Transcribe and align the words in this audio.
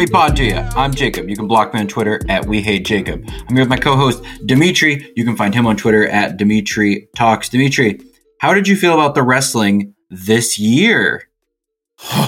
Me 0.00 0.06
Pod 0.06 0.34
to 0.36 0.44
Ya. 0.44 0.66
I'm 0.76 0.94
Jacob. 0.94 1.28
You 1.28 1.36
can 1.36 1.46
block 1.46 1.74
me 1.74 1.80
on 1.80 1.86
Twitter 1.86 2.22
at 2.26 2.46
We 2.46 2.62
Hate 2.62 2.86
Jacob. 2.86 3.22
I'm 3.28 3.54
here 3.54 3.64
with 3.64 3.68
my 3.68 3.76
co-host 3.76 4.24
Demetri. 4.46 5.12
You 5.14 5.26
can 5.26 5.36
find 5.36 5.54
him 5.54 5.66
on 5.66 5.76
Twitter 5.76 6.08
at 6.08 6.38
Demetri 6.38 7.06
Talks. 7.14 7.50
Demetri, 7.50 8.00
how 8.38 8.54
did 8.54 8.66
you 8.66 8.76
feel 8.76 8.94
about 8.94 9.14
the 9.14 9.22
wrestling 9.22 9.94
this 10.08 10.58
year? 10.58 11.28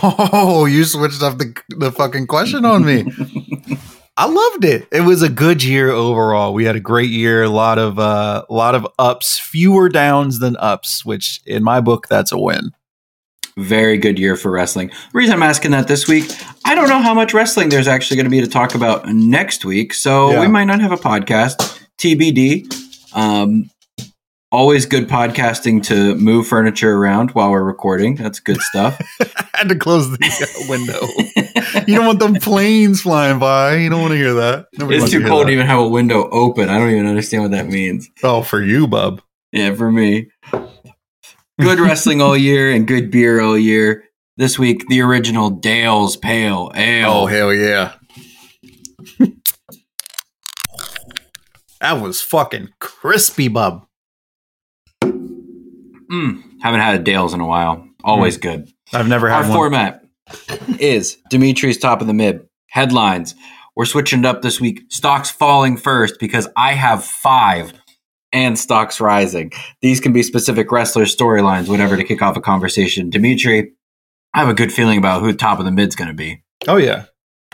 Oh, 0.02 0.66
you 0.66 0.84
switched 0.84 1.22
up 1.22 1.38
the 1.38 1.56
the 1.70 1.90
fucking 1.90 2.26
question 2.26 2.66
on 2.66 2.84
me. 2.84 3.10
I 4.18 4.26
loved 4.26 4.66
it. 4.66 4.86
It 4.92 5.06
was 5.06 5.22
a 5.22 5.30
good 5.30 5.64
year 5.64 5.88
overall. 5.88 6.52
We 6.52 6.66
had 6.66 6.76
a 6.76 6.80
great 6.80 7.08
year. 7.08 7.42
A 7.42 7.48
lot 7.48 7.78
of 7.78 7.98
uh, 7.98 8.44
a 8.50 8.52
lot 8.52 8.74
of 8.74 8.86
ups, 8.98 9.38
fewer 9.38 9.88
downs 9.88 10.40
than 10.40 10.58
ups. 10.58 11.06
Which 11.06 11.40
in 11.46 11.64
my 11.64 11.80
book, 11.80 12.06
that's 12.06 12.32
a 12.32 12.38
win. 12.38 12.72
Very 13.58 13.98
good 13.98 14.18
year 14.18 14.34
for 14.36 14.50
wrestling. 14.50 14.88
The 14.88 14.94
reason 15.18 15.34
I'm 15.34 15.42
asking 15.42 15.72
that 15.72 15.86
this 15.88 16.08
week, 16.08 16.24
I 16.64 16.74
don't 16.74 16.88
know 16.88 17.00
how 17.02 17.12
much 17.14 17.34
wrestling 17.34 17.68
there's 17.68 17.88
actually 17.88 18.16
going 18.16 18.24
to 18.26 18.30
be 18.30 18.40
to 18.40 18.46
talk 18.46 18.74
about 18.74 19.06
next 19.08 19.64
week, 19.64 19.92
so 19.94 20.30
Yeah. 20.30 20.40
we 20.40 20.48
might 20.48 20.64
not 20.64 20.80
have 20.80 20.92
a 20.92 20.96
podcast. 20.96 21.80
TBD. 21.98 22.66
Um, 23.14 23.68
always 24.50 24.86
good 24.86 25.08
podcasting 25.08 25.82
to 25.84 26.14
move 26.16 26.46
furniture 26.46 26.94
around 26.96 27.30
while 27.32 27.50
we're 27.50 27.62
recording. 27.62 28.14
That's 28.16 28.40
good 28.40 28.60
stuff. 28.60 28.98
I 29.20 29.46
had 29.54 29.68
to 29.68 29.76
close 29.76 30.10
the 30.10 30.16
uh, 30.16 30.68
window. 30.70 31.84
you 31.86 31.96
don't 31.96 32.06
want 32.06 32.18
them 32.20 32.34
planes 32.36 33.02
flying 33.02 33.38
by. 33.38 33.76
You 33.76 33.90
don't 33.90 34.00
want 34.00 34.12
to 34.12 34.18
hear 34.18 34.34
that. 34.34 34.66
Nobody 34.78 34.96
it's 34.96 35.02
wants 35.02 35.12
to 35.12 35.20
too 35.20 35.26
cold 35.28 35.46
to 35.48 35.52
even 35.52 35.66
have 35.66 35.78
a 35.78 35.88
window 35.88 36.28
open. 36.30 36.68
I 36.70 36.78
don't 36.78 36.90
even 36.90 37.06
understand 37.06 37.42
what 37.42 37.52
that 37.52 37.66
means. 37.66 38.08
Oh, 38.22 38.42
for 38.42 38.62
you, 38.62 38.86
bub. 38.86 39.20
Yeah, 39.52 39.74
for 39.74 39.92
me. 39.92 40.28
Good 41.62 41.78
wrestling 41.78 42.20
all 42.20 42.36
year 42.36 42.72
and 42.72 42.88
good 42.88 43.12
beer 43.12 43.40
all 43.40 43.56
year. 43.56 44.04
This 44.36 44.58
week, 44.58 44.88
the 44.88 45.00
original 45.00 45.48
Dale's 45.48 46.16
Pale 46.16 46.72
Ale. 46.74 47.08
Oh 47.08 47.26
hell 47.26 47.54
yeah! 47.54 47.92
that 51.80 52.00
was 52.00 52.20
fucking 52.20 52.70
crispy, 52.80 53.46
bub. 53.46 53.86
Mm, 55.04 56.42
haven't 56.62 56.80
had 56.80 57.00
a 57.00 57.02
Dale's 57.02 57.32
in 57.32 57.38
a 57.38 57.46
while. 57.46 57.86
Always 58.02 58.38
good. 58.38 58.68
I've 58.92 59.06
never 59.06 59.30
Our 59.30 59.42
had 59.44 59.48
one. 59.48 59.50
Our 59.50 59.56
format 59.56 60.02
is 60.80 61.18
Demetri's 61.30 61.78
top 61.78 62.00
of 62.00 62.08
the 62.08 62.12
mid. 62.12 62.40
Headlines. 62.70 63.36
We're 63.76 63.84
switching 63.84 64.20
it 64.20 64.26
up 64.26 64.42
this 64.42 64.60
week. 64.60 64.82
Stocks 64.88 65.30
falling 65.30 65.76
first 65.76 66.18
because 66.18 66.48
I 66.56 66.72
have 66.72 67.04
five 67.04 67.72
and 68.32 68.58
stocks 68.58 69.00
rising. 69.00 69.52
These 69.80 70.00
can 70.00 70.12
be 70.12 70.22
specific 70.22 70.70
wrestlers, 70.72 71.14
storylines, 71.14 71.68
whatever 71.68 71.96
to 71.96 72.04
kick 72.04 72.22
off 72.22 72.36
a 72.36 72.40
conversation. 72.40 73.10
Demetri, 73.10 73.72
I 74.34 74.38
have 74.40 74.48
a 74.48 74.54
good 74.54 74.72
feeling 74.72 74.98
about 74.98 75.20
who 75.22 75.32
top 75.34 75.58
of 75.58 75.64
the 75.64 75.70
mid's 75.70 75.94
going 75.96 76.08
to 76.08 76.14
be. 76.14 76.42
Oh 76.68 76.76
yeah, 76.76 77.04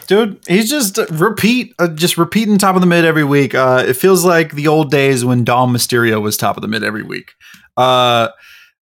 dude. 0.07 0.39
He's 0.47 0.71
just 0.71 0.99
repeat, 1.11 1.75
uh, 1.79 1.89
just 1.89 2.19
repeating 2.19 2.59
top 2.59 2.75
of 2.77 2.81
the 2.81 2.87
mid 2.87 3.05
every 3.05 3.25
week. 3.25 3.55
Uh, 3.55 3.85
it 3.87 3.95
feels 3.95 4.25
like 4.25 4.53
the 4.53 4.69
old 4.69 4.91
days 4.91 5.25
when 5.25 5.45
Dom 5.45 5.73
Mysterio 5.75 6.21
was 6.23 6.37
top 6.37 6.57
of 6.57 6.63
the 6.63 6.69
mid 6.69 6.85
every 6.85 7.03
week. 7.03 7.33
Uh, 7.77 8.29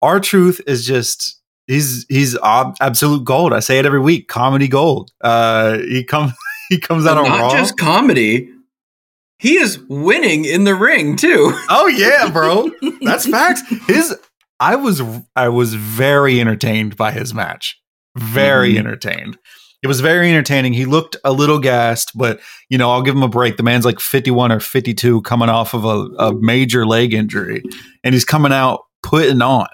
R-Truth 0.02 0.60
is 0.66 0.86
just 0.86 1.40
he's 1.66 2.04
he's 2.08 2.36
ob- 2.38 2.76
absolute 2.80 3.24
gold. 3.24 3.52
I 3.52 3.60
say 3.60 3.78
it 3.78 3.86
every 3.86 4.00
week. 4.00 4.28
Comedy 4.28 4.68
gold. 4.68 5.10
Uh, 5.20 5.78
he 5.78 6.04
comes 6.04 6.32
he 6.68 6.78
comes 6.78 7.06
out 7.06 7.16
on 7.16 7.24
Not 7.24 7.40
Raw. 7.40 7.50
just 7.50 7.76
comedy. 7.78 8.50
He 9.38 9.56
is 9.56 9.78
winning 9.88 10.44
in 10.44 10.64
the 10.64 10.74
ring 10.74 11.16
too. 11.16 11.52
oh 11.70 11.86
yeah, 11.86 12.30
bro. 12.30 12.70
That's 13.02 13.26
facts. 13.28 13.62
His 13.86 14.16
I 14.60 14.76
was 14.76 15.00
I 15.36 15.48
was 15.48 15.74
very 15.74 16.40
entertained 16.40 16.96
by 16.96 17.12
his 17.12 17.32
match. 17.34 17.80
Very 18.16 18.74
Mhm. 18.74 18.78
entertained. 18.78 19.38
It 19.80 19.86
was 19.86 20.00
very 20.00 20.28
entertaining. 20.28 20.72
He 20.72 20.84
looked 20.86 21.14
a 21.24 21.30
little 21.32 21.60
gassed, 21.60 22.10
but 22.16 22.40
you 22.68 22.76
know, 22.78 22.90
I'll 22.90 23.02
give 23.02 23.14
him 23.14 23.22
a 23.22 23.28
break. 23.28 23.56
The 23.56 23.62
man's 23.62 23.84
like 23.84 24.00
51 24.00 24.50
or 24.50 24.58
52 24.58 25.22
coming 25.22 25.48
off 25.48 25.72
of 25.72 25.84
a, 25.84 26.08
a 26.18 26.34
major 26.34 26.84
leg 26.84 27.14
injury 27.14 27.62
and 28.02 28.12
he's 28.14 28.24
coming 28.24 28.52
out 28.52 28.80
putting 29.04 29.40
on. 29.42 29.68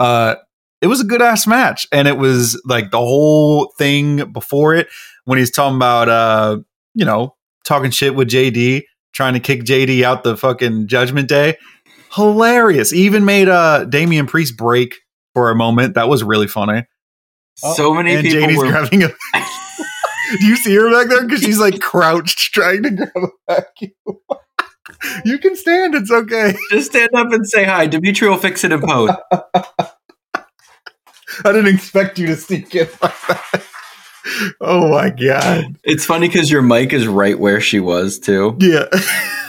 Uh 0.00 0.34
it 0.82 0.88
was 0.88 1.00
a 1.00 1.04
good 1.04 1.22
ass 1.22 1.46
match 1.46 1.86
and 1.92 2.06
it 2.08 2.18
was 2.18 2.60
like 2.66 2.90
the 2.90 2.98
whole 2.98 3.72
thing 3.78 4.30
before 4.32 4.74
it 4.74 4.88
when 5.24 5.38
he's 5.38 5.50
talking 5.52 5.76
about 5.76 6.08
uh 6.08 6.58
you 6.94 7.04
know, 7.04 7.36
talking 7.64 7.92
shit 7.92 8.14
with 8.16 8.28
JD, 8.28 8.82
trying 9.16 9.32
to 9.32 9.40
kick 9.40 9.62
JD 9.62 10.02
out 10.02 10.22
the 10.24 10.36
fucking 10.36 10.86
judgment 10.86 11.28
day. 11.28 11.56
Hilarious. 12.12 12.92
Even 12.92 13.24
made 13.24 13.48
uh 13.48 13.84
Damian 13.86 14.26
Priest 14.26 14.56
break 14.56 14.94
for 15.34 15.50
a 15.50 15.54
moment. 15.54 15.94
That 15.94 16.08
was 16.08 16.22
really 16.22 16.46
funny. 16.46 16.84
so 17.56 17.94
many 17.94 18.14
and 18.14 18.22
people 18.22 18.46
JD's 18.46 18.58
were 18.58 18.68
grabbing 18.68 19.02
a 19.02 19.08
Do 20.40 20.46
you 20.46 20.56
see 20.56 20.74
her 20.74 20.90
back 20.90 21.08
there? 21.08 21.22
Because 21.22 21.40
she's 21.40 21.58
like 21.58 21.80
crouched 21.80 22.52
trying 22.52 22.82
to 22.82 22.90
grab 22.90 23.10
a 23.16 23.28
vacuum. 23.48 23.92
you 25.24 25.38
can 25.38 25.56
stand, 25.56 25.94
it's 25.94 26.10
okay. 26.10 26.56
just 26.70 26.90
stand 26.90 27.10
up 27.14 27.32
and 27.32 27.46
say 27.46 27.64
hi. 27.64 27.86
Demetri 27.86 28.28
will 28.28 28.36
fix 28.36 28.64
it 28.64 28.72
in 28.72 28.80
post. 28.80 29.14
I 31.44 31.52
didn't 31.52 31.74
expect 31.74 32.18
you 32.18 32.26
to 32.28 32.36
sneak 32.36 32.74
in 32.74 32.88
like 33.00 33.20
that. 33.28 33.64
Oh 34.60 34.88
my 34.90 35.10
god. 35.10 35.76
It's 35.84 36.04
funny 36.04 36.28
because 36.28 36.50
your 36.50 36.62
mic 36.62 36.92
is 36.92 37.06
right 37.06 37.38
where 37.38 37.60
she 37.60 37.80
was 37.80 38.18
too. 38.18 38.56
Yeah. 38.60 38.84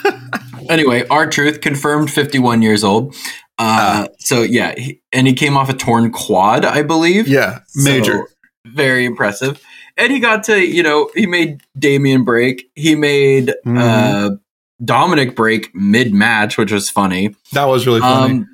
Anyway, 0.70 1.08
R-Truth 1.10 1.62
confirmed 1.62 2.12
51 2.12 2.62
years 2.62 2.84
old. 2.84 3.16
Uh, 3.58 4.06
Ah. 4.06 4.08
so 4.20 4.42
yeah, 4.42 4.74
he, 4.78 5.02
and 5.14 5.26
he 5.26 5.34
came 5.34 5.56
off 5.56 5.70
a 5.70 5.74
torn 5.74 6.12
quad, 6.12 6.66
I 6.66 6.82
believe. 6.84 7.28
yeah. 7.28 7.60
Major. 7.74 8.28
So, 8.28 8.72
very 8.76 9.06
impressive. 9.06 9.64
And 9.96 10.12
he 10.12 10.20
got 10.20 10.44
to, 10.44 10.60
you 10.60 10.84
know, 10.84 11.10
he 11.16 11.26
made 11.26 11.62
Damian 11.80 12.26
break. 12.26 12.70
He 12.76 12.96
made 12.96 13.54
Mhm. 13.66 13.80
uh, 13.80 14.36
Dominik 14.84 15.36
break 15.36 15.74
mid 15.74 16.14
match, 16.14 16.58
which 16.58 16.72
was 16.74 16.90
funny. 16.90 17.34
that 17.54 17.66
was 17.66 17.88
really 17.88 18.02
funny. 18.02 18.34
Um, 18.34 18.48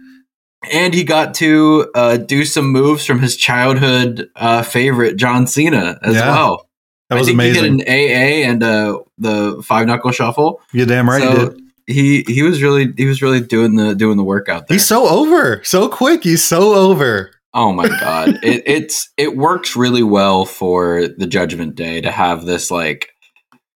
and 0.72 0.94
he 0.94 1.04
got 1.04 1.34
to 1.36 1.90
uh, 1.96 2.18
do 2.18 2.46
some 2.46 2.72
moves 2.72 3.06
from 3.06 3.20
his 3.20 3.36
childhood 3.36 4.30
uh, 4.36 4.62
favorite, 4.64 5.16
John 5.18 5.48
Cena, 5.48 6.00
as 6.04 6.16
Yeah. 6.16 6.28
well. 6.32 6.68
that 7.10 7.16
was 7.20 7.28
I 7.28 7.32
think 7.32 7.36
amazing. 7.36 7.64
He 7.64 7.78
did 7.80 7.88
an 7.88 7.94
AA 7.94 8.50
and 8.50 8.64
uh, 8.64 9.00
the 9.18 9.62
five 9.66 9.88
knuckle 9.88 10.12
shuffle. 10.12 10.62
You're 10.72 10.86
damn 10.86 11.10
right 11.10 11.22
he 11.22 11.28
so 11.28 11.50
did. 11.50 11.62
he 11.88 12.24
he 12.28 12.44
was 12.44 12.62
really 12.64 12.94
he 12.98 13.06
was 13.06 13.22
really 13.22 13.42
doing 13.42 13.76
the 13.76 13.94
doing 13.96 14.18
the 14.18 14.24
workout 14.24 14.68
there. 14.68 14.76
He's 14.76 14.86
so 14.88 15.08
over. 15.08 15.62
So 15.64 15.90
quick. 15.90 16.24
He's 16.24 16.44
so 16.44 16.74
over. 16.74 17.32
oh 17.54 17.72
my 17.74 17.88
god, 17.88 18.30
it, 18.44 18.64
it's 18.66 19.12
it 19.18 19.36
works 19.36 19.76
really 19.76 20.02
well 20.04 20.46
for 20.46 21.08
the 21.08 21.28
Judgment 21.28 21.76
Day 21.76 22.02
to 22.02 22.10
have 22.12 22.46
this 22.46 22.72
like 22.72 23.10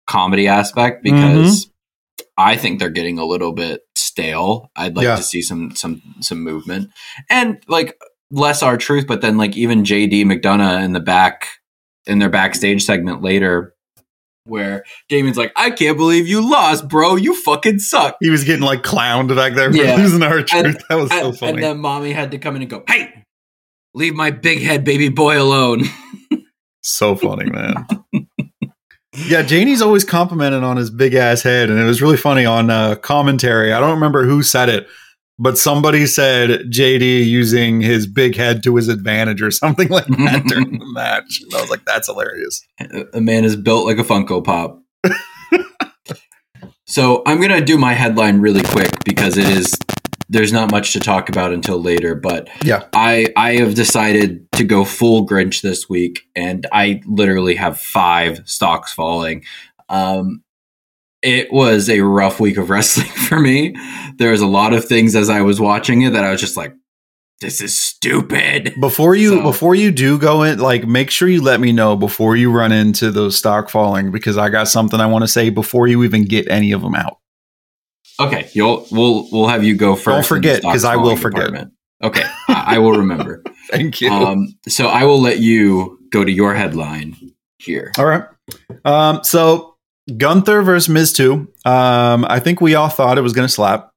comedy 0.07 0.47
aspect 0.47 1.03
because 1.03 1.69
I 2.37 2.55
think 2.57 2.79
they're 2.79 2.89
getting 2.89 3.17
a 3.19 3.25
little 3.25 3.51
bit 3.53 3.81
stale. 4.15 4.71
I'd 4.77 4.95
like 4.95 5.03
Yeah. 5.03 5.17
to 5.17 5.23
see 5.23 5.41
some 5.41 5.75
some 5.75 6.01
some 6.21 6.41
movement 6.41 6.89
and 7.29 7.61
like 7.67 7.97
less 8.31 8.63
R-Truth, 8.63 9.07
but 9.07 9.21
then 9.21 9.37
like 9.37 9.57
even 9.57 9.83
JD 9.83 10.23
McDonagh 10.23 10.83
in 10.85 10.93
the 10.93 10.99
back 11.01 11.47
in 12.07 12.19
their 12.19 12.29
backstage 12.29 12.83
segment 12.83 13.21
later. 13.21 13.73
Where 14.47 14.83
Damian's 15.09 15.37
like, 15.37 15.51
I 15.55 15.71
can't 15.71 15.97
believe 15.97 16.27
you 16.27 16.47
lost, 16.47 16.87
bro. 16.87 17.15
You 17.15 17.33
fucking 17.35 17.79
suck. 17.79 18.15
He 18.21 18.29
was 18.29 18.43
getting 18.43 18.61
like 18.63 18.83
clowned 18.83 19.35
back 19.35 19.55
there 19.55 19.71
for 19.71 19.77
Yeah. 19.77 19.95
losing 19.95 20.21
R-Truth. 20.23 20.65
And- 20.65 20.77
that 20.87 20.95
was 20.95 21.09
so 21.09 21.31
funny. 21.33 21.53
and 21.53 21.63
then 21.63 21.79
mommy 21.79 22.11
had 22.13 22.29
to 22.31 22.37
come 22.37 22.55
in 22.55 22.61
and 22.61 22.69
go, 22.69 22.83
Hey, 22.87 23.23
leave 23.95 24.13
my 24.13 24.29
big 24.31 24.61
head 24.61 24.83
baby 24.85 25.09
boy 25.09 25.41
alone. 25.41 25.81
so 26.83 27.15
funny, 27.15 27.49
man. 27.49 27.87
yeah, 29.15 29.41
Janie's 29.41 29.81
always 29.81 30.03
complimenting 30.03 30.63
on 30.63 30.77
his 30.77 30.89
big 30.89 31.13
ass 31.13 31.41
head, 31.43 31.69
and 31.69 31.79
it 31.79 31.85
was 31.85 32.01
really 32.01 32.17
funny 32.17 32.45
on 32.45 32.69
uh, 32.69 32.95
commentary. 32.95 33.73
I 33.73 33.79
don't 33.79 33.91
remember 33.91 34.25
who 34.25 34.43
said 34.43 34.69
it, 34.69 34.87
but 35.39 35.57
somebody 35.57 36.05
said 36.05 36.71
JD 36.71 37.25
using 37.25 37.81
his 37.81 38.07
big 38.07 38.35
head 38.35 38.63
to 38.63 38.75
his 38.75 38.87
advantage 38.87 39.41
or 39.41 39.51
something 39.51 39.89
like 39.89 40.07
that 40.07 40.43
during 40.47 40.79
the 40.79 40.91
match. 40.93 41.41
And 41.41 41.53
I 41.53 41.61
was 41.61 41.69
like, 41.69 41.85
that's 41.85 42.07
hilarious. 42.07 42.65
a 43.13 43.21
man 43.21 43.45
is 43.45 43.55
built 43.55 43.85
like 43.85 43.97
a 43.97 44.03
Funko 44.03 44.43
Pop. 44.43 44.81
so 46.85 47.21
I'm 47.25 47.41
gonna 47.41 47.61
do 47.61 47.77
my 47.77 47.93
headline 47.93 48.39
really 48.39 48.63
quick 48.63 49.03
because 49.03 49.37
it 49.37 49.47
is 49.47 49.73
there's 50.29 50.51
not 50.53 50.71
much 50.71 50.93
to 50.93 50.99
talk 50.99 51.29
about 51.29 51.53
until 51.53 51.81
later, 51.81 52.15
but 52.15 52.49
Yeah. 52.63 52.85
I 52.93 53.27
I 53.35 53.55
have 53.57 53.75
decided 53.75 54.51
to 54.53 54.63
go 54.63 54.83
full 54.85 55.27
Grinch 55.27 55.61
this 55.61 55.87
week, 55.89 56.21
and 56.35 56.65
I 56.71 57.01
literally 57.05 57.55
have 57.55 57.79
five 57.79 58.41
stocks 58.45 58.91
falling. 58.93 59.43
Um, 59.89 60.41
it 61.21 61.51
was 61.51 61.89
a 61.89 62.01
rough 62.01 62.39
week 62.39 62.57
of 62.57 62.69
wrestling 62.71 63.07
for 63.07 63.39
me. 63.39 63.75
There 64.17 64.31
was 64.31 64.41
a 64.41 64.47
lot 64.47 64.73
of 64.73 64.85
things 64.85 65.15
as 65.15 65.29
I 65.29 65.41
was 65.41 65.59
watching 65.59 66.01
it 66.03 66.13
that 66.13 66.23
I 66.23 66.31
was 66.31 66.39
just 66.41 66.57
like, 66.57 66.73
"This 67.41 67.61
is 67.61 67.77
stupid." 67.77 68.73
Before 68.79 69.15
you 69.15 69.29
So- 69.29 69.41
before 69.43 69.75
you 69.75 69.91
do 69.91 70.17
go 70.17 70.43
in, 70.43 70.59
like 70.59 70.87
make 70.87 71.09
sure 71.11 71.27
you 71.27 71.41
let 71.41 71.59
me 71.59 71.71
know 71.71 71.95
before 71.95 72.35
you 72.35 72.51
run 72.51 72.71
into 72.71 73.11
those 73.11 73.37
stock 73.37 73.69
falling 73.69 74.11
because 74.11 74.37
I 74.37 74.49
got 74.49 74.67
something 74.67 74.99
I 74.99 75.05
want 75.07 75.23
to 75.23 75.27
say 75.27 75.49
before 75.49 75.87
you 75.87 76.03
even 76.03 76.25
get 76.25 76.47
any 76.49 76.71
of 76.71 76.81
them 76.81 76.95
out. 76.95 77.17
Okay, 78.19 78.49
you'll 78.53 78.85
we'll 78.91 79.27
we'll 79.31 79.47
have 79.47 79.63
you 79.63 79.75
go 79.75 79.95
first. 79.95 80.29
the 80.29 80.35
forget, 80.35 80.61
because 80.61 80.85
I 80.85 80.95
will 80.95 81.17
forget. 81.17 81.45
department. 81.45 81.73
Okay, 82.03 82.23
I, 82.47 82.75
I 82.75 82.77
will 82.79 82.93
remember. 82.93 83.43
Thank 83.71 83.99
you. 84.01 84.11
um, 84.11 84.55
so 84.67 84.87
I 84.87 85.03
will 85.05 85.19
let 85.19 85.39
you 85.39 85.99
go 86.11 86.23
to 86.23 86.31
your 86.31 86.53
headline 86.53 87.15
here. 87.57 87.91
All 87.97 88.05
right. 88.05 88.23
Um, 88.83 89.23
so 89.23 89.75
Gunther 90.15 90.61
versus 90.61 90.87
Miz 90.87 91.13
two. 91.13 91.51
Um, 91.65 92.25
I 92.29 92.39
think 92.39 92.61
we 92.61 92.75
all 92.75 92.89
thought 92.89 93.17
it 93.17 93.21
was 93.21 93.33
going 93.33 93.47
to 93.47 93.53
slap, 93.53 93.91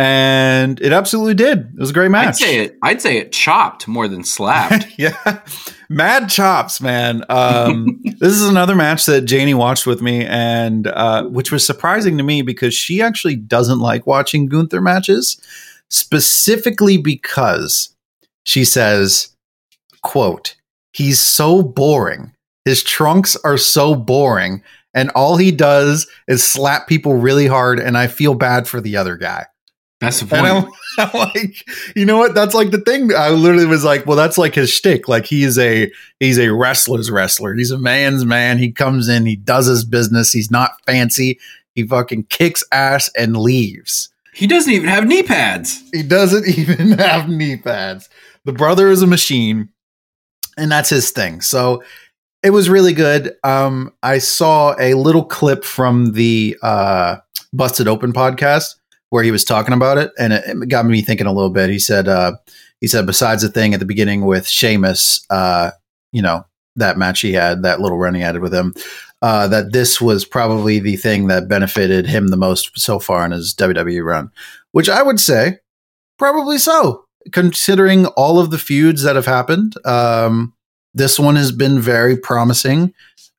and 0.00 0.80
it 0.80 0.94
absolutely 0.94 1.34
did. 1.34 1.58
It 1.58 1.78
was 1.78 1.90
a 1.90 1.92
great 1.92 2.10
match. 2.10 2.28
I'd 2.28 2.36
say 2.36 2.58
it. 2.60 2.78
I'd 2.82 3.02
say 3.02 3.18
it 3.18 3.32
chopped 3.32 3.86
more 3.86 4.08
than 4.08 4.24
slapped. 4.24 4.86
yeah, 4.98 5.42
mad 5.90 6.30
chops, 6.30 6.80
man. 6.80 7.22
Um, 7.28 8.00
this 8.18 8.32
is 8.32 8.48
another 8.48 8.74
match 8.74 9.04
that 9.04 9.26
Janie 9.26 9.52
watched 9.52 9.86
with 9.86 10.00
me, 10.00 10.24
and 10.24 10.86
uh, 10.86 11.24
which 11.24 11.52
was 11.52 11.66
surprising 11.66 12.16
to 12.16 12.22
me 12.22 12.40
because 12.40 12.72
she 12.72 13.02
actually 13.02 13.36
doesn't 13.36 13.80
like 13.80 14.06
watching 14.06 14.46
Gunther 14.46 14.80
matches, 14.80 15.38
specifically 15.90 16.96
because 16.96 17.94
she 18.44 18.64
says, 18.64 19.36
"quote 20.02 20.56
He's 20.94 21.20
so 21.20 21.62
boring. 21.62 22.32
His 22.64 22.82
trunks 22.82 23.36
are 23.44 23.58
so 23.58 23.94
boring." 23.94 24.62
And 24.94 25.10
all 25.10 25.36
he 25.36 25.52
does 25.52 26.08
is 26.26 26.42
slap 26.42 26.88
people 26.88 27.16
really 27.16 27.46
hard, 27.46 27.78
and 27.78 27.98
I 27.98 28.06
feel 28.06 28.34
bad 28.34 28.66
for 28.66 28.80
the 28.80 28.96
other 28.96 29.16
guy. 29.16 29.44
That's 30.00 30.20
the 30.20 30.26
point. 30.26 30.46
And 30.46 30.66
I'm, 30.66 30.72
I'm 30.98 31.18
like, 31.18 31.64
you 31.94 32.06
know 32.06 32.16
what? 32.16 32.34
That's 32.34 32.54
like 32.54 32.70
the 32.70 32.80
thing. 32.80 33.14
I 33.14 33.30
literally 33.30 33.66
was 33.66 33.84
like, 33.84 34.06
well, 34.06 34.16
that's 34.16 34.38
like 34.38 34.54
his 34.54 34.70
shtick. 34.70 35.08
Like 35.08 35.26
he's 35.26 35.58
a 35.58 35.92
he's 36.18 36.38
a 36.38 36.48
wrestler's 36.52 37.10
wrestler. 37.10 37.54
He's 37.54 37.70
a 37.70 37.78
man's 37.78 38.24
man. 38.24 38.58
He 38.58 38.72
comes 38.72 39.08
in, 39.08 39.26
he 39.26 39.36
does 39.36 39.66
his 39.66 39.84
business. 39.84 40.32
He's 40.32 40.50
not 40.50 40.80
fancy. 40.86 41.38
He 41.74 41.86
fucking 41.86 42.24
kicks 42.24 42.64
ass 42.72 43.10
and 43.16 43.36
leaves. 43.36 44.08
he 44.34 44.46
doesn't 44.46 44.72
even 44.72 44.88
have 44.88 45.06
knee 45.06 45.22
pads. 45.22 45.82
He 45.92 46.02
doesn't 46.02 46.46
even 46.58 46.92
have 46.92 47.28
knee 47.28 47.56
pads. 47.56 48.08
The 48.44 48.52
brother 48.52 48.88
is 48.88 49.02
a 49.02 49.06
machine, 49.06 49.68
and 50.56 50.72
that's 50.72 50.88
his 50.88 51.10
thing. 51.10 51.42
So 51.42 51.82
it 52.42 52.50
was 52.50 52.70
really 52.70 52.94
good. 52.94 53.36
Um, 53.44 53.92
I 54.02 54.16
saw 54.18 54.74
a 54.80 54.94
little 54.94 55.24
clip 55.24 55.62
from 55.62 56.12
the 56.12 56.56
uh, 56.62 57.16
Busted 57.52 57.86
Open 57.86 58.14
podcast 58.14 58.76
where 59.10 59.22
he 59.22 59.30
was 59.30 59.44
talking 59.44 59.74
about 59.74 59.98
it, 59.98 60.12
and 60.18 60.32
it, 60.32 60.44
it 60.46 60.68
got 60.68 60.86
me 60.86 61.02
thinking 61.02 61.26
a 61.26 61.32
little 61.32 61.50
bit. 61.50 61.70
He 61.70 61.78
said, 61.78 62.08
uh, 62.08 62.32
he 62.80 62.88
said, 62.88 63.06
besides 63.06 63.42
the 63.42 63.50
thing 63.50 63.74
at 63.74 63.80
the 63.80 63.86
beginning 63.86 64.24
with 64.24 64.48
Sheamus, 64.48 65.24
uh, 65.30 65.72
you 66.12 66.22
know, 66.22 66.46
that 66.76 66.98
match 66.98 67.20
he 67.20 67.32
had, 67.32 67.62
that 67.62 67.80
little 67.80 67.98
run 67.98 68.14
he 68.14 68.20
had 68.20 68.40
with 68.40 68.54
him, 68.54 68.74
uh, 69.22 69.46
that 69.48 69.72
this 69.72 70.00
was 70.00 70.24
probably 70.24 70.78
the 70.78 70.96
thing 70.96 71.26
that 71.26 71.48
benefited 71.48 72.06
him 72.06 72.28
the 72.28 72.36
most 72.36 72.78
so 72.78 72.98
far 72.98 73.24
in 73.24 73.32
his 73.32 73.54
WWE 73.54 74.04
run, 74.04 74.30
which 74.72 74.88
I 74.88 75.02
would 75.02 75.20
say 75.20 75.58
probably 76.18 76.58
so, 76.58 77.04
considering 77.32 78.06
all 78.06 78.38
of 78.38 78.50
the 78.50 78.58
feuds 78.58 79.02
that 79.02 79.16
have 79.16 79.26
happened. 79.26 79.74
Um, 79.86 80.54
this 80.94 81.18
one 81.18 81.36
has 81.36 81.52
been 81.52 81.80
very 81.80 82.16
promising. 82.16 82.94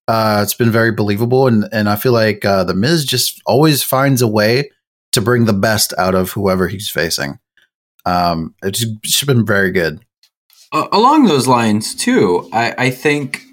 Uh, 0.07 0.41
it's 0.43 0.53
been 0.53 0.71
very 0.71 0.91
believable, 0.91 1.47
and 1.47 1.67
and 1.71 1.89
I 1.89 1.95
feel 1.95 2.11
like 2.11 2.43
uh, 2.45 2.63
the 2.63 2.73
Miz 2.73 3.05
just 3.05 3.41
always 3.45 3.83
finds 3.83 4.21
a 4.21 4.27
way 4.27 4.69
to 5.11 5.21
bring 5.21 5.45
the 5.45 5.53
best 5.53 5.93
out 5.97 6.15
of 6.15 6.31
whoever 6.31 6.67
he's 6.67 6.89
facing. 6.89 7.39
Um, 8.05 8.55
it's 8.63 8.85
just 9.03 9.25
been 9.25 9.45
very 9.45 9.71
good. 9.71 9.99
Uh, 10.71 10.87
along 10.91 11.25
those 11.25 11.47
lines, 11.47 11.93
too, 11.93 12.49
I, 12.53 12.73
I 12.77 12.89
think 12.89 13.43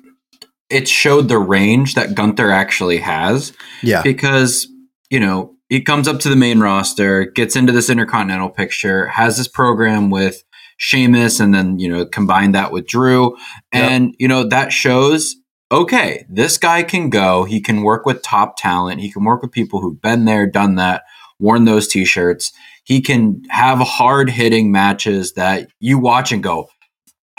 it 0.71 0.89
showed 0.89 1.29
the 1.29 1.39
range 1.39 1.95
that 1.95 2.15
Gunther 2.15 2.51
actually 2.51 2.99
has. 2.99 3.53
Yeah, 3.83 4.03
because 4.03 4.67
you 5.11 5.21
know 5.21 5.57
he 5.69 5.81
comes 5.81 6.09
up 6.09 6.21
to 6.21 6.29
the 6.29 6.37
main 6.37 6.61
roster, 6.61 7.25
gets 7.25 7.57
into 7.57 7.73
this 7.73 7.91
intercontinental 7.91 8.51
picture, 8.51 9.09
has 9.09 9.37
this 9.37 9.49
program 9.49 10.11
with 10.11 10.45
Sheamus, 10.77 11.41
and 11.41 11.53
then 11.53 11.79
you 11.79 11.89
know 11.89 12.07
combine 12.07 12.53
that 12.53 12.73
with 12.73 12.87
Drew, 12.87 13.37
and 13.73 14.15
you 14.19 14.29
know 14.29 14.45
that 14.45 14.73
shows 14.73 15.35
okay, 15.71 16.25
this 16.29 16.57
guy 16.57 16.83
can 16.83 17.11
go. 17.11 17.45
He 17.45 17.61
can 17.61 17.83
work 17.83 18.07
with 18.07 18.23
top 18.23 18.57
talent. 18.57 19.01
He 19.01 19.13
can 19.13 19.25
work 19.25 19.43
with 19.43 19.53
people 19.53 19.81
who've 19.81 20.01
been 20.01 20.25
there, 20.25 20.47
done 20.47 20.77
that, 20.77 21.03
worn 21.39 21.65
those 21.65 21.89
t-shirts. 21.89 22.53
He 22.85 23.01
can 23.01 23.43
have 23.51 23.79
hard 23.79 24.31
hitting 24.31 24.73
matches 24.73 25.35
that 25.35 25.69
you 25.81 25.99
watch 25.99 26.33
and 26.33 26.43
go, 26.43 26.69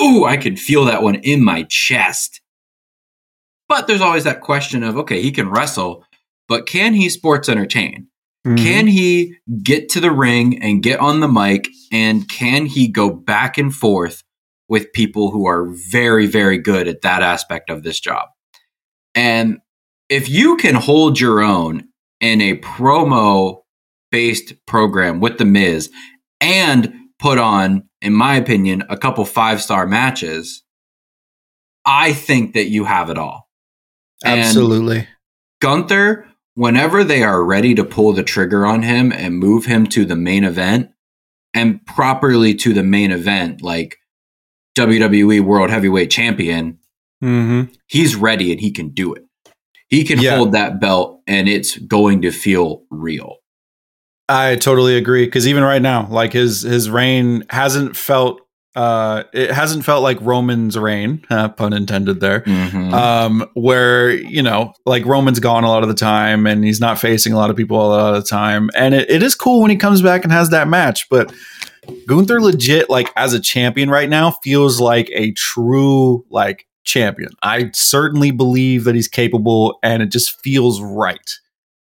"Ooh, 0.01 0.25
I 0.25 0.38
can 0.38 0.56
feel 0.56 0.86
that 0.86 1.04
one 1.04 1.16
in 1.16 1.44
my 1.44 1.66
chest." 1.69 2.42
But 3.68 3.88
there's 3.88 4.01
always 4.01 4.24
that 4.24 4.42
question 4.42 4.84
of, 4.84 4.98
okay, 4.98 5.22
he 5.22 5.31
can 5.31 5.50
wrestle, 5.50 6.04
but 6.48 6.66
can 6.66 6.94
he 6.94 7.10
sports 7.10 7.48
entertain? 7.48 8.07
Mm-hmm. 8.46 8.56
Can 8.63 8.88
he 8.88 9.36
get 9.62 9.90
to 9.90 10.00
the 10.00 10.12
ring 10.12 10.62
and 10.63 10.81
get 10.81 11.00
on 11.00 11.19
the 11.19 11.28
mic? 11.28 11.68
And 11.92 12.28
can 12.30 12.66
he 12.66 12.88
go 12.88 13.10
back 13.10 13.57
and 13.57 13.74
forth 13.74 14.24
with 14.68 14.94
people 14.94 15.30
who 15.30 15.46
are 15.46 15.68
very, 15.92 16.25
very 16.25 16.57
good 16.57 16.88
at 16.88 17.01
that 17.01 17.22
aspect 17.22 17.69
of 17.69 17.84
this 17.84 18.00
job? 18.00 18.30
And 19.13 19.60
if 20.10 20.30
you 20.30 20.57
can 20.57 20.75
hold 20.75 21.19
your 21.19 21.42
own 21.42 21.90
in 22.19 22.42
a 22.42 22.57
promo 22.57 23.62
based 24.11 24.53
program 24.65 25.19
with 25.19 25.38
The 25.38 25.45
Miz 25.45 25.89
and 26.41 26.94
put 27.19 27.38
on, 27.38 27.88
in 28.01 28.13
my 28.13 28.35
opinion, 28.35 28.83
a 28.89 28.97
couple 28.97 29.25
five 29.25 29.61
star 29.61 29.85
matches, 29.85 30.63
I 31.85 32.13
think 32.13 32.53
that 32.53 32.69
you 32.69 32.85
have 32.85 33.09
it 33.09 33.17
all. 33.17 33.50
And 34.23 34.39
absolutely. 34.41 35.07
Gunther, 35.61 36.27
whenever 36.56 37.03
they 37.03 37.23
are 37.23 37.44
ready 37.44 37.75
to 37.75 37.83
pull 37.83 38.13
the 38.13 38.23
trigger 38.23 38.65
on 38.65 38.83
him 38.83 39.11
and 39.11 39.38
move 39.38 39.65
him 39.65 39.88
to 39.88 40.06
the 40.06 40.15
main 40.15 40.44
event 40.44 40.91
and 41.53 41.85
properly 41.85 42.53
to 42.55 42.73
the 42.73 42.83
main 42.83 43.12
event, 43.12 43.62
like 43.62 43.97
WWE 44.77 45.41
World 45.41 45.69
Heavyweight 45.69 46.12
Champion, 46.12 46.77
Mm-hmm. 47.21 47.73
he's 47.88 48.15
ready 48.15 48.53
and 48.53 48.62
he 48.62 48.71
can 48.71 48.91
do 48.91 49.13
it. 49.13 49.25
He 49.89 50.05
can 50.05 50.21
Yeah. 50.21 50.38
hold 50.38 50.53
that 50.53 50.79
belt 50.79 51.19
and 51.27 51.50
it's 51.50 51.77
going 51.77 52.21
to 52.21 52.31
feel 52.31 52.83
real. 52.89 53.39
I 54.29 54.55
totally 54.55 54.95
agree 54.95 55.25
because 55.25 55.47
even 55.47 55.63
right 55.63 55.81
now, 55.81 56.07
like 56.09 56.33
his 56.33 56.61
his 56.61 56.89
reign 56.89 57.45
hasn't 57.49 57.95
felt 57.97 58.41
uh 58.75 59.23
it 59.33 59.49
hasn't 59.51 59.83
felt 59.83 60.03
like 60.03 60.21
Roman's 60.21 60.77
reign, 60.77 61.25
uh, 61.31 61.49
pun 61.59 61.73
intended 61.73 62.19
there. 62.19 62.41
Mhm. 62.41 62.93
um, 62.93 63.49
where 63.55 64.11
you 64.11 64.43
know, 64.43 64.74
like 64.86 65.05
Roman's 65.05 65.39
gone 65.39 65.63
a 65.63 65.67
lot 65.67 65.81
of 65.81 65.89
the 65.89 65.95
time, 65.95 66.45
and 66.45 66.63
he's 66.63 66.79
not 66.79 67.00
facing 67.00 67.33
a 67.33 67.38
lot 67.38 67.50
of 67.50 67.55
people 67.57 67.77
a 67.77 67.89
lot 67.89 68.13
of 68.13 68.21
the 68.24 68.29
time, 68.29 68.69
and 68.75 68.93
it, 68.93 69.09
it 69.09 69.24
is 69.24 69.33
cool 69.36 69.62
when 69.62 69.71
he 69.71 69.77
comes 69.77 70.01
back 70.03 70.24
and 70.24 70.31
has 70.31 70.51
that 70.51 70.67
match. 70.67 71.09
But 71.09 71.33
Gunther, 72.05 72.39
legit, 72.39 72.89
like 72.89 73.12
as 73.15 73.33
a 73.33 73.39
champion 73.39 73.89
right 73.89 74.09
now, 74.09 74.31
feels 74.43 74.79
like 74.79 75.09
a 75.13 75.31
true 75.31 76.24
like 76.29 76.67
champion. 76.83 77.31
I 77.41 77.71
certainly 77.74 78.29
believe 78.29 78.83
that 78.83 78.93
he's 78.93 79.07
capable, 79.07 79.79
and 79.81 80.03
it 80.03 80.12
just 80.12 80.39
feels 80.41 80.79
right. 80.81 81.31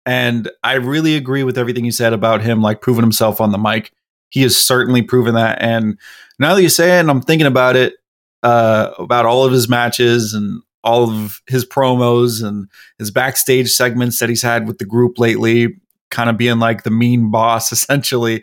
And 0.09 0.50
I 0.65 0.77
really 0.77 1.17
agree 1.17 1.43
with 1.43 1.59
everything 1.59 1.85
you 1.85 1.93
said 1.93 2.15
about 2.15 2.41
him, 2.41 2.62
like 2.62 2.81
proving 2.81 3.03
himself 3.03 3.43
on 3.43 3.53
the 3.53 3.59
mic. 3.59 3.93
He 4.31 4.41
has 4.41 4.57
certainly 4.57 5.03
proven 5.03 5.35
that. 5.35 5.61
And 5.61 5.99
now 6.38 6.55
that 6.55 6.62
you 6.62 6.71
say 6.71 6.97
it, 6.97 7.00
and 7.00 7.11
I'm 7.11 7.21
thinking 7.21 7.47
about 7.47 7.77
it, 7.77 7.93
uh, 8.43 8.93
about 8.99 9.27
all 9.27 9.45
of 9.45 9.53
his 9.53 9.69
matches 9.69 10.33
and 10.33 10.62
all 10.83 11.11
of 11.11 11.43
his 11.47 11.67
promos 11.67 12.43
and 12.43 12.71
his 12.99 13.11
backstage 13.11 13.69
segments 13.69 14.19
that 14.21 14.31
he's 14.31 14.41
had 14.41 14.67
with 14.67 14.79
the 14.79 14.87
group 14.87 15.19
lately, 15.19 15.77
kind 16.11 16.31
of 16.31 16.38
being 16.38 16.59
like 16.59 16.85
the 16.85 16.91
mean 16.91 17.31
boss, 17.31 17.71
essentially. 17.73 18.43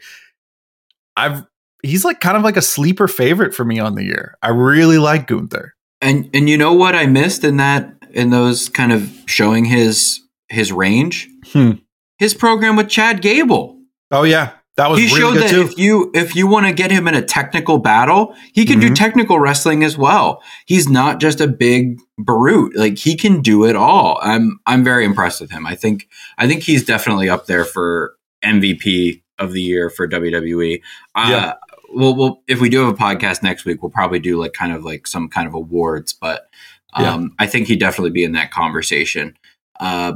I've 1.17 1.47
he's 1.81 2.05
like 2.05 2.19
kind 2.19 2.37
of 2.37 2.43
like 2.43 2.57
a 2.57 2.61
sleeper 2.61 3.07
favorite 3.07 3.55
for 3.55 3.65
me 3.65 3.79
on 3.79 3.95
the 3.95 4.03
year. 4.03 4.37
I 4.43 4.49
really 4.49 4.99
like 4.99 5.25
Gunther. 5.25 5.73
And 5.99 6.29
and 6.31 6.47
you 6.47 6.59
know 6.59 6.73
what 6.73 6.93
I 6.93 7.07
missed 7.07 7.43
in 7.43 7.57
that 7.57 7.91
in 8.11 8.29
those 8.29 8.69
kind 8.69 8.91
of 8.91 9.11
showing 9.25 9.65
his 9.65 10.21
his 10.49 10.71
range? 10.71 11.27
Hmm. 11.51 11.71
His 12.17 12.33
program 12.33 12.75
with 12.75 12.87
Chad 12.89 13.21
Gable. 13.21 13.79
Oh 14.11 14.23
yeah, 14.23 14.51
that 14.77 14.89
was 14.89 14.99
he 14.99 15.05
really 15.07 15.19
showed 15.19 15.37
that 15.43 15.49
too. 15.49 15.61
if 15.63 15.77
you 15.77 16.11
if 16.13 16.35
you 16.35 16.47
want 16.47 16.65
to 16.67 16.73
get 16.73 16.91
him 16.91 17.07
in 17.07 17.15
a 17.15 17.21
technical 17.21 17.77
battle, 17.79 18.33
he 18.53 18.65
can 18.65 18.79
do 18.79 18.89
Mhm. 18.89 18.95
technical 18.95 19.39
wrestling 19.39 19.83
as 19.83 19.97
well. 19.97 20.41
He's 20.65 20.87
not 20.87 21.19
just 21.19 21.41
a 21.41 21.47
big 21.47 21.99
brute; 22.17 22.75
like 22.77 22.97
he 22.97 23.15
can 23.15 23.41
do 23.41 23.65
it 23.65 23.75
all. 23.75 24.19
I'm 24.21 24.59
I'm 24.65 24.83
very 24.83 25.03
impressed 25.05 25.41
with 25.41 25.51
him. 25.51 25.65
I 25.67 25.75
think 25.75 26.07
I 26.37 26.47
think 26.47 26.63
he's 26.63 26.85
definitely 26.85 27.27
up 27.29 27.47
there 27.47 27.65
for 27.65 28.13
MVP 28.43 29.21
of 29.39 29.51
the 29.51 29.61
year 29.61 29.89
for 29.89 30.07
WWE. 30.07 30.81
Uh, 31.15 31.27
Yeah. 31.29 31.53
Well, 31.93 32.15
well, 32.15 32.43
if 32.47 32.59
we 32.59 32.69
do 32.69 32.79
have 32.85 32.89
a 32.93 32.97
podcast 32.97 33.41
next 33.43 33.63
week, 33.65 33.81
we'll 33.81 33.89
probably 33.91 34.19
do 34.19 34.37
like 34.39 34.53
kind 34.53 34.73
of 34.73 34.83
like 34.83 35.07
some 35.07 35.29
kind 35.29 35.47
of 35.47 35.53
awards. 35.53 36.13
But 36.13 36.47
um, 36.93 37.33
I 37.39 37.45
think 37.47 37.67
he'd 37.67 37.79
definitely 37.79 38.11
be 38.11 38.23
in 38.23 38.33
that 38.33 38.51
conversation. 38.51 39.37
Uh, 39.79 40.13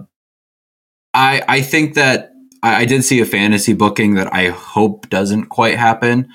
I 1.20 1.42
I 1.48 1.62
think 1.62 1.96
that 1.96 2.32
I, 2.64 2.82
I 2.82 2.86
did 2.86 3.04
see 3.04 3.20
a 3.20 3.26
fantasy 3.26 3.74
booking 3.74 4.16
that 4.16 4.34
I 4.34 4.50
hope 4.50 5.10
doesn't 5.10 5.48
quite 5.48 5.78
happen, 5.78 6.30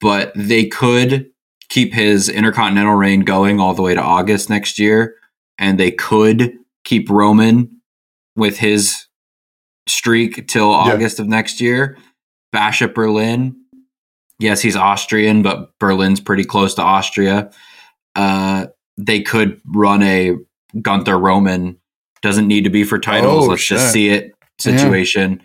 but 0.00 0.32
they 0.34 0.66
could 0.66 1.30
keep 1.68 1.92
his 1.92 2.28
intercontinental 2.28 2.94
reign 2.94 3.20
going 3.20 3.60
all 3.60 3.74
the 3.74 3.82
way 3.82 3.94
to 3.94 4.00
August 4.00 4.48
next 4.48 4.78
year, 4.78 5.14
and 5.58 5.78
they 5.78 5.90
could 5.90 6.54
keep 6.84 7.10
Roman 7.10 7.80
with 8.34 8.58
his 8.58 9.06
streak 9.86 10.48
till 10.48 10.70
August 10.70 11.20
of 11.20 11.28
next 11.28 11.60
year. 11.60 11.98
Bash 12.50 12.80
at 12.80 12.94
Berlin. 12.94 13.56
Yes, 14.38 14.62
he's 14.62 14.76
Austrian, 14.76 15.42
but 15.42 15.70
Berlin's 15.78 16.20
pretty 16.20 16.44
close 16.44 16.74
to 16.74 16.82
Austria. 16.82 17.50
Uh, 18.16 18.66
they 18.96 19.20
could 19.20 19.60
run 19.66 20.02
a 20.02 20.36
Gunther 20.80 21.18
Roman. 21.18 21.78
Doesn't 22.24 22.48
need 22.48 22.64
to 22.64 22.70
be 22.70 22.84
for 22.84 22.98
titles. 22.98 23.44
Oh, 23.44 23.50
Let's 23.50 23.66
just 23.66 23.92
see 23.92 24.08
it 24.08 24.32
situation. 24.58 25.42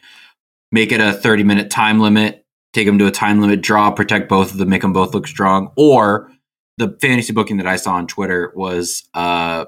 Make 0.72 0.94
it 0.94 1.02
a 1.02 1.12
30 1.12 1.44
minute 1.44 1.70
time 1.70 2.00
limit. 2.00 2.46
Take 2.72 2.86
them 2.86 2.98
to 3.00 3.06
a 3.06 3.12
time 3.12 3.42
limit 3.42 3.60
draw. 3.60 3.92
Protect 3.92 4.30
both 4.30 4.54
of 4.54 4.58
them. 4.58 4.70
Make 4.70 4.82
them 4.84 4.94
both 4.94 5.14
look 5.14 5.28
strong. 5.28 5.74
Or 5.76 6.32
the 6.78 6.98
fantasy 7.02 7.34
booking 7.34 7.58
that 7.58 7.68
I 7.68 7.76
saw 7.76 7.96
on 7.96 8.08
Twitter 8.08 8.54
was 8.56 9.04
uh, 9.14 9.66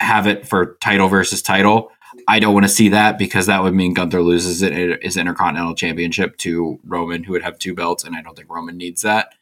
have 0.00 0.26
it 0.26 0.48
for 0.48 0.78
title 0.80 1.08
versus 1.08 1.42
title. 1.42 1.90
I 2.26 2.38
don't 2.38 2.54
want 2.54 2.64
to 2.64 2.70
see 2.70 2.88
that 2.88 3.18
because 3.18 3.44
that 3.44 3.62
would 3.62 3.74
mean 3.74 3.92
Gunther 3.92 4.22
loses 4.22 4.62
it 4.62 5.02
his 5.02 5.18
Intercontinental 5.18 5.74
Championship 5.74 6.38
to 6.38 6.80
Roman, 6.84 7.22
who 7.24 7.32
would 7.32 7.42
have 7.42 7.58
two 7.58 7.74
belts, 7.74 8.02
and 8.02 8.16
I 8.16 8.22
don't 8.22 8.34
think 8.34 8.48
Roman 8.48 8.78
needs 8.78 9.02
that. 9.02 9.34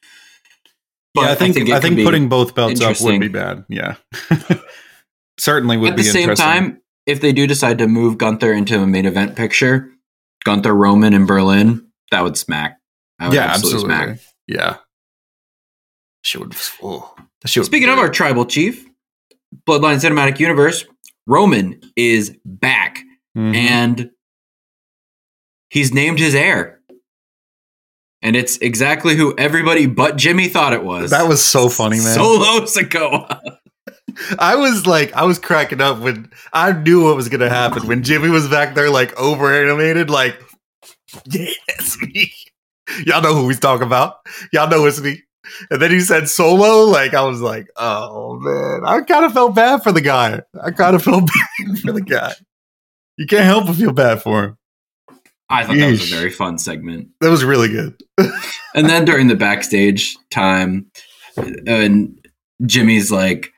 yeah, 1.15 1.31
I 1.31 1.35
think 1.37 1.57
I 1.59 1.79
think, 1.79 1.83
could 1.83 1.97
be- 1.97 2.05
putting 2.05 2.29
both 2.29 2.57
belts 2.57 2.81
up 2.81 3.01
would 3.03 3.21
be 3.21 3.29
bad. 3.29 3.67
Yeah, 3.69 3.97
certainly 5.42 5.76
would 5.76 5.87
be 5.87 5.90
at 5.90 5.96
be 5.96 6.02
the 6.02 6.08
same 6.08 6.34
time, 6.34 6.80
if 7.06 7.20
they 7.20 7.32
do 7.32 7.46
decide 7.46 7.78
to 7.78 7.88
move 7.88 8.16
Gunther 8.18 8.52
into 8.52 8.80
a 8.80 8.87
main 8.87 9.06
event 9.06 9.34
picture, 9.37 9.90
Gunther 10.44 10.75
Roman 10.75 11.12
in 11.14 11.26
Berlin, 11.26 11.88
that 12.11 12.22
would 12.22 12.37
smack. 12.37 12.78
Would 13.20 13.32
yeah, 13.34 13.46
absolutely. 13.52 13.84
smack. 13.84 14.18
Yeah, 14.46 14.76
she 16.22 16.38
would. 16.38 16.54
Oh, 16.82 17.14
that 17.42 17.49
shit 17.49 17.64
Speaking 17.64 17.88
of 17.88 17.99
our 17.99 18.08
tribal 18.08 18.44
chief, 18.46 18.84
Bloodline 19.68 20.00
Cinematic 20.00 20.38
Universe, 20.40 20.84
Roman 21.26 21.80
is 21.96 22.37
back 22.44 23.00
Mhm. 23.37 23.54
and 23.54 24.11
he's 25.70 25.92
named 25.94 26.18
his 26.18 26.34
heir. 26.34 26.80
And 28.25 28.37
it's 28.37 28.56
exactly 28.58 29.16
who 29.16 29.34
everybody 29.37 29.87
but 29.87 30.16
Jimmy 30.16 30.49
thought 30.49 30.72
it 30.72 30.84
was. 30.84 31.11
that 31.11 31.26
was 31.28 31.44
so 31.44 31.68
funny, 31.68 31.96
man. 31.99 32.14
Solo 32.14 32.61
Sikoa. 32.66 33.58
I 34.38 34.57
was 34.57 34.87
like, 34.87 35.12
I 35.14 35.25
was 35.25 35.38
cracking 35.38 35.81
up 35.81 35.99
when 35.99 36.31
I 36.52 36.73
knew 36.73 37.04
what 37.04 37.16
was 37.16 37.28
gonna 37.28 37.49
happen 37.49 37.87
when 37.87 38.02
Jimmy 38.02 38.28
was 38.28 38.49
back 38.49 38.75
there, 38.75 38.90
like 38.90 39.19
over 39.19 39.52
animated, 39.52 40.11
like, 40.11 40.42
yes, 41.26 41.99
me. 42.00 42.33
Y'all 43.07 43.23
know 43.23 43.35
who 43.35 43.49
he's 43.49 43.61
talking 43.61 43.87
about. 43.87 44.16
Y'all 44.52 44.69
know 44.69 44.85
it's 44.85 45.00
me. 45.00 45.23
And 45.71 45.81
then 45.81 45.90
he 45.90 46.00
said 46.00 46.28
solo. 46.28 46.85
Like 46.85 47.14
I 47.14 47.23
was 47.23 47.40
like, 47.40 47.69
oh 47.76 48.38
man, 48.40 48.83
I 48.85 49.00
kind 49.02 49.25
of 49.25 49.33
felt 49.33 49.54
bad 49.54 49.83
for 49.83 49.92
the 49.92 50.00
guy. 50.00 50.42
I 50.62 50.71
kind 50.71 50.97
of 50.97 51.02
felt 51.02 51.28
bad 51.59 51.78
for 51.78 51.92
the 51.92 52.02
guy. 52.02 52.35
You 53.16 53.26
can't 53.26 53.45
help 53.45 53.66
but 53.66 53.76
feel 53.76 53.92
bad 53.92 54.23
for 54.23 54.45
him. 54.45 54.59
I 55.49 55.64
thought 55.64 55.76
that 55.76 55.90
was 55.90 56.11
a 56.11 56.16
very 56.16 56.31
fun 56.31 56.57
segment. 56.59 57.09
That 57.21 57.28
was 57.28 57.45
really 57.45 57.69
good. 57.69 58.00
And 58.75 58.88
then 58.88 59.04
during 59.04 59.26
the 59.26 59.37
backstage 59.37 60.16
time, 60.31 60.90
uh, 61.37 61.45
and 61.66 62.19
Jimmy's 62.64 63.12
like, 63.12 63.51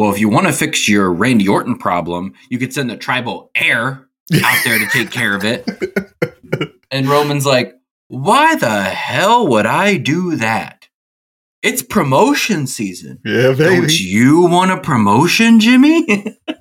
"Well, 0.00 0.12
if 0.12 0.18
you 0.18 0.30
want 0.30 0.46
to 0.46 0.52
fix 0.54 0.88
your 0.88 1.12
Randy 1.12 1.46
Orton 1.46 1.76
problem, 1.76 2.32
you 2.48 2.58
could 2.58 2.72
send 2.72 2.88
the 2.88 2.96
tribal 2.96 3.50
heir 3.54 4.08
out 4.42 4.64
there 4.64 4.78
to 4.78 4.86
take 4.86 5.10
care 5.10 5.34
of 5.36 5.44
it." 5.44 5.68
And 6.92 7.08
Roman's 7.08 7.46
like, 7.46 7.74
"Why 8.08 8.56
the 8.56 8.82
hell 8.82 9.46
would 9.46 9.66
I 9.66 9.96
do 9.96 10.34
that? 10.36 10.88
It's 11.62 11.82
promotion 11.82 12.66
season. 12.66 13.20
Yeah, 13.24 13.52
baby. 13.52 13.76
Don't 13.76 14.00
you 14.00 14.40
want 14.46 14.72
a 14.72 14.80
promotion, 14.80 15.60
Jimmy?" 15.60 16.04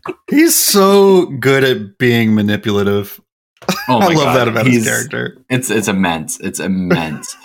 He's 0.30 0.54
so 0.54 1.26
good 1.26 1.64
at 1.64 1.98
being 1.98 2.36
manipulative. 2.36 3.20
oh 3.88 3.98
I 4.00 4.14
love 4.14 4.36
that 4.36 4.48
about 4.48 4.68
his 4.68 4.86
character. 4.86 5.44
It's 5.50 5.72
it's 5.72 5.88
immense. 5.88 6.40
It's 6.40 6.60
immense. 6.60 7.36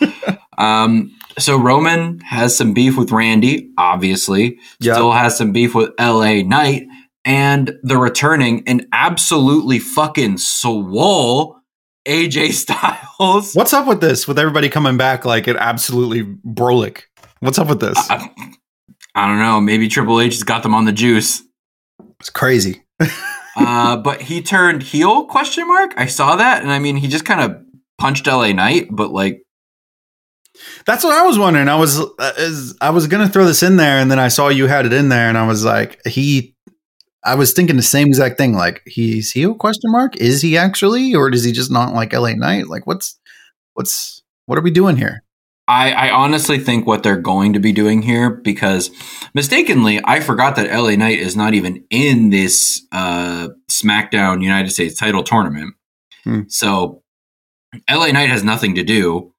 um, 0.59 1.11
so 1.39 1.59
Roman 1.59 2.21
has 2.21 2.57
some 2.57 2.75
beef 2.75 2.97
with 2.97 3.13
Randy, 3.13 3.71
obviously. 3.79 4.59
Yeah. 4.81 4.95
Still 4.95 5.13
has 5.13 5.37
some 5.37 5.53
beef 5.53 5.75
with 5.75 5.91
LA 5.99 6.43
Knight 6.43 6.87
and 7.25 7.79
the 7.83 7.97
returning 7.97 8.63
and 8.67 8.87
absolutely 8.93 9.79
fucking 9.79 10.39
swole 10.39 11.59
AJ 12.07 12.53
Styles. 13.19 13.55
What's 13.55 13.73
up 13.73 13.87
with 13.87 14.01
this? 14.01 14.29
With 14.29 14.39
everybody 14.39 14.69
coming 14.69 14.97
back 14.97 15.25
like 15.25 15.49
it 15.49 15.57
absolutely 15.57 16.23
brolic. 16.23 17.03
What's 17.41 17.59
up 17.59 17.69
with 17.69 17.81
this? 17.81 17.99
I, 18.11 18.31
I 19.15 19.27
don't 19.27 19.39
know. 19.39 19.61
Maybe 19.61 19.89
Triple 19.89 20.21
H 20.21 20.35
has 20.35 20.43
got 20.43 20.63
them 20.63 20.75
on 20.75 20.85
the 20.85 20.93
juice. 20.93 21.43
It's 22.21 22.31
crazy. 22.31 22.83
Uh, 23.57 23.97
but 23.97 24.21
he 24.21 24.43
turned 24.43 24.83
heel? 24.83 25.27
Question 25.27 25.69
mark. 25.69 25.95
I 25.97 26.07
saw 26.07 26.35
that, 26.35 26.63
and 26.63 26.73
I 26.73 26.81
mean, 26.81 26.97
he 26.97 27.07
just 27.07 27.25
kind 27.25 27.41
of 27.41 27.57
punched 27.99 28.27
LA 28.27 28.53
Knight, 28.53 28.89
but 28.91 29.13
like, 29.13 29.44
That's 30.87 31.05
what 31.05 31.15
I 31.15 31.23
was 31.23 31.39
wondering. 31.39 31.69
I 31.69 31.77
was 31.77 32.01
uh, 32.01 32.75
I 32.81 32.91
was 32.91 33.07
gonna 33.07 33.29
throw 33.29 33.45
this 33.45 33.63
in 33.63 33.77
there, 33.77 33.99
and 33.99 34.11
then 34.11 34.19
I 34.19 34.29
saw 34.29 34.49
you 34.49 34.67
had 34.67 34.87
it 34.87 34.93
in 34.93 35.09
there, 35.09 35.29
and 35.29 35.39
I 35.39 35.47
was 35.47 35.65
like, 35.65 36.01
he. 36.07 36.55
I 37.27 37.37
was 37.37 37.55
thinking 37.55 37.77
the 37.77 37.83
same 37.83 38.09
exact 38.09 38.37
thing. 38.37 38.53
Like, 38.53 38.83
he's 38.85 39.33
heel? 39.33 39.55
Question 39.55 39.91
mark. 39.91 40.15
Is 40.17 40.43
he 40.43 40.59
actually, 40.59 41.15
or 41.15 41.31
does 41.31 41.43
he 41.43 41.53
just 41.53 41.71
not 41.71 41.95
like 41.95 42.13
LA 42.13 42.35
Knight? 42.35 42.67
Like, 42.69 42.87
what's 42.87 43.19
what's 43.73 44.23
what 44.47 44.59
are 44.59 44.63
we 44.63 44.71
doing 44.71 44.97
here? 44.97 45.25
I, 45.67 45.93
I 45.93 46.11
honestly 46.11 46.59
think 46.59 46.87
what 46.87 47.03
they're 47.03 47.17
going 47.17 47.55
to 47.55 47.59
be 47.59 47.73
doing 47.73 48.03
here 48.03 48.29
because 48.29 48.91
mistakenly 49.33 50.01
I 50.05 50.21
forgot 50.21 50.57
that 50.57 50.71
LA 50.71 50.97
Knight 50.97 51.19
is 51.19 51.37
not 51.37 51.55
even 51.55 51.85
in 51.89 52.29
this 52.31 52.87
uh, 52.93 53.49
SmackDown 53.71 54.43
United 54.43 54.71
States 54.71 54.99
title 54.99 55.23
tournament. 55.23 55.75
Hmm. 56.25 56.43
So 56.49 57.03
LA 57.91 58.09
Knight 58.09 58.29
has 58.29 58.45
nothing 58.45 58.75
to 58.75 58.83
do. 58.83 59.34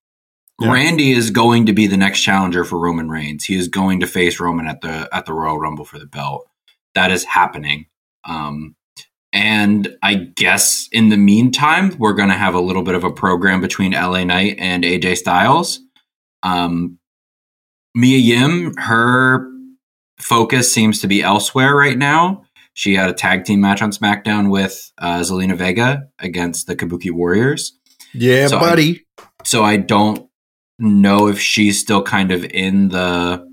Yeah. 0.59 0.71
Randy 0.71 1.12
is 1.12 1.31
going 1.31 1.65
to 1.65 1.74
be 1.74 1.85
the 1.88 1.97
next 1.97 2.21
challenger 2.21 2.63
for 2.63 2.79
Roman 2.79 3.09
Reigns. 3.09 3.43
He 3.43 3.55
is 3.57 3.67
going 3.67 4.00
to 4.00 4.07
face 4.07 4.39
Roman 4.39 4.67
at 4.67 4.81
the 4.81 5.09
at 5.12 5.25
the 5.25 5.33
Royal 5.33 5.59
Rumble 5.59 5.83
for 5.85 6.00
the 6.00 6.05
belt. 6.05 6.47
That 6.93 7.12
is 7.12 7.25
happening. 7.25 7.88
Um, 8.24 8.75
and 9.33 9.97
I 10.01 10.13
guess 10.15 10.88
in 10.93 11.09
the 11.09 11.17
meantime, 11.17 11.93
we're 12.00 12.13
going 12.13 12.29
to 12.29 12.35
have 12.38 12.55
a 12.55 12.62
little 12.62 12.83
bit 12.83 12.95
of 12.95 13.03
a 13.03 13.12
program 13.12 13.59
between 13.59 13.91
LA 13.91 14.24
Knight 14.24 14.55
and 14.57 14.85
AJ 14.85 15.17
Styles. 15.17 15.81
Um, 16.41 17.00
Mia 17.93 18.17
Yim, 18.17 18.75
her 18.77 19.45
focus 20.19 20.71
seems 20.71 21.01
to 21.01 21.07
be 21.07 21.21
elsewhere 21.21 21.75
right 21.75 21.97
now. 21.97 22.43
She 22.74 22.95
had 22.95 23.09
a 23.09 23.13
tag 23.13 23.43
team 23.43 23.59
match 23.62 23.81
on 23.81 23.91
SmackDown 23.91 24.50
with 24.50 24.91
uh, 24.97 25.19
Zelina 25.19 25.57
Vega 25.57 26.07
against 26.19 26.67
the 26.67 26.75
Kabuki 26.75 27.12
Warriors. 27.12 27.77
Yeah, 28.13 28.47
So 28.47 28.57
I- 28.57 28.59
buddy. 28.62 29.05
So 29.43 29.63
I 29.63 29.77
don't 29.77 30.29
know 30.79 31.27
if 31.27 31.39
she's 31.39 31.79
still 31.79 32.01
kind 32.03 32.32
of 32.32 32.44
in 32.46 32.89
the 32.89 33.46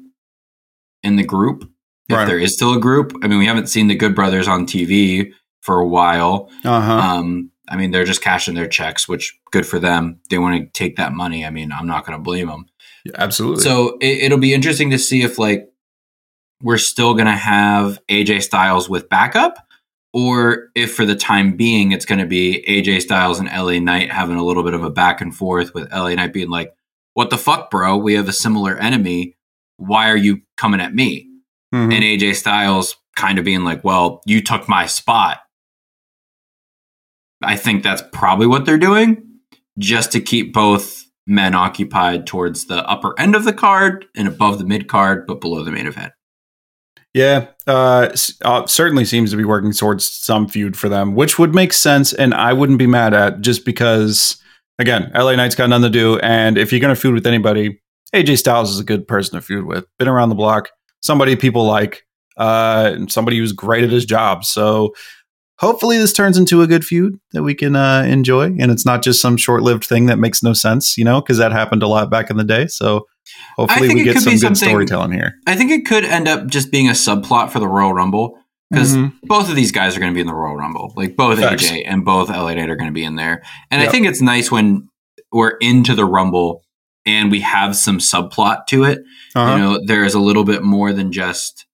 in 1.02 1.16
the 1.16 1.24
group. 1.24 1.64
If 2.08 2.16
Right. 2.16 2.26
there 2.26 2.38
is 2.38 2.52
still 2.54 2.74
a 2.74 2.80
group. 2.80 3.12
I 3.22 3.28
mean, 3.28 3.38
we 3.38 3.46
haven't 3.46 3.68
seen 3.68 3.86
the 3.86 3.94
Good 3.94 4.14
Brothers 4.14 4.48
on 4.48 4.66
TV 4.66 5.32
for 5.60 5.78
a 5.78 5.86
while. 5.86 6.50
uh 6.64 6.80
huh. 6.80 6.92
Um, 6.98 7.50
I 7.68 7.76
mean, 7.76 7.90
they're 7.90 8.04
just 8.04 8.20
cashing 8.22 8.54
their 8.54 8.66
checks, 8.66 9.08
which 9.08 9.38
good 9.52 9.64
for 9.64 9.78
them. 9.78 10.20
They 10.28 10.38
want 10.38 10.60
to 10.60 10.70
take 10.78 10.96
that 10.96 11.12
money. 11.12 11.46
I 11.46 11.50
mean, 11.50 11.72
I'm 11.72 11.86
not 11.86 12.04
going 12.04 12.18
to 12.18 12.22
blame 12.22 12.48
them. 12.48 12.66
Yeah, 13.04 13.12
absolutely. 13.18 13.62
So 13.62 13.96
it, 14.00 14.24
it'll 14.24 14.38
be 14.38 14.52
interesting 14.52 14.90
to 14.90 14.98
see 14.98 15.22
if 15.22 15.38
like 15.38 15.68
we're 16.60 16.78
still 16.78 17.14
going 17.14 17.26
to 17.26 17.32
have 17.32 17.98
AJ 18.08 18.42
Styles 18.42 18.88
with 18.88 19.08
backup, 19.08 19.56
or 20.12 20.68
if 20.74 20.94
for 20.94 21.04
the 21.06 21.16
time 21.16 21.56
being 21.56 21.92
it's 21.92 22.04
going 22.04 22.18
to 22.20 22.26
be 22.26 22.64
AJ 22.68 23.02
Styles 23.02 23.38
and 23.40 23.48
LA 23.48 23.78
Knight 23.78 24.10
having 24.12 24.36
a 24.36 24.44
little 24.44 24.62
bit 24.64 24.74
of 24.74 24.82
a 24.84 24.90
back 24.90 25.20
and 25.20 25.34
forth 25.34 25.72
with 25.72 25.90
LA 25.92 26.14
Knight 26.14 26.32
being 26.32 26.50
like, 26.50 26.74
"What 27.14 27.30
the 27.30 27.38
fuck, 27.38 27.70
bro? 27.70 27.96
We 27.96 28.14
have 28.14 28.28
a 28.28 28.32
similar 28.32 28.76
enemy. 28.76 29.36
Why 29.76 30.10
are 30.10 30.16
you 30.16 30.42
coming 30.56 30.80
at 30.80 30.94
me?" 30.94 31.28
Mhm. 31.74 31.94
And 31.94 32.04
AJ 32.04 32.34
Styles 32.34 32.96
kind 33.16 33.38
of 33.38 33.44
being 33.44 33.64
like, 33.64 33.84
"Well, 33.84 34.22
you 34.26 34.42
took 34.42 34.68
my 34.68 34.86
spot." 34.86 35.38
I 37.42 37.56
think 37.56 37.82
that's 37.82 38.02
probably 38.12 38.46
what 38.46 38.66
they're 38.66 38.78
doing, 38.78 39.22
just 39.78 40.12
to 40.12 40.20
keep 40.20 40.52
both 40.52 41.04
men 41.26 41.54
occupied 41.54 42.26
towards 42.26 42.66
the 42.66 42.88
upper 42.88 43.18
end 43.18 43.34
of 43.34 43.44
the 43.44 43.52
card 43.52 44.06
and 44.16 44.28
above 44.28 44.58
the 44.58 44.64
mid 44.64 44.88
card, 44.88 45.26
but 45.26 45.40
below 45.40 45.62
the 45.64 45.70
main 45.70 45.86
event. 45.86 46.12
Yeah, 47.14 47.48
uh, 47.66 48.08
uh, 48.42 48.66
certainly 48.66 49.04
seems 49.04 49.30
to 49.32 49.36
be 49.36 49.44
working 49.44 49.72
towards 49.72 50.06
some 50.06 50.48
feud 50.48 50.76
for 50.76 50.88
them, 50.88 51.14
which 51.14 51.38
would 51.38 51.54
make 51.54 51.72
sense, 51.74 52.12
and 52.12 52.32
I 52.32 52.52
wouldn't 52.54 52.78
be 52.78 52.86
mad 52.86 53.12
at 53.12 53.40
just 53.42 53.64
because, 53.66 54.38
again, 54.78 55.10
LA 55.14 55.34
Knight's 55.36 55.54
got 55.54 55.68
nothing 55.68 55.84
to 55.84 55.90
do, 55.90 56.18
and 56.18 56.58
if 56.58 56.72
you're 56.72 56.80
going 56.80 56.94
to 56.94 57.00
feud 57.00 57.14
with 57.14 57.26
anybody, 57.26 57.80
AJ 58.14 58.38
Styles 58.38 58.70
is 58.70 58.78
a 58.78 58.84
good 58.84 59.06
person 59.08 59.36
to 59.36 59.42
feud 59.42 59.64
with. 59.64 59.84
Been 59.98 60.08
around 60.08 60.28
the 60.28 60.34
block, 60.34 60.70
somebody 61.00 61.36
people 61.36 61.64
like, 61.64 62.06
uh, 62.36 62.92
and 62.94 63.10
somebody 63.10 63.38
who's 63.38 63.52
great 63.52 63.84
at 63.84 63.90
his 63.90 64.04
job. 64.04 64.44
So 64.44 64.94
hopefully 65.58 65.96
this 65.96 66.12
turns 66.12 66.36
into 66.36 66.62
a 66.62 66.66
good 66.66 66.84
feud 66.84 67.18
that 67.32 67.42
we 67.42 67.54
can 67.54 67.76
uh, 67.76 68.02
enjoy, 68.02 68.46
and 68.46 68.70
it's 68.70 68.84
not 68.84 69.02
just 69.02 69.20
some 69.20 69.36
short-lived 69.36 69.84
thing 69.84 70.06
that 70.06 70.18
makes 70.18 70.42
no 70.42 70.52
sense, 70.52 70.98
you 70.98 71.04
know, 71.04 71.20
because 71.20 71.38
that 71.38 71.52
happened 71.52 71.82
a 71.82 71.88
lot 71.88 72.10
back 72.10 72.30
in 72.30 72.36
the 72.36 72.44
day. 72.44 72.66
So 72.66 73.06
hopefully 73.56 73.94
we 73.94 74.02
get 74.02 74.18
some 74.18 74.36
good 74.36 74.56
storytelling 74.56 75.12
here. 75.12 75.36
I 75.46 75.54
think 75.54 75.70
it 75.70 75.86
could 75.86 76.04
end 76.04 76.28
up 76.28 76.48
just 76.48 76.70
being 76.70 76.88
a 76.88 76.92
subplot 76.92 77.50
for 77.50 77.60
the 77.60 77.68
Royal 77.68 77.94
Rumble 77.94 78.38
because 78.72 78.96
Mhm. 78.96 79.12
both 79.24 79.48
of 79.50 79.54
these 79.56 79.70
guys 79.72 79.96
are 79.96 80.00
going 80.00 80.10
to 80.12 80.14
be 80.14 80.20
in 80.20 80.26
the 80.26 80.34
Royal 80.34 80.56
Rumble. 80.56 80.92
Like 80.96 81.14
both 81.16 81.38
Facts. 81.38 81.64
AJ 81.70 81.84
and 81.84 82.04
both 82.04 82.30
LA 82.30 82.54
Knight 82.54 82.70
are 82.70 82.76
going 82.76 82.88
to 82.90 82.94
be 82.94 83.04
in 83.04 83.16
there. 83.16 83.42
And 83.70 83.80
I 83.82 83.86
think 83.88 84.06
it's 84.06 84.20
nice 84.22 84.50
when 84.50 84.88
we're 85.30 85.56
into 85.58 85.94
the 85.94 86.04
Rumble 86.04 86.62
and 87.06 87.30
we 87.30 87.40
have 87.40 87.76
some 87.76 87.98
subplot 87.98 88.66
to 88.68 88.84
it. 88.84 89.00
Uh-huh. 89.34 89.52
You 89.54 89.58
know, 89.58 89.80
there 89.86 90.04
is 90.04 90.14
a 90.14 90.20
little 90.20 90.44
bit 90.44 90.62
more 90.62 90.92
than 90.92 91.12
just 91.12 91.66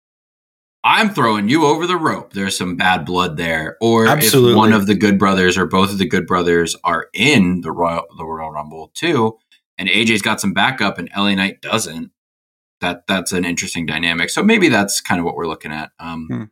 I'm 0.85 1.11
throwing 1.11 1.49
you 1.49 1.67
over 1.67 1.87
the 1.87 1.97
rope. 1.97 2.33
There's 2.33 2.57
some 2.57 2.77
bad 2.77 3.05
blood 3.05 3.37
there. 3.37 3.77
Or 3.81 4.07
Absolutely. 4.07 4.53
if 4.53 4.57
one 4.57 4.73
of 4.73 4.87
the 4.87 4.95
good 4.95 5.19
brothers 5.19 5.59
or 5.59 5.67
both 5.67 5.91
of 5.91 5.99
the 5.99 6.07
good 6.07 6.27
brothers 6.27 6.77
are 6.85 7.09
in 7.13 7.61
the 7.63 7.73
Royal 7.73 8.05
the 8.17 8.25
Royal 8.25 8.51
Rumble 8.53 8.91
too, 8.95 9.37
and 9.77 9.89
AJ's 9.89 10.23
got 10.23 10.41
some 10.41 10.53
backup 10.53 10.99
and 10.99 11.11
LA 11.17 11.35
Knight 11.35 11.61
doesn't, 11.61 12.11
that 12.81 13.07
that's 13.09 13.33
an 13.33 13.45
interesting 13.45 13.87
dynamic. 13.87 14.31
So 14.31 14.43
maybe 14.43 14.69
that's 14.69 15.01
kind 15.01 15.19
of 15.19 15.25
what 15.25 15.35
we're 15.35 15.49
looking 15.49 15.73
at. 15.73 15.91
Um, 15.99 16.27
Hmm. 16.31 16.43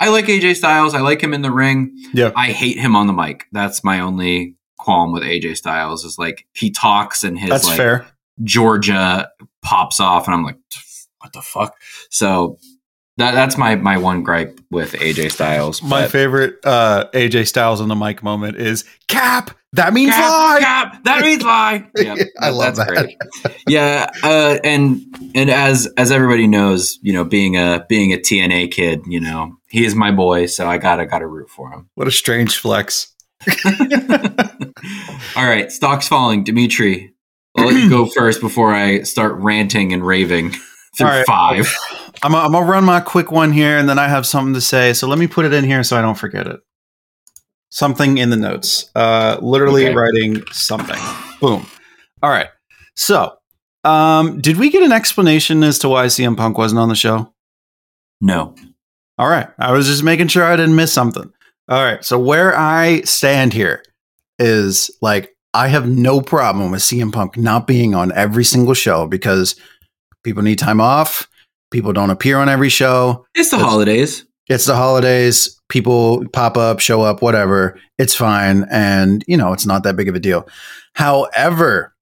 I 0.00 0.08
like 0.10 0.26
AJ 0.26 0.56
Styles. 0.56 0.94
I 0.94 1.00
like 1.00 1.22
him 1.22 1.32
in 1.34 1.42
the 1.42 1.50
ring. 1.50 1.92
Yeah. 2.12 2.32
I 2.34 2.48
hate 2.52 2.78
him 2.78 2.96
on 2.96 3.06
the 3.06 3.12
mic. 3.12 3.46
That's 3.52 3.82
my 3.84 4.00
only 4.00 4.56
qualm 4.78 5.12
with 5.12 5.22
AJ 5.22 5.56
Styles 5.56 6.04
is 6.04 6.18
like 6.18 6.46
he 6.52 6.70
talks 6.70 7.22
and 7.24 7.38
his 7.38 7.50
That's 7.50 7.66
like 7.66 7.76
fair. 7.76 8.06
Georgia 8.42 9.30
pops 9.62 10.00
off, 10.00 10.26
and 10.26 10.34
I'm 10.34 10.44
like, 10.44 10.58
what 11.18 11.32
the 11.32 11.42
fuck? 11.42 11.74
So 12.10 12.58
that 13.16 13.32
that's 13.32 13.56
my 13.56 13.76
my 13.76 13.96
one 13.98 14.22
gripe 14.24 14.60
with 14.70 14.92
AJ 14.94 15.30
Styles. 15.32 15.82
My 15.82 16.02
But- 16.02 16.10
favorite 16.10 16.54
uh, 16.64 17.06
AJ 17.14 17.46
Styles 17.48 17.80
on 17.80 17.88
the 17.88 17.94
mic 17.96 18.22
moment 18.22 18.56
is 18.56 18.84
Cap. 19.08 19.56
That 19.72 19.92
means 19.92 20.12
Cap, 20.12 20.24
fly. 20.24 20.58
Cap, 20.60 21.04
that 21.04 21.22
means 21.22 21.42
fly. 21.42 21.84
Yeah, 21.96 22.14
I 22.40 22.50
love 22.50 22.76
that's 22.76 22.88
that. 22.94 23.04
great. 23.04 23.16
Yeah, 23.66 24.08
uh, 24.22 24.58
and 24.62 25.00
and 25.34 25.50
as 25.50 25.88
as 25.96 26.12
everybody 26.12 26.46
knows, 26.46 26.98
you 27.02 27.12
know, 27.12 27.24
being 27.24 27.56
a 27.56 27.84
being 27.88 28.12
a 28.12 28.16
TNA 28.16 28.70
kid, 28.70 29.02
you 29.06 29.18
know, 29.20 29.56
he 29.74 29.84
is 29.84 29.96
my 29.96 30.12
boy, 30.12 30.46
so 30.46 30.68
I 30.68 30.78
gotta 30.78 31.04
gotta 31.04 31.26
root 31.26 31.50
for 31.50 31.68
him. 31.68 31.90
What 31.96 32.06
a 32.06 32.12
strange 32.12 32.58
flex. 32.58 33.12
All 33.66 35.44
right, 35.44 35.72
stocks 35.72 36.06
falling. 36.06 36.44
Demetri, 36.44 37.12
I'll 37.58 37.66
let 37.66 37.82
you 37.82 37.88
go 37.88 38.06
first 38.16 38.40
before 38.40 38.72
I 38.72 39.02
start 39.02 39.34
ranting 39.34 39.92
and 39.92 40.06
raving 40.06 40.52
through 40.96 41.08
right. 41.08 41.26
five. 41.26 41.76
I'm 42.22 42.30
gonna 42.30 42.44
I'm 42.44 42.52
gonna 42.52 42.70
run 42.70 42.84
my 42.84 43.00
quick 43.00 43.32
one 43.32 43.50
here, 43.50 43.76
and 43.76 43.88
then 43.88 43.98
I 43.98 44.06
have 44.06 44.26
something 44.26 44.54
to 44.54 44.60
say. 44.60 44.92
So 44.92 45.08
let 45.08 45.18
me 45.18 45.26
put 45.26 45.44
it 45.44 45.52
in 45.52 45.64
here 45.64 45.82
so 45.82 45.98
I 45.98 46.02
don't 46.02 46.16
forget 46.16 46.46
it. 46.46 46.60
Something 47.70 48.18
in 48.18 48.30
the 48.30 48.36
notes. 48.36 48.92
Uh, 48.94 49.38
literally 49.42 49.86
Okay. 49.86 49.94
writing 49.96 50.44
something. 50.52 51.00
Boom. 51.40 51.66
All 52.22 52.30
right. 52.30 52.46
So, 52.94 53.38
um, 53.82 54.40
did 54.40 54.56
we 54.56 54.70
get 54.70 54.84
an 54.84 54.92
explanation 54.92 55.64
as 55.64 55.80
to 55.80 55.88
why 55.88 56.06
CM 56.06 56.36
Punk 56.36 56.58
wasn't 56.58 56.78
on 56.78 56.88
the 56.88 56.94
show? 56.94 57.34
No. 58.20 58.54
All 59.18 59.28
right. 59.28 59.48
I 59.58 59.72
was 59.72 59.86
just 59.86 60.02
making 60.02 60.28
sure 60.28 60.44
I 60.44 60.56
didn't 60.56 60.76
miss 60.76 60.92
something. 60.92 61.32
All 61.68 61.82
right. 61.82 62.04
So 62.04 62.18
where 62.18 62.56
I 62.56 63.02
stand 63.02 63.52
here 63.52 63.82
is 64.38 64.90
like 65.00 65.34
I 65.54 65.68
have 65.68 65.88
no 65.88 66.20
problem 66.20 66.70
with 66.72 66.80
CM 66.82 67.12
Punk 67.12 67.36
not 67.36 67.66
being 67.66 67.94
on 67.94 68.10
every 68.12 68.44
single 68.44 68.74
show 68.74 69.06
because 69.06 69.54
people 70.24 70.42
need 70.42 70.58
time 70.58 70.80
off. 70.80 71.28
People 71.70 71.92
don't 71.92 72.10
appear 72.10 72.38
on 72.38 72.48
every 72.48 72.68
show. 72.68 73.24
It's 73.34 73.50
the 73.50 73.56
That's- 73.56 73.70
holidays. 73.72 74.26
It's 74.48 74.66
the 74.66 74.76
holidays. 74.76 75.58
People 75.70 76.26
pop 76.34 76.58
up, 76.58 76.78
show 76.78 77.00
up, 77.00 77.22
whatever. 77.22 77.78
It's 77.96 78.14
fine. 78.14 78.66
And, 78.70 79.24
you 79.26 79.38
know, 79.38 79.54
it's 79.54 79.64
not 79.64 79.84
that 79.84 79.96
big 79.96 80.06
of 80.08 80.14
a 80.14 80.20
deal. 80.20 80.46
However, 80.94 81.94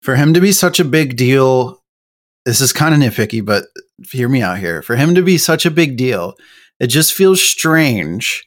for 0.00 0.16
him 0.16 0.32
to 0.32 0.40
be 0.40 0.50
such 0.52 0.80
a 0.80 0.84
big 0.84 1.14
deal, 1.16 1.82
this 2.46 2.62
is 2.62 2.72
kind 2.72 2.94
of 2.94 3.00
nitpicky, 3.00 3.44
but 3.44 3.64
hear 4.10 4.28
me 4.28 4.42
out 4.42 4.58
here. 4.58 4.82
For 4.82 4.96
him 4.96 5.14
to 5.14 5.22
be 5.22 5.38
such 5.38 5.66
a 5.66 5.70
big 5.70 5.96
deal, 5.96 6.34
it 6.78 6.88
just 6.88 7.12
feels 7.14 7.42
strange 7.42 8.46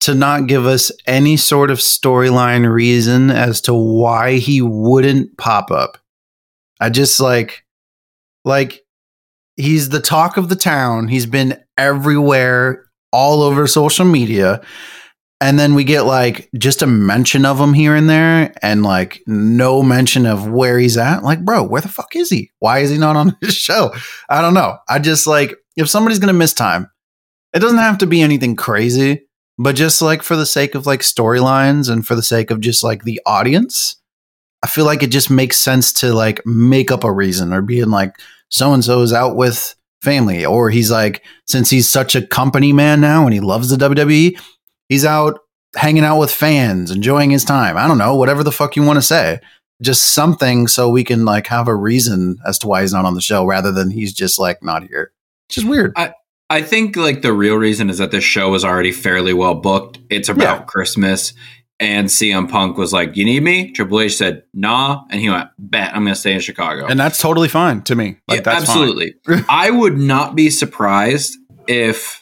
to 0.00 0.14
not 0.14 0.48
give 0.48 0.66
us 0.66 0.90
any 1.06 1.36
sort 1.36 1.70
of 1.70 1.78
storyline 1.78 2.70
reason 2.70 3.30
as 3.30 3.60
to 3.62 3.72
why 3.72 4.38
he 4.38 4.60
wouldn't 4.60 5.38
pop 5.38 5.70
up. 5.70 5.98
I 6.80 6.90
just 6.90 7.20
like, 7.20 7.64
like, 8.44 8.80
he's 9.56 9.90
the 9.90 10.00
talk 10.00 10.36
of 10.36 10.48
the 10.48 10.56
town. 10.56 11.06
He's 11.06 11.26
been 11.26 11.62
everywhere, 11.78 12.86
all 13.12 13.42
over 13.42 13.68
social 13.68 14.04
media. 14.04 14.60
And 15.42 15.58
then 15.58 15.74
we 15.74 15.82
get 15.82 16.02
like 16.02 16.48
just 16.56 16.82
a 16.82 16.86
mention 16.86 17.44
of 17.44 17.58
him 17.58 17.74
here 17.74 17.96
and 17.96 18.08
there, 18.08 18.54
and 18.62 18.84
like 18.84 19.20
no 19.26 19.82
mention 19.82 20.24
of 20.24 20.48
where 20.48 20.78
he's 20.78 20.96
at. 20.96 21.24
Like, 21.24 21.44
bro, 21.44 21.64
where 21.64 21.80
the 21.80 21.88
fuck 21.88 22.14
is 22.14 22.30
he? 22.30 22.52
Why 22.60 22.78
is 22.78 22.90
he 22.90 22.96
not 22.96 23.16
on 23.16 23.36
this 23.42 23.54
show? 23.54 23.92
I 24.28 24.40
don't 24.40 24.54
know. 24.54 24.78
I 24.88 25.00
just 25.00 25.26
like, 25.26 25.56
if 25.76 25.90
somebody's 25.90 26.20
to 26.20 26.32
miss 26.32 26.54
time, 26.54 26.88
it 27.52 27.58
doesn't 27.58 27.78
have 27.78 27.98
to 27.98 28.06
be 28.06 28.22
anything 28.22 28.54
crazy, 28.54 29.26
but 29.58 29.74
just 29.74 30.00
like 30.00 30.22
for 30.22 30.36
the 30.36 30.46
sake 30.46 30.76
of 30.76 30.86
like 30.86 31.00
storylines 31.00 31.90
and 31.90 32.06
for 32.06 32.14
the 32.14 32.22
sake 32.22 32.52
of 32.52 32.60
just 32.60 32.84
like 32.84 33.02
the 33.02 33.20
audience, 33.26 33.96
I 34.62 34.68
feel 34.68 34.84
like 34.84 35.02
it 35.02 35.10
just 35.10 35.28
makes 35.28 35.56
sense 35.56 35.92
to 35.94 36.14
like 36.14 36.40
make 36.46 36.92
up 36.92 37.02
a 37.02 37.12
reason 37.12 37.52
or 37.52 37.62
being 37.62 37.90
like, 37.90 38.14
so 38.48 38.72
and 38.72 38.84
so 38.84 39.02
is 39.02 39.12
out 39.12 39.34
with 39.34 39.74
family, 40.02 40.46
or 40.46 40.70
he's 40.70 40.90
like, 40.92 41.24
since 41.48 41.68
he's 41.68 41.88
such 41.88 42.14
a 42.14 42.24
company 42.24 42.72
man 42.72 43.00
now 43.00 43.24
and 43.24 43.34
he 43.34 43.40
loves 43.40 43.70
the 43.70 43.76
WWE, 43.76 44.38
he's 44.92 45.04
out 45.04 45.40
hanging 45.74 46.04
out 46.04 46.18
with 46.18 46.30
fans, 46.30 46.90
enjoying 46.90 47.30
his 47.30 47.44
time. 47.44 47.76
I 47.78 47.88
don't 47.88 47.98
know, 47.98 48.14
whatever 48.14 48.44
the 48.44 48.52
fuck 48.52 48.76
you 48.76 48.82
want 48.82 48.98
to 48.98 49.02
say. 49.02 49.40
Just 49.80 50.14
something 50.14 50.68
so 50.68 50.88
we 50.90 51.02
can 51.02 51.24
like 51.24 51.46
have 51.48 51.66
a 51.66 51.74
reason 51.74 52.36
as 52.46 52.58
to 52.58 52.68
why 52.68 52.82
he's 52.82 52.92
not 52.92 53.04
on 53.04 53.14
the 53.14 53.20
show 53.20 53.44
rather 53.46 53.72
than 53.72 53.90
he's 53.90 54.12
just 54.12 54.38
like 54.38 54.62
not 54.62 54.84
here. 54.86 55.12
It's 55.48 55.56
just 55.56 55.66
weird. 55.68 55.92
I 55.96 56.12
I 56.50 56.60
think 56.62 56.94
like 56.96 57.22
the 57.22 57.32
real 57.32 57.56
reason 57.56 57.88
is 57.90 57.98
that 57.98 58.10
this 58.10 58.22
show 58.22 58.50
was 58.50 58.64
already 58.64 58.92
fairly 58.92 59.32
well 59.32 59.54
booked. 59.54 59.98
It's 60.10 60.28
about 60.28 60.58
Yeah. 60.60 60.64
Christmas. 60.64 61.32
And 61.80 62.06
CM 62.08 62.48
Punk 62.48 62.76
was 62.76 62.92
like, 62.92 63.16
You 63.16 63.24
need 63.24 63.42
me? 63.42 63.72
Triple 63.72 64.00
H 64.02 64.16
said, 64.16 64.42
Nah. 64.54 65.02
And 65.10 65.20
he 65.20 65.28
went, 65.30 65.48
Bet, 65.58 65.88
I'm 65.96 66.04
going 66.04 66.14
to 66.14 66.20
stay 66.20 66.32
in 66.34 66.40
Chicago. 66.40 66.86
And 66.86 67.00
that's 67.00 67.18
totally 67.18 67.48
fine 67.48 67.82
to 67.82 67.96
me. 67.96 68.18
Like 68.28 68.36
Yeah, 68.36 68.42
that's 68.42 68.66
fine. 68.66 68.76
absolutely. 68.76 69.14
I 69.48 69.70
would 69.70 69.98
not 69.98 70.36
be 70.36 70.48
surprised 70.50 71.34
if 71.66 72.21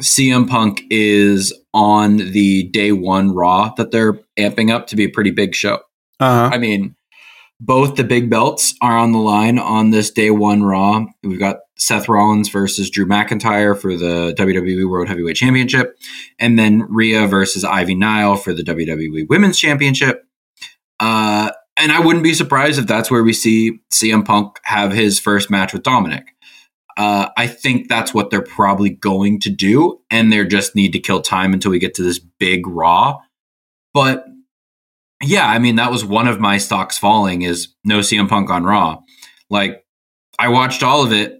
CM 0.00 0.48
Punk 0.48 0.82
is 0.90 1.52
on 1.74 2.16
the 2.16 2.64
day 2.64 2.92
one 2.92 3.34
Raw 3.34 3.72
that 3.76 3.90
they're 3.90 4.20
amping 4.38 4.72
up 4.72 4.86
to 4.88 4.96
be 4.96 5.04
a 5.04 5.10
pretty 5.10 5.30
big 5.30 5.54
show. 5.54 5.80
Uh-huh. 6.20 6.50
I 6.52 6.58
mean, 6.58 6.94
both 7.60 7.96
the 7.96 8.04
big 8.04 8.30
belts 8.30 8.74
are 8.80 8.96
on 8.96 9.12
the 9.12 9.18
line 9.18 9.58
on 9.58 9.90
this 9.90 10.10
day 10.10 10.30
one 10.30 10.62
Raw. 10.62 11.04
We've 11.22 11.38
got 11.38 11.58
Seth 11.76 12.08
Rollins 12.08 12.48
versus 12.48 12.90
Drew 12.90 13.06
McIntyre 13.06 13.78
for 13.78 13.96
the 13.96 14.34
WWE 14.38 14.88
World 14.88 15.08
Heavyweight 15.08 15.36
Championship, 15.36 15.98
and 16.38 16.58
then 16.58 16.86
Rhea 16.88 17.26
versus 17.26 17.64
Ivy 17.64 17.94
Nile 17.94 18.36
for 18.36 18.54
the 18.54 18.62
WWE 18.62 19.28
Women's 19.28 19.58
Championship. 19.58 20.24
Uh, 20.98 21.50
and 21.76 21.92
I 21.92 22.00
wouldn't 22.00 22.24
be 22.24 22.34
surprised 22.34 22.78
if 22.78 22.86
that's 22.86 23.10
where 23.10 23.22
we 23.22 23.32
see 23.32 23.80
CM 23.92 24.24
Punk 24.24 24.58
have 24.64 24.92
his 24.92 25.18
first 25.18 25.50
match 25.50 25.72
with 25.72 25.82
Dominik. 25.82 26.24
Uh, 27.00 27.30
I 27.38 27.46
think 27.46 27.88
that's 27.88 28.12
what 28.12 28.28
they're 28.28 28.42
probably 28.42 28.90
going 28.90 29.40
to 29.40 29.50
do, 29.50 30.00
and 30.10 30.30
they 30.30 30.44
just 30.44 30.74
need 30.76 30.92
to 30.92 30.98
kill 31.00 31.22
time 31.22 31.54
until 31.54 31.70
we 31.70 31.78
get 31.78 31.94
to 31.94 32.02
this 32.02 32.18
big 32.18 32.66
Raw. 32.66 33.20
But 33.94 34.26
yeah, 35.22 35.46
I 35.46 35.58
mean 35.58 35.76
that 35.76 35.90
was 35.90 36.04
one 36.04 36.28
of 36.28 36.40
my 36.40 36.58
stocks 36.58 36.98
falling 36.98 37.40
is 37.42 37.68
no 37.84 38.00
CM 38.00 38.28
Punk 38.28 38.50
on 38.50 38.64
Raw. 38.64 38.98
Like 39.48 39.82
I 40.38 40.48
watched 40.48 40.82
all 40.82 41.02
of 41.02 41.12
it. 41.12 41.38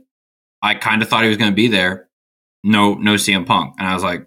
I 0.63 0.75
kind 0.77 1.03
of 1.03 1.09
thought 1.09 1.25
he 1.25 1.29
was 1.29 1.39
going 1.39 1.51
to 1.53 1.57
be 1.57 1.69
there. 1.69 2.09
No, 2.65 2.95
no 2.95 3.15
CM 3.15 3.45
Punk, 3.47 3.75
and 3.79 3.87
I 3.87 3.93
was 3.95 4.03
like, 4.03 4.27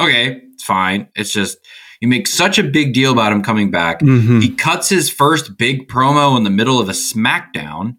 okay, 0.00 0.40
it's 0.54 0.64
fine. 0.64 1.08
It's 1.14 1.32
just 1.32 1.58
you 2.00 2.08
make 2.08 2.26
such 2.26 2.58
a 2.58 2.62
big 2.62 2.94
deal 2.94 3.12
about 3.12 3.32
him 3.32 3.42
coming 3.42 3.70
back. 3.70 4.00
Mhm. 4.00 4.42
He 4.42 4.48
cuts 4.54 4.88
his 4.88 5.10
first 5.10 5.58
big 5.58 5.88
promo 5.88 6.36
in 6.38 6.44
the 6.44 6.50
middle 6.50 6.78
of 6.80 6.88
a 6.88 6.92
SmackDown. 6.92 7.96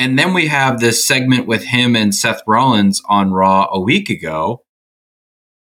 And 0.00 0.18
then 0.18 0.32
we 0.32 0.46
have 0.46 0.80
this 0.80 1.06
segment 1.06 1.46
with 1.46 1.62
him 1.62 1.94
and 1.94 2.14
Seth 2.14 2.40
Rollins 2.46 3.02
on 3.04 3.32
Raw 3.32 3.68
a 3.70 3.78
week 3.78 4.08
ago. 4.08 4.64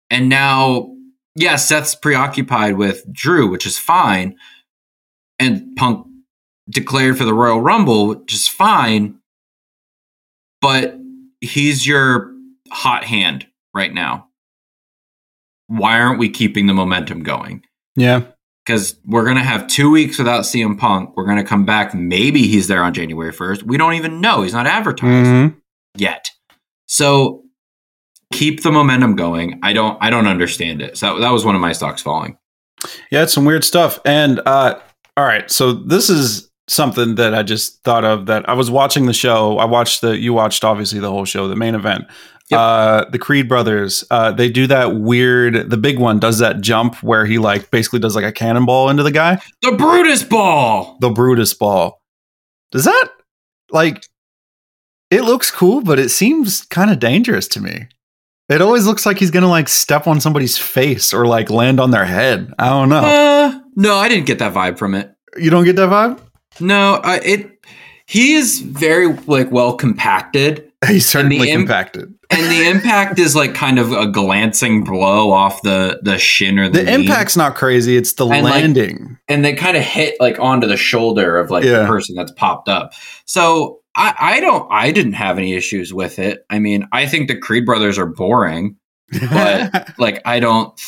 And 0.08 0.28
now, 0.28 0.94
yeah, 1.34 1.56
Seth's 1.56 1.96
preoccupied 1.96 2.76
with 2.76 3.04
Drew, 3.12 3.50
which 3.50 3.66
is 3.66 3.76
fine. 3.76 4.36
And 5.40 5.74
Punk 5.74 6.06
declared 6.70 7.18
for 7.18 7.24
the 7.24 7.34
Royal 7.34 7.60
Rumble, 7.60 8.06
which 8.06 8.32
is 8.32 8.46
fine. 8.46 9.18
But 10.60 10.96
he's 11.40 11.84
your 11.84 12.32
hot 12.70 13.02
hand 13.02 13.48
right 13.74 13.92
now. 13.92 14.28
Why 15.66 16.00
aren't 16.00 16.20
we 16.20 16.30
keeping 16.30 16.68
the 16.68 16.74
momentum 16.74 17.24
going? 17.24 17.64
Yeah. 17.96 18.26
Because 18.64 18.96
we're 19.05 19.25
going 19.25 19.37
to 19.37 19.42
have 19.42 19.66
two 19.66 19.90
weeks 19.90 20.18
without 20.18 20.42
CM 20.42 20.79
Punk. 20.79 21.16
We're 21.16 21.25
going 21.25 21.38
to 21.38 21.44
come 21.44 21.64
back. 21.64 21.94
Maybe 21.94 22.46
he's 22.46 22.68
there 22.68 22.83
on 22.83 22.92
January 22.94 23.33
1st. 23.33 23.62
We 23.64 23.77
don't 23.77 23.94
even 23.94 24.20
know. 24.20 24.42
He's 24.42 24.53
not 24.53 24.66
advertised 24.66 25.29
Mhm. 25.29 25.57
yet. 25.96 26.31
So 26.87 27.42
keep 28.33 28.62
the 28.62 28.70
momentum 28.73 29.16
going. 29.16 29.59
I 29.62 29.73
don't 29.73 29.96
I 30.01 30.11
don't 30.11 30.27
understand 30.27 30.83
it. 30.83 30.96
So 30.99 31.14
that, 31.14 31.20
that 31.20 31.31
was 31.31 31.44
one 31.44 31.55
of 31.55 31.61
my 31.61 31.73
stocks 31.73 32.03
falling. 32.03 32.37
Yeah, 33.11 33.23
it's 33.25 33.33
some 33.33 33.44
weird 33.44 33.64
stuff. 33.64 33.99
And 34.05 34.40
uh 34.46 34.79
all 35.16 35.25
right, 35.25 35.51
so 35.51 35.73
this 35.73 36.09
is 36.09 36.49
something 36.68 37.16
that 37.16 37.35
I 37.35 37.42
just 37.42 37.83
thought 37.83 38.05
of 38.05 38.27
that 38.27 38.49
I 38.49 38.53
was 38.55 38.70
watching 38.70 39.07
the 39.07 39.12
show. 39.12 39.59
I 39.59 39.64
watched 39.64 40.01
the 40.01 40.16
you 40.16 40.33
watched 40.33 40.62
obviously 40.64 41.01
the 41.01 41.11
whole 41.11 41.25
show, 41.25 41.49
the 41.49 41.57
main 41.57 41.75
event. 41.75 42.05
Yep. 42.50 42.58
Uh 42.58 43.04
the 43.10 43.18
Creed 43.18 43.48
brothers, 43.48 44.04
uh 44.10 44.32
they 44.32 44.48
do 44.50 44.66
that 44.66 44.96
weird 44.96 45.70
the 45.70 45.76
big 45.76 45.98
one 45.98 46.18
does 46.18 46.38
that 46.38 46.60
jump 46.60 47.02
where 47.02 47.24
he 47.26 47.38
like 47.38 47.70
basically 47.70 47.98
does 48.00 48.16
like 48.16 48.24
a 48.24 48.32
cannonball 48.32 48.88
into 48.88 49.02
the 49.02 49.12
guy. 49.12 49.40
The 49.62 49.72
Brutus 49.72 50.22
Ball. 50.22 50.96
The 51.00 51.10
Brutus 51.10 51.54
ball. 51.54 52.02
Does 52.72 52.84
that 52.84 53.08
like 53.70 54.04
It 55.10 55.22
looks 55.22 55.50
cool, 55.50 55.80
but 55.80 55.98
it 55.98 56.08
seems 56.10 56.62
kind 56.66 56.90
of 56.90 56.98
dangerous 56.98 57.46
to 57.48 57.60
me. 57.60 57.88
It 58.48 58.60
always 58.60 58.84
looks 58.84 59.06
like 59.06 59.18
he's 59.18 59.30
gonna 59.30 59.48
like 59.48 59.68
step 59.68 60.08
on 60.08 60.20
somebody's 60.20 60.58
face 60.58 61.12
or 61.14 61.26
like 61.26 61.50
land 61.50 61.78
on 61.78 61.92
their 61.92 62.04
head. 62.04 62.52
I 62.58 62.68
don't 62.68 62.88
know. 62.88 62.98
Uh, 63.04 63.60
no, 63.76 63.94
I 63.96 64.08
didn't 64.08 64.26
get 64.26 64.40
that 64.40 64.52
vibe 64.52 64.76
from 64.76 64.94
it. 64.96 65.14
You 65.36 65.50
don't 65.50 65.64
get 65.64 65.76
that 65.76 65.88
vibe? 65.88 66.20
No, 66.58 66.94
uh, 66.94 67.20
it. 67.24 67.64
He 68.06 68.34
is 68.34 68.58
very 68.58 69.14
like 69.28 69.52
well 69.52 69.74
compacted, 69.74 70.72
He's 70.88 71.06
certainly 71.08 71.52
compacted. 71.52 72.12
And 72.30 72.50
the 72.50 72.68
impact 72.70 73.18
is 73.18 73.34
like 73.34 73.54
kind 73.54 73.78
of 73.78 73.92
a 73.92 74.06
glancing 74.06 74.84
blow 74.84 75.30
off 75.32 75.62
the 75.62 76.00
the 76.02 76.18
shin 76.18 76.58
or 76.58 76.68
the, 76.68 76.78
The 76.78 76.84
knee. 76.84 77.06
impact's 77.06 77.36
not 77.36 77.54
crazy. 77.56 77.96
It's 77.96 78.12
the 78.14 78.26
And, 78.26 78.44
like, 78.44 78.54
landing. 78.54 79.18
and 79.28 79.44
they 79.44 79.52
kind 79.54 79.76
of 79.76 79.82
hit 79.82 80.14
like 80.20 80.38
onto 80.38 80.66
the 80.66 80.76
shoulder 80.76 81.38
of 81.38 81.50
like 81.50 81.64
Yeah. 81.64 81.80
the 81.80 81.86
person 81.86 82.14
that's 82.16 82.32
popped 82.32 82.68
up. 82.68 82.92
So 83.24 83.80
I, 83.96 84.14
I 84.18 84.40
don't 84.40 84.66
I 84.70 84.92
didn't 84.92 85.14
have 85.14 85.36
any 85.38 85.54
issues 85.54 85.92
with 85.92 86.18
it. 86.18 86.44
I 86.50 86.58
mean, 86.60 86.86
I 86.92 87.06
think 87.06 87.28
the 87.28 87.36
Creed 87.36 87.66
brothers 87.66 87.98
are 87.98 88.06
boring. 88.06 88.76
but- 89.30 89.90
Like 89.98 90.22
I 90.24 90.38
don't 90.40 90.80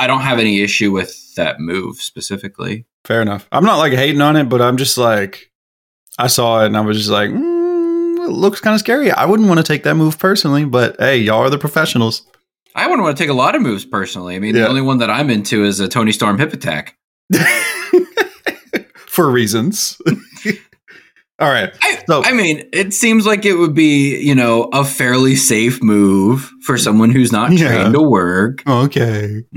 I 0.00 0.06
don't 0.06 0.20
have 0.22 0.38
any 0.38 0.60
issue 0.62 0.90
with 0.92 1.34
that 1.36 1.60
move 1.60 1.96
specifically. 1.96 2.84
Fair 3.04 3.22
enough. 3.22 3.48
I'm 3.52 3.64
not 3.64 3.78
like 3.78 3.92
hating 3.92 4.20
on 4.20 4.36
it, 4.36 4.44
but 4.48 4.60
I'm 4.60 4.76
just 4.76 4.98
like, 4.98 5.50
I 6.18 6.26
saw 6.26 6.62
it 6.62 6.66
and 6.66 6.76
I 6.76 6.80
was 6.82 6.98
just 6.98 7.10
like, 7.10 7.30
mm, 7.30 7.47
it 8.28 8.32
looks 8.32 8.60
kind 8.60 8.74
of 8.74 8.80
scary. 8.80 9.10
I 9.10 9.24
wouldn't 9.24 9.48
want 9.48 9.58
to 9.58 9.64
take 9.64 9.82
that 9.84 9.94
move 9.94 10.18
personally, 10.18 10.64
but 10.64 10.96
hey, 10.98 11.16
y'all 11.18 11.40
are 11.40 11.50
the 11.50 11.58
professionals. 11.58 12.22
I 12.74 12.86
wouldn't 12.86 13.02
want 13.02 13.16
to 13.16 13.22
take 13.22 13.30
a 13.30 13.34
lot 13.34 13.54
of 13.56 13.62
moves 13.62 13.84
personally. 13.84 14.36
I 14.36 14.38
mean, 14.38 14.54
Yeah. 14.54 14.62
the 14.62 14.68
only 14.68 14.82
one 14.82 14.98
that 14.98 15.10
I'm 15.10 15.30
into 15.30 15.64
is 15.64 15.80
a 15.80 15.88
Toni 15.88 16.12
Storm 16.12 16.38
hip 16.38 16.52
attack. 16.52 16.96
For 19.06 19.28
reasons. 19.30 20.00
All 21.40 21.48
right. 21.50 21.72
I, 21.82 22.02
So- 22.08 22.22
I 22.24 22.32
mean, 22.32 22.68
it 22.72 22.92
seems 22.94 23.26
like 23.26 23.44
it 23.44 23.54
would 23.54 23.74
be, 23.74 24.18
you 24.20 24.34
know, 24.34 24.64
a 24.72 24.84
fairly 24.84 25.34
safe 25.36 25.82
move 25.82 26.50
for 26.64 26.76
someone 26.78 27.10
who's 27.10 27.32
not 27.32 27.52
Yeah. 27.52 27.68
trained 27.68 27.94
to 27.94 28.02
work. 28.02 28.62
Okay. 28.66 29.42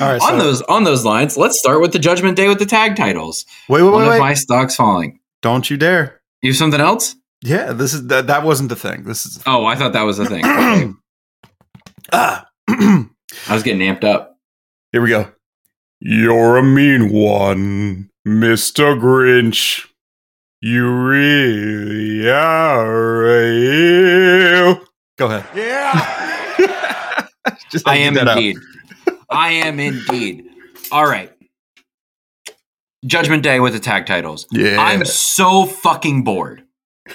All 0.00 0.08
right. 0.12 0.20
on 0.20 0.20
so- 0.20 0.38
those 0.38 0.62
on 0.62 0.84
those 0.84 1.04
lines, 1.04 1.36
let's 1.36 1.58
start 1.58 1.80
with 1.80 1.92
the 1.92 1.98
Judgment 1.98 2.36
Day 2.36 2.48
with 2.48 2.58
the 2.58 2.66
tag 2.66 2.96
titles. 2.96 3.44
wait, 3.68 3.82
wait, 3.82 3.86
wait. 3.88 3.92
One 3.92 4.00
wait, 4.02 4.06
of 4.08 4.12
wait. 4.14 4.18
my 4.20 4.34
stocks 4.34 4.76
falling. 4.76 5.18
Don't 5.42 5.68
you 5.70 5.76
dare. 5.76 6.20
You 6.42 6.50
have 6.50 6.56
something 6.56 6.80
else? 6.80 7.16
Yeah, 7.42 7.72
this 7.72 7.94
is 7.94 8.06
that. 8.08 8.26
That 8.28 8.42
wasn't 8.44 8.70
the 8.70 8.76
thing. 8.76 9.04
This 9.04 9.26
is. 9.26 9.42
Oh, 9.46 9.64
I 9.64 9.76
thought 9.76 9.92
that 9.92 10.02
was 10.02 10.16
the 10.16 10.26
thing. 10.26 10.44
Okay. 10.44 10.90
ah. 12.12 12.46
I 12.68 13.54
was 13.54 13.62
getting 13.62 13.80
amped 13.80 14.04
up. 14.04 14.36
Here 14.92 15.02
we 15.02 15.08
go. 15.08 15.30
You're 16.00 16.56
a 16.56 16.62
mean 16.62 17.12
one, 17.12 18.10
Mr. 18.26 18.98
Grinch. 18.98 19.86
You 20.60 20.90
really 20.90 22.28
are 22.28 23.26
a. 23.28 24.80
Go 25.16 25.26
ahead. 25.26 25.46
Yeah. 25.54 27.26
Just 27.70 27.86
I 27.86 27.96
am 27.96 28.14
get 28.14 28.24
that 28.24 28.32
out. 28.32 28.38
indeed. 28.38 28.56
I 29.30 29.50
am 29.50 29.78
indeed. 29.80 30.44
All 30.90 31.04
right. 31.06 31.32
Judgment 33.06 33.42
Day 33.42 33.60
with 33.60 33.72
the 33.72 33.80
tag 33.80 34.06
titles. 34.06 34.46
Yeah. 34.50 34.80
I'm 34.80 35.04
so 35.04 35.66
fucking 35.66 36.24
bored. 36.24 36.64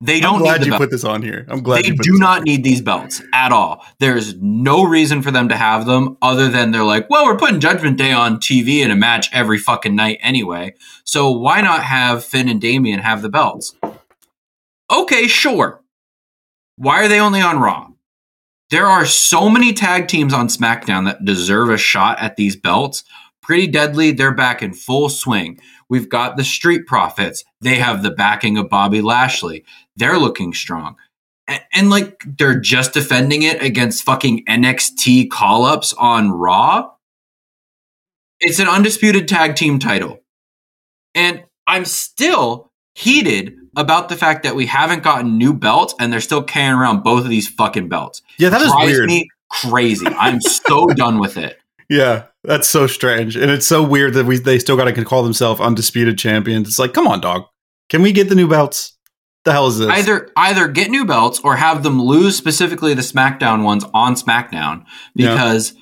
They 0.00 0.16
I'm 0.16 0.22
don't 0.22 0.38
glad 0.38 0.60
need 0.60 0.68
the 0.68 0.72
you 0.72 0.78
put 0.78 0.90
this 0.90 1.02
on 1.02 1.22
here. 1.22 1.44
I'm 1.48 1.60
glad 1.60 1.84
They 1.84 1.90
do 1.90 2.18
not 2.18 2.44
need 2.44 2.62
these 2.62 2.80
belts 2.80 3.20
at 3.34 3.50
all. 3.50 3.84
There's 3.98 4.36
no 4.36 4.84
reason 4.84 5.22
for 5.22 5.32
them 5.32 5.48
to 5.48 5.56
have 5.56 5.86
them 5.86 6.16
other 6.22 6.48
than 6.48 6.70
they're 6.70 6.84
like, 6.84 7.10
well, 7.10 7.24
we're 7.24 7.36
putting 7.36 7.58
Judgment 7.58 7.98
Day 7.98 8.12
on 8.12 8.36
TV 8.36 8.78
in 8.78 8.92
a 8.92 8.96
match 8.96 9.28
every 9.32 9.58
fucking 9.58 9.96
night 9.96 10.18
anyway. 10.20 10.74
So 11.02 11.32
why 11.32 11.62
not 11.62 11.82
have 11.82 12.24
Finn 12.24 12.48
and 12.48 12.60
Damian 12.60 13.00
have 13.00 13.22
the 13.22 13.28
belts? 13.28 13.74
Okay, 14.88 15.26
sure. 15.26 15.82
Why 16.76 17.02
are 17.04 17.08
they 17.08 17.18
only 17.18 17.40
on 17.40 17.58
Raw? 17.58 17.88
There 18.70 18.86
are 18.86 19.04
so 19.04 19.48
many 19.48 19.72
tag 19.72 20.06
teams 20.06 20.32
on 20.32 20.46
SmackDown 20.46 21.06
that 21.06 21.24
deserve 21.24 21.70
a 21.70 21.78
shot 21.78 22.20
at 22.20 22.36
these 22.36 22.54
belts. 22.54 23.02
Pretty 23.48 23.66
Deadly, 23.66 24.10
they're 24.10 24.34
back 24.34 24.62
in 24.62 24.74
full 24.74 25.08
swing. 25.08 25.58
We've 25.88 26.10
got 26.10 26.36
the 26.36 26.44
Street 26.44 26.86
Profits. 26.86 27.44
They 27.62 27.76
have 27.76 28.02
the 28.02 28.10
backing 28.10 28.58
of 28.58 28.68
Bobby 28.68 29.00
Lashley. 29.00 29.64
They're 29.96 30.18
looking 30.18 30.52
strong. 30.52 30.96
And, 31.46 31.62
and 31.72 31.88
like 31.88 32.22
they're 32.36 32.60
just 32.60 32.92
defending 32.92 33.44
it 33.44 33.62
against 33.62 34.02
fucking 34.02 34.44
NXT 34.44 35.30
call 35.30 35.64
ups 35.64 35.94
on 35.94 36.30
Raw. 36.30 36.90
It's 38.38 38.58
an 38.58 38.68
undisputed 38.68 39.26
tag 39.28 39.56
team 39.56 39.78
title. 39.78 40.20
And 41.14 41.42
I'm 41.66 41.86
still 41.86 42.70
heated 42.96 43.56
about 43.74 44.10
the 44.10 44.16
fact 44.16 44.42
that 44.42 44.56
we 44.56 44.66
haven't 44.66 45.02
gotten 45.02 45.38
new 45.38 45.54
belts 45.54 45.94
and 45.98 46.12
they're 46.12 46.20
still 46.20 46.42
carrying 46.42 46.74
around 46.74 47.02
both 47.02 47.24
of 47.24 47.30
these 47.30 47.48
fucking 47.48 47.88
belts. 47.88 48.20
Yeah, 48.38 48.50
that 48.50 48.60
is 48.60 48.70
Drives 48.72 48.92
weird. 48.92 49.06
me 49.06 49.30
crazy. 49.48 50.06
I'm 50.06 50.42
so 50.42 50.86
done 50.96 51.18
with 51.18 51.38
it. 51.38 51.58
Yeah, 51.88 52.24
that's 52.44 52.68
so 52.68 52.86
strange, 52.86 53.36
and 53.36 53.50
it's 53.50 53.66
so 53.66 53.82
weird 53.82 54.14
that 54.14 54.26
we 54.26 54.38
they 54.38 54.58
still 54.58 54.76
got 54.76 54.84
to 54.84 55.04
call 55.04 55.22
themselves 55.22 55.60
undisputed 55.60 56.18
champions. 56.18 56.68
It's 56.68 56.78
like, 56.78 56.92
come 56.92 57.06
on, 57.06 57.20
dog. 57.20 57.44
Can 57.90 58.02
we 58.02 58.12
get 58.12 58.28
the 58.28 58.34
new 58.34 58.48
belts? 58.48 58.96
The 59.44 59.52
hell 59.52 59.66
is 59.68 59.78
this? 59.78 59.88
Either 59.88 60.28
either 60.36 60.68
get 60.68 60.90
new 60.90 61.04
belts 61.06 61.40
or 61.40 61.56
have 61.56 61.82
them 61.82 62.00
lose 62.02 62.36
specifically 62.36 62.92
the 62.94 63.02
SmackDown 63.02 63.62
ones 63.64 63.84
on 63.94 64.14
SmackDown 64.14 64.84
Yeah. 65.14 65.32
because 65.32 65.74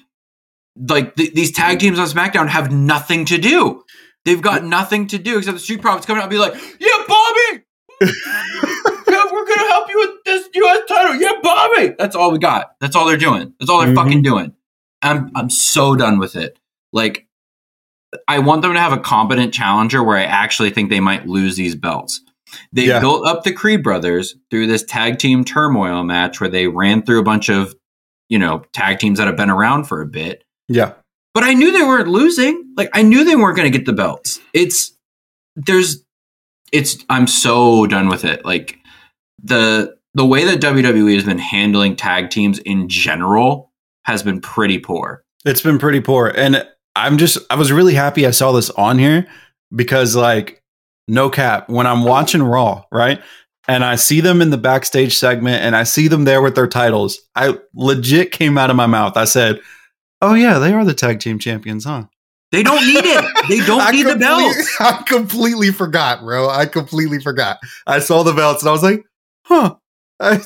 like 0.89 1.17
th- 1.17 1.33
these 1.35 1.53
tag 1.53 1.79
teams 1.81 1.99
on 1.99 2.07
SmackDown 2.07 2.49
have 2.49 2.71
nothing 2.71 3.25
to 3.25 3.39
do. 3.39 3.83
They've 4.25 4.43
got 4.43 4.65
nothing 4.65 5.07
to 5.09 5.19
do 5.19 5.39
except 5.39 5.57
the 5.57 5.61
Street 5.63 5.81
Profits 5.81 6.05
coming 6.07 6.19
out 6.21 6.25
and 6.25 6.31
be 6.31 6.39
like, 6.39 6.55
"Yeah, 6.79 6.89
Bobby, 7.09 7.65
yeah, 8.01 9.25
we're 9.33 9.47
gonna 9.47 9.71
help 9.71 9.89
you 9.89 9.99
with 9.99 10.25
this 10.25 10.49
U.S. 10.55 10.81
title. 10.89 11.15
Yeah, 11.17 11.33
Bobby." 11.43 11.95
That's 11.99 12.15
all 12.17 12.31
we 12.33 12.39
got. 12.39 12.73
That's 12.81 12.95
all 12.95 13.07
they're 13.07 13.17
doing. 13.17 13.55
That's 13.59 13.71
all 13.71 13.81
they're 13.81 13.89
Mhm. 13.89 13.95
fucking 13.97 14.23
doing. 14.23 14.53
I'm 15.03 15.31
I'm 15.35 15.51
so 15.51 15.95
done 15.97 16.19
with 16.19 16.37
it. 16.37 16.59
Like, 16.93 17.27
I 18.29 18.39
want 18.39 18.63
them 18.63 18.73
to 18.75 18.81
have 18.81 18.93
a 18.93 18.99
competent 18.99 19.53
challenger 19.53 20.03
where 20.03 20.17
I 20.17 20.25
actually 20.25 20.71
think 20.71 20.91
they 20.91 21.01
might 21.01 21.27
lose 21.27 21.57
these 21.57 21.75
belts. 21.75 22.21
They 22.73 22.87
Yeah. 22.87 23.01
built 23.01 23.27
up 23.27 23.43
the 23.45 23.53
Creed 23.53 23.83
brothers 23.83 24.37
through 24.51 24.69
this 24.69 24.85
tag 24.85 25.19
team 25.19 25.45
turmoil 25.45 26.03
match 26.05 26.41
where 26.41 26.49
they 26.49 26.69
ran 26.69 27.03
through 27.03 27.19
a 27.21 27.25
bunch 27.25 27.49
of, 27.49 27.75
you 28.29 28.39
know, 28.39 28.63
tag 28.73 28.99
teams 29.01 29.19
that 29.19 29.27
have 29.27 29.37
been 29.37 29.51
around 29.51 29.85
for 29.85 30.01
a 30.01 30.07
bit. 30.07 30.45
yeah, 30.69 30.93
But 31.35 31.45
I 31.45 31.53
knew 31.55 31.73
they 31.73 31.83
weren't 31.83 32.09
losing. 32.09 32.73
Like 32.77 32.89
I 32.95 33.03
knew 33.03 33.25
they 33.25 33.37
weren't 33.37 33.57
going 33.57 33.71
to 33.71 33.77
get 33.77 33.85
the 33.87 33.93
belts. 33.93 34.41
It's 34.55 34.93
there's 35.57 36.03
it's 36.73 37.05
I'm 37.09 37.27
so 37.27 37.87
done 37.87 38.09
with 38.09 38.25
it. 38.25 38.45
Like 38.45 38.79
the 39.43 39.97
the 40.15 40.25
way 40.25 40.45
that 40.45 40.61
WWE 40.61 41.15
has 41.15 41.25
been 41.25 41.39
handling 41.39 41.95
tag 41.97 42.31
teams 42.31 42.59
in 42.61 42.89
general 42.89 43.66
has 44.07 44.23
been 44.23 44.41
pretty 44.41 44.79
poor. 44.79 45.23
it's 45.45 45.61
been 45.61 45.79
pretty 45.79 46.01
poor, 46.01 46.29
and 46.29 46.67
I'm 46.95 47.19
just 47.19 47.39
I 47.51 47.57
was 47.57 47.71
really 47.73 47.95
happy 47.95 48.27
I 48.27 48.31
saw 48.31 48.53
this 48.53 48.71
on 48.71 48.99
here 48.99 49.27
because 49.75 50.17
like 50.17 50.63
no 51.09 51.29
cap 51.29 51.69
when 51.69 51.87
I'm 51.87 52.05
watching 52.05 52.43
Raw, 52.43 52.85
right? 52.91 53.21
And 53.69 53.85
I 53.85 53.97
see 53.97 54.21
them 54.21 54.41
in 54.41 54.51
the 54.51 54.57
backstage 54.57 55.19
segment 55.19 55.63
and 55.63 55.75
I 55.75 55.83
see 55.83 56.07
them 56.09 56.25
there 56.25 56.41
with 56.41 56.55
their 56.55 56.69
titles. 56.69 57.19
I 57.35 57.59
legit 57.75 58.31
came 58.33 58.57
out 58.59 58.71
of 58.71 58.77
my 58.77 58.87
mouth. 58.87 59.17
I 59.17 59.25
said, 59.25 59.61
"Oh 60.23 60.35
yeah, 60.35 60.59
they 60.59 60.73
are 60.73 60.85
the 60.85 60.95
tag 60.95 61.21
team 61.21 61.39
champions, 61.39 61.85
huh?" 61.85 62.05
They 62.53 62.63
don't 62.63 62.87
need 62.87 63.05
it. 63.05 63.25
They 63.49 63.59
don't 63.67 63.93
need 63.93 64.07
the 64.07 64.17
belts. 64.17 64.77
I 64.81 65.03
completely 65.07 65.73
forgot, 65.73 66.21
bro. 66.21 66.49
I 66.49 66.67
completely 66.67 67.19
forgot. 67.21 67.59
I 67.89 67.99
saw 67.99 68.23
the 68.23 68.33
belts 68.33 68.63
and 68.63 68.69
I 68.69 68.73
was 68.73 68.85
like, 68.85 69.03
huh. 69.45 69.75
I, 70.21 70.41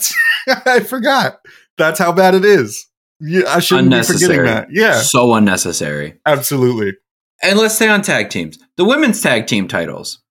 I 0.66 0.81
forgot. 0.81 1.40
That's 1.77 1.99
how 1.99 2.11
bad 2.11 2.35
it 2.35 2.44
is. 2.44 2.87
Yeah, 3.20 3.42
I 3.48 3.61
shouldn't 3.61 3.90
be 3.90 4.02
forgetting 4.02 4.44
that. 4.44 4.68
Yeah, 4.70 5.00
So 5.00 5.35
unnecessary. 5.35 6.14
absolutely. 6.26 6.94
And 7.42 7.59
let's 7.59 7.74
stay 7.74 7.88
on 7.88 8.02
tag 8.02 8.30
teams. 8.30 8.59
The 8.76 8.85
women's 8.85 9.20
tag 9.20 9.46
team 9.46 9.68
titles. 9.68 10.22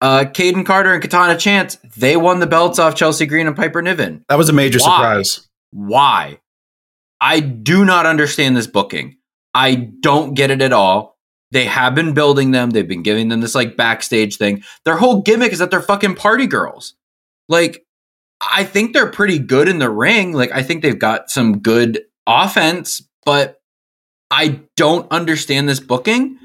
Uh, 0.00 0.24
Kayden 0.24 0.66
Carter 0.66 0.92
and 0.92 1.00
Katana 1.00 1.38
Chance, 1.38 1.76
they 1.96 2.16
won 2.16 2.38
the 2.40 2.46
belts 2.46 2.78
off 2.78 2.94
Chelsea 2.94 3.24
Green 3.24 3.46
and 3.46 3.56
Piper 3.56 3.80
Niven. 3.80 4.24
That 4.28 4.36
was 4.36 4.48
a 4.50 4.52
major 4.52 4.78
Why? 4.80 4.84
surprise. 5.22 5.48
Why? 5.70 6.40
I 7.20 7.40
do 7.40 7.84
not 7.86 8.04
understand 8.04 8.56
this 8.56 8.66
booking. 8.66 9.16
I 9.54 9.74
don't 9.76 10.34
get 10.34 10.50
it 10.50 10.60
at 10.60 10.72
all. 10.74 11.16
They 11.52 11.64
have 11.64 11.94
been 11.94 12.12
building 12.12 12.50
them. 12.50 12.70
They've 12.70 12.86
been 12.86 13.02
giving 13.02 13.28
them 13.28 13.40
this 13.40 13.54
like 13.54 13.76
backstage 13.76 14.36
thing. 14.36 14.62
Their 14.84 14.96
whole 14.96 15.22
gimmick 15.22 15.52
is 15.52 15.60
that 15.60 15.70
they're 15.70 15.80
fucking 15.80 16.16
party 16.16 16.46
girls. 16.46 16.94
Like, 17.48 17.86
I 18.42 18.64
think 18.64 18.92
they're 18.92 19.10
pretty 19.10 19.38
good 19.38 19.68
in 19.68 19.78
the 19.78 19.88
ring. 19.90 20.32
Like, 20.32 20.50
I 20.52 20.62
think 20.62 20.82
they've 20.82 20.98
got 20.98 21.30
some 21.30 21.60
good 21.60 22.00
offense, 22.26 23.02
but 23.24 23.60
I 24.30 24.60
don't 24.76 25.10
understand 25.10 25.68
this 25.68 25.80
booking. 25.80 26.38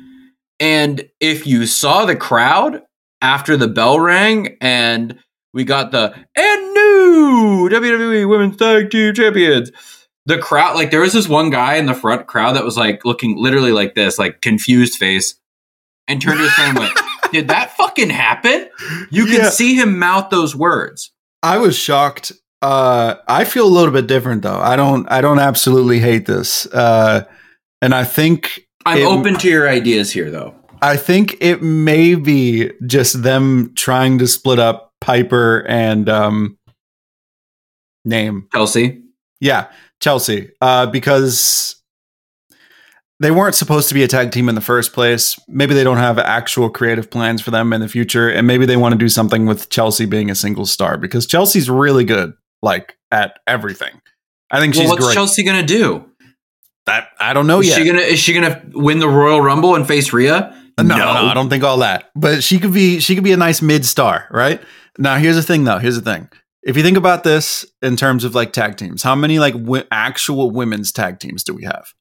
And 0.60 1.10
if 1.20 1.48
you 1.48 1.66
saw 1.66 2.06
the 2.06 2.16
crowd 2.16 2.82
after 3.22 3.56
the 3.58 3.68
bell 3.68 4.00
rang 4.00 4.58
and 4.62 5.18
we 5.54 5.64
got 5.64 5.92
the 5.92 6.14
and 6.36 6.74
new 6.74 7.70
WWE 7.72 8.30
Women's 8.30 8.58
Tag 8.58 8.90
Team 8.92 9.14
Champions, 9.14 9.72
the 10.26 10.38
crowd, 10.38 10.76
like 10.76 10.92
there 10.92 11.00
was 11.02 11.14
this 11.14 11.28
one 11.30 11.50
guy 11.50 11.76
in 11.76 11.86
the 11.86 11.94
front 11.94 12.28
crowd 12.28 12.56
that 12.56 12.66
was 12.66 12.78
like 12.78 13.06
looking 13.06 13.38
literally 13.38 13.72
like 13.72 13.96
this, 13.96 14.20
like 14.20 14.42
confused 14.42 14.96
face, 14.96 15.36
and 16.08 16.22
turned 16.22 16.38
to 16.38 16.44
his 16.44 16.54
friend 16.54 16.78
and 16.78 16.80
went, 16.80 17.00
Did 17.32 17.48
that 17.50 17.76
fucking 17.78 18.10
happen? 18.10 18.68
You 19.12 19.26
can 19.26 19.36
Yeah. 19.36 19.50
see 19.50 19.76
him 19.76 19.98
mouth 20.00 20.30
those 20.32 20.56
words. 20.56 21.12
I 21.44 21.58
was 21.60 21.78
shocked. 21.78 22.32
Uh, 22.62 23.16
I 23.28 23.46
feel 23.46 23.66
a 23.66 23.70
little 23.70 23.94
bit 23.94 24.08
different 24.08 24.42
though. 24.42 24.60
I 24.60 24.76
don't. 24.76 25.10
I 25.12 25.22
don't 25.22 25.40
absolutely 25.40 26.00
hate 26.00 26.26
this. 26.26 26.66
Uh, 26.68 27.24
and 27.82 27.94
I 27.94 28.04
think 28.04 28.68
I'm 28.86 28.98
It- 29.00 29.06
open 29.06 29.36
to 29.40 29.48
your 29.50 29.70
ideas 29.70 30.12
here, 30.12 30.30
though. 30.30 30.56
I 30.82 30.96
think 30.96 31.36
it 31.42 31.62
may 31.62 32.16
be 32.16 32.72
just 32.86 33.22
them 33.24 33.74
trying 33.76 34.18
to 34.20 34.28
split 34.28 34.60
up 34.60 34.94
Piper 35.02 35.66
and 35.68 36.08
um, 36.10 36.58
name. 38.06 38.48
Chelsea. 38.54 39.02
Yeah, 39.42 39.68
Chelsea. 40.02 40.52
Uh, 40.62 40.86
because 40.86 41.76
they 43.22 43.32
weren't 43.32 43.56
supposed 43.56 43.90
to 43.90 43.94
be 43.94 44.04
a 44.04 44.08
tag 44.08 44.32
team 44.32 44.48
in 44.48 44.56
the 44.56 44.62
first 44.62 44.94
place. 44.94 45.38
Maybe 45.50 45.74
they 45.74 45.84
don't 45.84 45.98
have 45.98 46.18
actual 46.18 46.70
creative 46.70 47.10
plans 47.10 47.42
for 47.42 47.52
them 47.52 47.74
in 47.74 47.82
the 47.82 47.90
future, 47.90 48.30
and 48.30 48.48
maybe 48.48 48.66
they 48.66 48.78
want 48.78 48.94
to 48.94 48.98
do 48.98 49.10
something 49.10 49.46
with 49.46 49.70
Chelsea 49.70 50.06
being 50.06 50.30
a 50.30 50.36
single 50.36 50.66
star 50.66 50.98
because 50.98 51.26
Chelsea's 51.26 51.70
really 51.70 52.06
good, 52.06 52.34
like 52.62 52.98
at 53.12 53.40
everything. 53.48 54.02
I 54.52 54.60
think 54.60 54.74
Well, 54.76 54.84
she's 54.84 54.90
what's 54.90 55.06
great. 55.06 55.14
Chelsea 55.14 55.44
gonna 55.44 55.64
do? 55.64 56.06
that 56.86 57.10
I 57.20 57.34
don't 57.34 57.46
know 57.46 57.60
is 57.60 57.68
yet. 57.68 57.78
she 57.78 57.86
gonna 57.86 58.00
is 58.00 58.20
she 58.20 58.34
gonna 58.34 58.62
win 58.74 59.00
the 59.00 59.08
Royal 59.10 59.42
Rumble 59.42 59.76
and 59.76 59.88
face 59.88 60.12
Rhea? 60.14 60.56
No, 60.80 60.84
no, 60.84 60.96
no, 60.98 61.06
I 61.10 61.34
don't 61.34 61.50
think 61.50 61.64
all 61.64 61.78
that. 61.80 62.10
But 62.16 62.42
she 62.44 62.58
could 62.58 62.74
be 62.74 63.00
she 63.00 63.14
could 63.16 63.24
be 63.24 63.34
a 63.34 63.38
nice 63.38 63.62
mid 63.62 63.86
star, 63.86 64.28
right? 64.32 64.62
Now, 64.98 65.18
here's 65.18 65.36
the 65.36 65.44
thing, 65.44 65.66
though. 65.66 65.78
Here's 65.78 65.96
the 66.02 66.02
thing. 66.02 66.30
If 66.64 66.76
you 66.78 66.84
think 66.84 66.98
about 66.98 67.24
this 67.24 67.66
in 67.82 67.96
terms 67.96 68.24
of 68.24 68.34
like 68.34 68.54
tag 68.54 68.78
teams, 68.78 69.04
how 69.04 69.14
many 69.16 69.40
like 69.40 69.54
w- 69.54 69.84
actual 69.92 70.52
women's 70.52 70.92
tag 70.92 71.20
teams 71.20 71.44
do 71.44 71.54
we 71.54 71.64
have? 71.66 71.94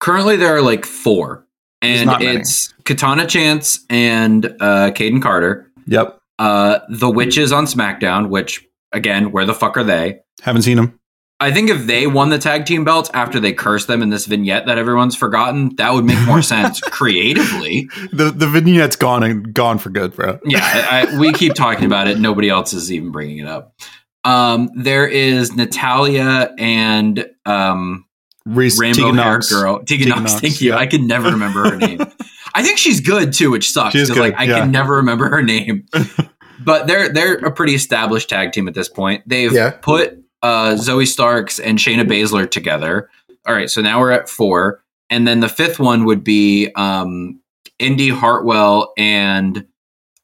Currently, 0.00 0.36
there 0.36 0.56
are 0.56 0.62
like 0.62 0.84
four, 0.84 1.44
and 1.82 2.06
not 2.06 2.22
it's 2.22 2.72
Katana 2.84 3.26
Chance 3.26 3.84
and 3.90 4.46
uh, 4.60 4.90
Kayden 4.92 5.20
Carter. 5.22 5.70
Yep, 5.86 6.18
Uh, 6.38 6.78
the 6.88 7.10
Witches 7.10 7.52
on 7.52 7.66
SmackDown, 7.66 8.28
which 8.30 8.64
again, 8.94 9.32
where 9.32 9.44
the 9.44 9.54
fuck 9.54 9.76
are 9.76 9.84
they? 9.84 10.20
haven't 10.42 10.62
seen 10.62 10.76
them. 10.76 10.98
I 11.40 11.50
think 11.52 11.68
if 11.68 11.86
they 11.86 12.06
won 12.06 12.30
the 12.30 12.38
tag 12.38 12.64
team 12.64 12.84
belts 12.84 13.10
after 13.12 13.40
they 13.40 13.52
cursed 13.52 13.88
them 13.88 14.02
in 14.02 14.08
this 14.08 14.24
vignette 14.26 14.66
that 14.66 14.78
everyone's 14.78 15.16
forgotten, 15.16 15.74
that 15.76 15.92
would 15.92 16.04
make 16.04 16.18
more 16.26 16.40
sense 16.42 16.80
creatively. 17.18 17.88
The 18.12 18.30
the 18.30 18.46
vignette's 18.46 18.96
gone 18.96 19.22
and 19.22 19.52
gone 19.52 19.78
for 19.78 19.90
good, 19.90 20.14
bro. 20.14 20.38
Yeah, 20.44 20.60
I, 20.62 21.06
I, 21.14 21.18
we 21.18 21.32
keep 21.32 21.54
talking 21.54 21.84
about 21.86 22.06
it. 22.08 22.18
Nobody 22.18 22.48
else 22.48 22.72
is 22.72 22.90
even 22.92 23.10
bringing 23.10 23.38
it 23.38 23.46
up. 23.48 23.74
Um, 24.22 24.70
there 24.76 25.06
is 25.06 25.54
Natalya 25.54 26.54
and 26.56 27.28
um, 27.44 28.06
Reese 28.46 28.78
Rainbow 28.78 29.00
Tegan 29.02 29.16
Knox. 29.16 29.52
Girl. 29.52 29.78
Tegan, 29.84 29.86
Tegan 29.86 30.08
Knox, 30.10 30.32
Knox, 30.32 30.40
thank 30.40 30.60
you. 30.62 30.70
yeah. 30.70 30.78
I 30.78 30.86
can 30.86 31.06
never 31.06 31.30
remember 31.30 31.68
her 31.70 31.76
name. 31.76 32.00
I 32.54 32.62
think 32.62 32.78
she's 32.78 33.00
good 33.00 33.32
too, 33.32 33.50
which 33.50 33.70
sucks. 33.70 33.92
She 33.92 33.98
is 33.98 34.08
'cause, 34.08 34.18
like 34.18 34.34
I 34.38 34.44
yeah. 34.44 34.60
can 34.60 34.70
never 34.70 34.96
remember 34.96 35.28
her 35.28 35.42
name. 35.42 35.86
but 36.60 36.86
they're 36.86 37.08
they're 37.12 37.34
a 37.36 37.50
pretty 37.50 37.74
established 37.74 38.28
tag 38.28 38.52
team 38.52 38.68
at 38.68 38.74
this 38.74 38.88
point. 38.88 39.22
They've 39.26 39.52
Yeah. 39.52 39.70
put 39.70 40.18
uh, 40.42 40.74
Zoey 40.74 41.06
Starks 41.06 41.58
and 41.58 41.78
Shayna 41.78 42.06
Baszler 42.06 42.50
together. 42.50 43.08
All 43.46 43.54
right, 43.54 43.70
so 43.70 43.80
now 43.80 44.00
we're 44.00 44.10
at 44.10 44.28
four, 44.28 44.82
and 45.10 45.26
then 45.26 45.40
the 45.40 45.48
fifth 45.48 45.78
one 45.78 46.04
would 46.04 46.22
be 46.24 46.70
um, 46.76 47.40
Indy 47.78 48.08
Hartwell 48.10 48.92
and 48.96 49.66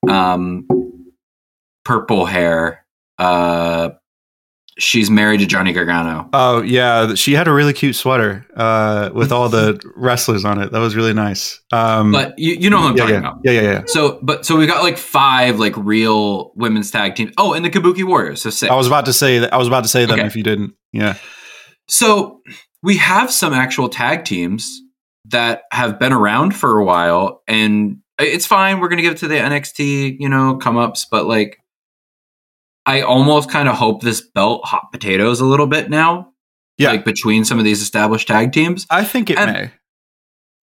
um, 0.08 0.66
purple 1.84 2.26
hair. 2.26 2.84
Uh, 3.18 3.90
she's 4.80 5.10
married 5.10 5.38
to 5.40 5.46
Johnny 5.46 5.72
Gargano. 5.72 6.28
Oh 6.32 6.62
yeah, 6.62 7.14
she 7.14 7.34
had 7.34 7.46
a 7.46 7.52
really 7.52 7.72
cute 7.72 7.94
sweater 7.94 8.46
uh, 8.56 9.10
with 9.14 9.30
all 9.30 9.48
the 9.48 9.80
wrestlers 9.96 10.44
on 10.44 10.60
it. 10.60 10.72
That 10.72 10.80
was 10.80 10.96
really 10.96 11.12
nice. 11.12 11.60
Um, 11.72 12.12
But 12.12 12.38
you, 12.38 12.54
you 12.54 12.70
know 12.70 12.78
who 12.78 12.88
I'm 12.88 12.96
yeah, 12.96 13.02
talking 13.02 13.14
yeah, 13.14 13.18
about. 13.20 13.38
yeah, 13.44 13.52
yeah, 13.52 13.62
yeah. 13.62 13.82
So, 13.86 14.18
but 14.22 14.44
so 14.46 14.56
we've 14.56 14.68
got 14.68 14.82
like 14.82 14.98
five 14.98 15.58
like 15.60 15.76
real 15.76 16.52
women's 16.56 16.90
tag 16.90 17.14
team. 17.14 17.32
Oh, 17.38 17.52
and 17.54 17.64
the 17.64 17.70
Kabuki 17.70 18.02
Warriors. 18.04 18.42
So 18.42 18.50
six. 18.50 18.70
I 18.70 18.74
was 18.74 18.86
about 18.86 19.04
to 19.06 19.12
say 19.12 19.38
that. 19.40 19.52
I 19.52 19.56
was 19.58 19.68
about 19.68 19.82
to 19.84 19.88
say 19.88 20.06
them 20.06 20.18
Okay. 20.18 20.26
if 20.26 20.34
you 20.34 20.42
didn't. 20.42 20.74
Yeah. 20.92 21.14
so 21.88 22.40
we 22.82 22.96
have 22.96 23.30
some 23.30 23.52
actual 23.52 23.88
tag 23.88 24.24
teams 24.24 24.80
that 25.26 25.62
have 25.72 25.98
been 25.98 26.12
around 26.12 26.56
for 26.56 26.78
a 26.78 26.84
while, 26.84 27.42
and 27.46 27.98
it's 28.18 28.46
fine. 28.46 28.80
We're 28.80 28.88
gonna 28.88 29.02
give 29.02 29.12
it 29.12 29.18
to 29.18 29.28
the 29.28 29.36
NXT, 29.36 30.16
you 30.18 30.28
know, 30.28 30.56
come 30.56 30.76
ups, 30.76 31.06
but 31.10 31.26
like. 31.26 31.58
I 32.86 33.02
almost 33.02 33.50
kind 33.50 33.68
of 33.68 33.76
hope 33.76 34.02
this 34.02 34.20
belt 34.20 34.64
hot 34.64 34.90
potatoes 34.92 35.40
a 35.40 35.44
little 35.44 35.66
bit 35.66 35.90
now. 35.90 36.32
Yeah. 36.78 36.90
Like 36.92 37.04
between 37.04 37.44
some 37.44 37.58
of 37.58 37.64
these 37.64 37.82
established 37.82 38.26
tag 38.28 38.52
teams. 38.52 38.86
I 38.90 39.04
think 39.04 39.28
it 39.30 39.38
And- 39.38 39.52
may. 39.52 39.70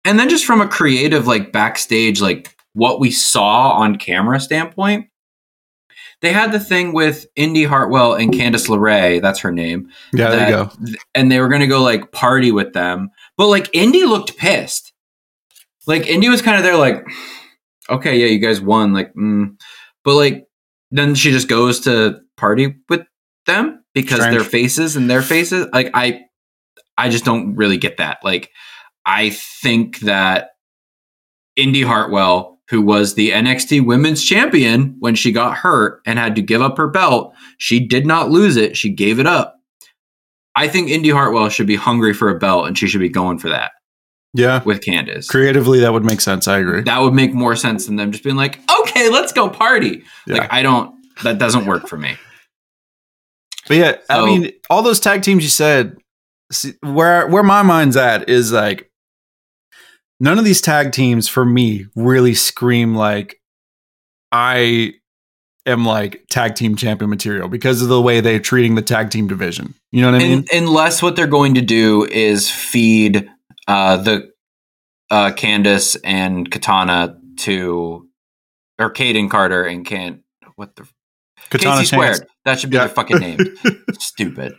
and 0.06 0.19
then 0.19 0.30
just 0.30 0.45
from 0.45 0.62
a 0.62 0.67
creative 0.67 1.26
like 1.28 1.52
backstage 1.52 2.21
like 2.21 2.56
what 2.73 2.99
we 2.99 3.10
saw 3.12 3.71
on 3.71 3.95
camera 3.97 4.39
standpoint 4.39 5.08
they 6.21 6.32
had 6.34 6.52
the 6.52 6.60
thing 6.60 6.93
with 6.93 7.26
indy 7.36 7.63
hartwell 7.63 8.13
and 8.13 8.32
candice 8.34 8.67
LeRae, 8.67 9.21
that's 9.21 9.39
her 9.39 9.52
name 9.52 9.89
Yeah, 10.13 10.30
there 10.30 10.49
you 10.49 10.56
go. 10.56 10.71
and 11.15 11.32
they 11.32 11.39
were 11.39 11.47
going 11.49 11.62
to 11.62 11.67
go 11.67 11.82
like 11.82 12.12
party 12.12 12.52
with 12.52 12.73
them 12.73 13.10
but 13.38 13.47
like 13.47 13.69
indy 13.73 14.04
looked 14.06 14.38
pissed 14.38 14.91
like 15.88 16.08
indy 16.08 16.30
was 16.30 16.41
kind 16.41 16.58
of 16.58 16.63
there 16.63 16.78
like 16.78 17.06
okay 17.89 18.17
yeah 18.17 18.28
you 18.28 18.39
guys 18.39 18.60
won 18.62 18.93
like 18.93 19.13
mm. 19.15 19.56
but 20.04 20.15
like 20.15 20.45
then 20.97 21.15
she 21.15 21.32
just 21.32 21.47
goes 21.47 21.82
to 21.82 22.19
party 22.38 22.75
with 22.88 23.01
them 23.45 23.84
because 23.93 24.19
Strange. 24.19 24.38
their 24.38 24.43
faces 24.43 24.95
and 24.95 25.10
their 25.10 25.21
faces 25.21 25.67
like 25.73 25.89
i 25.93 26.21
i 26.97 27.10
just 27.10 27.25
don't 27.25 27.56
really 27.56 27.77
get 27.77 27.97
that. 27.97 28.19
Like 28.23 28.49
i 29.06 29.32
think 29.32 29.99
that 29.99 30.51
indy 31.56 31.82
hartwell 31.82 32.60
who 32.69 32.82
was 32.82 33.15
the 33.15 33.32
nxt 33.32 33.86
women's 33.86 34.23
champion 34.23 34.95
when 34.99 35.15
she 35.15 35.32
got 35.32 35.58
hurt 35.58 36.01
and 36.06 36.17
had 36.17 36.36
to 36.36 36.41
give 36.41 36.62
up 36.62 36.77
her 36.77 36.88
belt 36.88 37.34
she 37.58 37.86
did 37.86 38.06
not 38.06 38.29
lose 38.29 38.58
it. 38.58 38.77
She 38.77 38.89
gave 38.89 39.19
it 39.19 39.27
up. 39.27 39.56
I 40.56 40.67
think 40.67 40.89
Indy 40.89 41.10
Hartwell 41.10 41.49
should 41.49 41.65
be 41.65 41.75
hungry 41.75 42.13
for 42.13 42.29
a 42.29 42.38
belt 42.38 42.67
and 42.67 42.77
she 42.77 42.88
should 42.88 43.01
be 43.01 43.10
going 43.10 43.39
for 43.39 43.49
that 43.49 43.71
Yeah. 44.34 44.63
with 44.63 44.82
Candice. 44.82 45.28
Creatively, 45.28 45.80
that 45.82 45.93
would 45.93 46.04
make 46.04 46.22
sense. 46.22 46.48
I 46.48 46.60
agree. 46.60 46.82
That 46.82 47.00
would 47.00 47.13
make 47.13 47.34
more 47.34 47.56
sense 47.56 47.86
than 47.86 47.98
them 47.98 48.12
just 48.12 48.24
being 48.24 48.36
like, 48.36 48.60
okay, 48.82 49.10
let's 49.10 49.32
go 49.32 49.50
party. 49.50 50.04
Yeah. 50.26 50.38
Like, 50.39 50.54
I 50.54 50.63
don't, 50.63 50.96
that 51.24 51.38
doesn't 51.38 51.65
work 51.65 51.88
for 51.88 51.98
me. 51.98 52.15
But 53.67 53.78
yeah, 53.78 53.96
I 54.10 54.26
mean, 54.26 54.52
all 54.69 54.82
those 54.82 55.00
tag 55.00 55.22
teams 55.22 55.43
you 55.43 55.50
said, 55.50 55.96
see, 56.52 56.74
where 56.82 57.28
where 57.28 57.43
my 57.43 57.62
mind's 57.62 57.96
at 57.96 58.28
is 58.28 58.52
like 58.52 58.91
none 60.19 60.38
of 60.38 60.43
these 60.43 60.60
tag 60.60 60.91
teams 60.91 61.30
for 61.30 61.46
me 61.46 61.86
really 61.96 62.34
scream 62.34 62.93
like 62.93 63.39
I 64.34 64.96
am 65.65 65.86
like 65.86 66.26
tag 66.30 66.56
team 66.56 66.76
champion 66.76 67.10
material 67.10 67.48
because 67.48 67.82
of 67.82 67.88
the 67.88 68.02
way 68.02 68.19
they're 68.19 68.39
treating 68.39 68.76
the 68.76 68.82
tag 68.82 69.12
team 69.12 69.28
division. 69.28 69.76
You 69.91 70.02
know 70.02 70.12
what 70.12 70.22
I 70.22 70.26
mean? 70.26 70.39
And, 70.39 70.50
unless 70.52 71.02
what 71.02 71.15
they're 71.15 71.28
going 71.28 71.54
to 71.54 71.62
do 71.62 72.06
is 72.06 72.52
feed 72.52 73.30
uh, 73.67 73.97
the 73.97 74.32
uh, 75.10 75.32
Candice 75.32 75.97
and 76.04 76.49
Katana 76.49 77.17
to, 77.39 78.08
or 78.80 78.91
Kayden 78.93 79.30
Carter 79.30 79.63
and 79.63 79.86
can't 79.86 80.21
what 80.56 80.76
the, 80.76 80.88
Katana 81.49 81.82
Casey 81.82 81.89
Chance. 81.95 82.17
Squared. 82.17 82.28
That 82.45 82.60
should 82.60 82.69
be 82.69 82.76
Yeah. 82.78 82.86
their 82.86 82.95
fucking 82.95 83.17
name. 83.19 83.38
Stupid. 83.99 84.54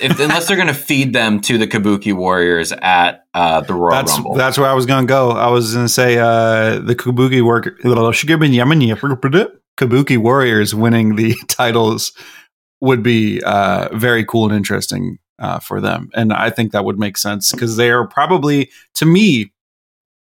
If, 0.00 0.20
unless 0.20 0.46
they're 0.46 0.56
going 0.56 0.68
to 0.68 0.74
feed 0.74 1.12
them 1.14 1.40
to 1.42 1.56
the 1.58 1.66
Kabuki 1.66 2.12
Warriors 2.14 2.72
at 2.72 3.24
uh, 3.34 3.62
the 3.62 3.74
Royal 3.74 3.90
That's 3.92 4.12
Rumble. 4.12 4.34
that's 4.34 4.58
where 4.58 4.68
I 4.68 4.74
was 4.74 4.84
gonna 4.86 5.06
go. 5.06 5.30
I 5.30 5.48
was 5.48 5.74
gonna 5.74 5.88
say 5.88 6.18
uh, 6.18 6.78
the 6.78 6.94
Kabuki 6.94 7.42
work 7.42 7.64
Kabuki 9.78 10.18
Warriors 10.18 10.74
winning 10.74 11.16
the 11.16 11.34
titles 11.48 12.12
would 12.80 13.02
be 13.02 13.40
uh, 13.42 13.88
very 13.96 14.24
cool 14.24 14.46
and 14.46 14.54
interesting 14.54 15.18
uh, 15.38 15.58
for 15.58 15.80
them, 15.80 16.10
and 16.14 16.32
I 16.32 16.50
think 16.50 16.72
that 16.72 16.84
would 16.84 16.98
make 16.98 17.16
sense 17.16 17.52
because 17.52 17.76
they 17.76 17.90
are 17.90 18.06
probably 18.06 18.70
to 18.94 19.06
me 19.06 19.52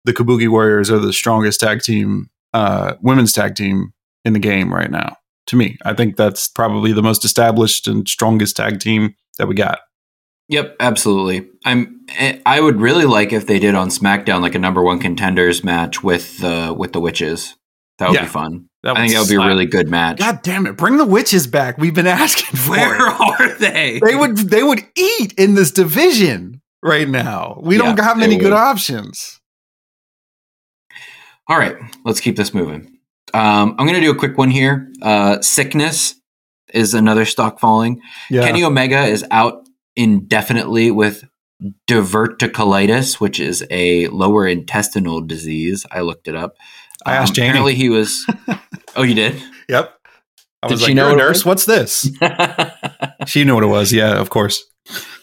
the 0.05 0.13
Kabuki 0.13 0.47
Warriors 0.49 0.89
are 0.89 0.99
the 0.99 1.11
strongest 1.13 1.59
tag 1.59 1.81
team, 1.81 2.29
uh, 2.53 2.93
women's 3.01 3.33
tag 3.33 3.55
team 3.55 3.93
in 4.23 4.33
the 4.33 4.39
game 4.39 4.73
right 4.73 4.89
now. 4.91 5.17
To 5.47 5.55
me, 5.55 5.77
I 5.85 5.93
think 5.93 6.15
that's 6.17 6.47
probably 6.47 6.91
the 6.93 7.01
most 7.01 7.23
established 7.25 7.87
and 7.87 8.07
strongest 8.07 8.55
tag 8.57 8.79
team 8.79 9.15
that 9.37 9.47
we 9.47 9.55
got. 9.55 9.79
Yep, 10.49 10.77
absolutely. 10.79 11.47
I'm. 11.65 12.05
eh, 12.17 12.39
I 12.45 12.61
would 12.61 12.79
really 12.79 13.03
like 13.05 13.33
if 13.33 13.47
they 13.47 13.59
did 13.59 13.75
on 13.75 13.89
SmackDown 13.89 14.41
like 14.41 14.55
a 14.55 14.59
number 14.59 14.81
one 14.81 14.99
contenders 14.99 15.63
match 15.63 16.03
with 16.03 16.37
the 16.39 16.73
with 16.77 16.93
the 16.93 17.01
witches. 17.01 17.55
That 17.97 18.09
would 18.09 18.15
Yeah. 18.15 18.21
be 18.23 18.27
fun. 18.29 18.66
That 18.83 18.95
I 18.95 19.01
think 19.01 19.13
that 19.13 19.19
would 19.21 19.29
be 19.29 19.35
a 19.35 19.45
really 19.45 19.65
good 19.65 19.89
match. 19.89 20.19
God 20.19 20.41
damn 20.43 20.67
it! 20.67 20.77
Bring 20.77 20.97
the 20.97 21.05
witches 21.05 21.47
back. 21.47 21.77
We've 21.77 21.93
been 21.95 22.07
asking 22.07 22.57
for 22.59 22.71
Where 22.71 22.95
it. 22.95 23.01
are 23.01 23.53
they? 23.55 23.99
they 24.03 24.15
would 24.15 24.37
they 24.37 24.63
would 24.63 24.81
eat 24.95 25.33
in 25.33 25.55
this 25.55 25.71
division 25.71 26.61
right 26.83 27.07
now. 27.09 27.59
We 27.61 27.77
don't 27.77 27.99
have 27.99 28.17
many 28.17 28.37
good 28.37 28.53
options. 28.53 29.39
All 31.49 31.57
right, 31.57 31.77
let's 32.03 32.19
keep 32.19 32.35
this 32.35 32.53
moving. 32.53 32.99
Um, 33.33 33.75
I'm 33.77 33.85
going 33.87 33.95
to 33.95 34.01
do 34.01 34.11
a 34.11 34.15
quick 34.15 34.37
one 34.37 34.49
here. 34.49 34.91
Uh, 35.01 35.41
sickness 35.41 36.15
is 36.73 36.93
another 36.93 37.25
stock 37.25 37.59
falling. 37.59 38.01
Yeah. 38.29 38.43
Kenny 38.43 38.63
Omega 38.63 39.03
is 39.05 39.25
out 39.31 39.67
indefinitely 39.95 40.91
with 40.91 41.23
diverticulitis, 41.89 43.19
which 43.19 43.39
is 43.39 43.65
a 43.71 44.07
lower 44.07 44.47
intestinal 44.47 45.21
disease. 45.21 45.85
I 45.91 46.01
looked 46.01 46.27
it 46.27 46.35
up. 46.35 46.55
I 47.05 47.15
asked 47.15 47.37
Um. 47.37 47.43
Apparently, 47.43 47.75
he 47.75 47.89
was. 47.89 48.25
oh, 48.95 49.03
you 49.03 49.13
did. 49.13 49.41
Yep. 49.69 49.93
I 50.63 50.67
Did 50.67 50.73
was 50.73 50.81
she 50.81 50.87
like, 50.87 50.95
know 50.95 51.09
"You're 51.09 51.19
a 51.19 51.21
nurse. 51.21 51.45
What's 51.45 51.65
this?" 51.65 52.09
She 53.27 53.43
knew 53.43 53.55
what 53.55 53.63
it 53.63 53.67
was. 53.67 53.91
Yeah, 53.91 54.19
of 54.19 54.29
course. 54.29 54.63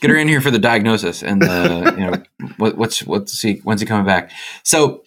Get 0.00 0.10
her 0.10 0.16
in 0.16 0.28
here 0.28 0.42
for 0.42 0.50
the 0.50 0.58
diagnosis 0.58 1.22
and 1.22 1.40
the 1.40 1.94
you 1.96 2.04
know 2.04 2.52
what, 2.58 2.76
what's 2.76 3.02
what's 3.04 3.40
he 3.40 3.54
when's 3.64 3.80
he 3.80 3.86
coming 3.86 4.04
back? 4.04 4.30
So, 4.62 5.04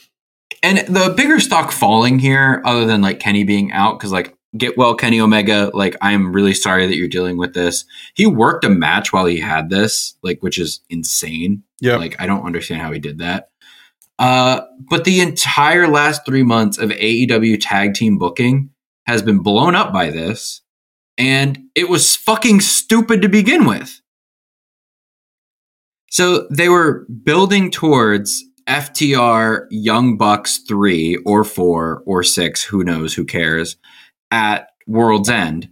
and 0.63 0.80
the 0.80 1.13
bigger 1.15 1.39
stock 1.39 1.71
falling 1.71 2.17
here, 2.17 2.62
other 2.65 2.86
than 2.86 3.01
like 3.01 3.19
Kenny 3.19 3.43
being 3.43 3.71
out, 3.71 3.99
because 3.99 4.12
like 4.12 4.36
get 4.58 4.77
well 4.77 4.95
Kenny 4.95 5.21
Omega, 5.21 5.69
like 5.73 5.95
I'm 6.01 6.34
really 6.34 6.53
sorry 6.53 6.88
that 6.88 6.95
you're 6.95 7.08
dealing 7.08 7.38
with 7.38 7.53
this. 7.53 7.86
He 8.15 8.25
worked 8.25 8.65
a 8.65 8.69
match 8.69 9.13
while 9.13 9.25
he 9.25 9.39
had 9.39 9.69
this, 9.69 10.15
like 10.23 10.41
which 10.41 10.58
is 10.58 10.82
insane. 10.89 11.63
Yeah. 11.80 11.97
Like 11.97 12.19
I 12.19 12.25
don't 12.25 12.45
understand 12.45 12.82
how 12.82 12.91
he 12.91 12.99
did 12.99 13.19
that. 13.19 13.51
Uh, 14.19 14.62
but 14.89 15.03
the 15.03 15.19
entire 15.19 15.88
last 15.88 16.25
three 16.25 16.43
months 16.43 16.77
of 16.77 16.89
AEW 16.89 17.58
tag 17.62 17.93
team 17.93 18.17
booking 18.17 18.71
has 19.06 19.21
been 19.21 19.39
blown 19.39 19.75
up 19.75 19.93
by 19.93 20.10
this, 20.10 20.62
and 21.17 21.60
it 21.75 21.89
was 21.89 22.15
fucking 22.15 22.62
stupid 22.62 23.21
to 23.21 23.30
begin 23.30 23.65
with. 23.65 24.01
So 26.10 26.47
they 26.49 26.69
were 26.69 27.06
building 27.23 27.69
towards 27.69 28.43
FTR 28.67 29.67
Young 29.69 30.17
Bucks 30.17 30.58
3 30.67 31.17
or 31.25 31.43
4 31.43 32.03
or 32.06 32.23
6, 32.23 32.63
who 32.63 32.84
knows, 32.84 33.13
who 33.13 33.23
cares, 33.23 33.77
at 34.32 34.69
World's 34.88 35.30
End. 35.30 35.69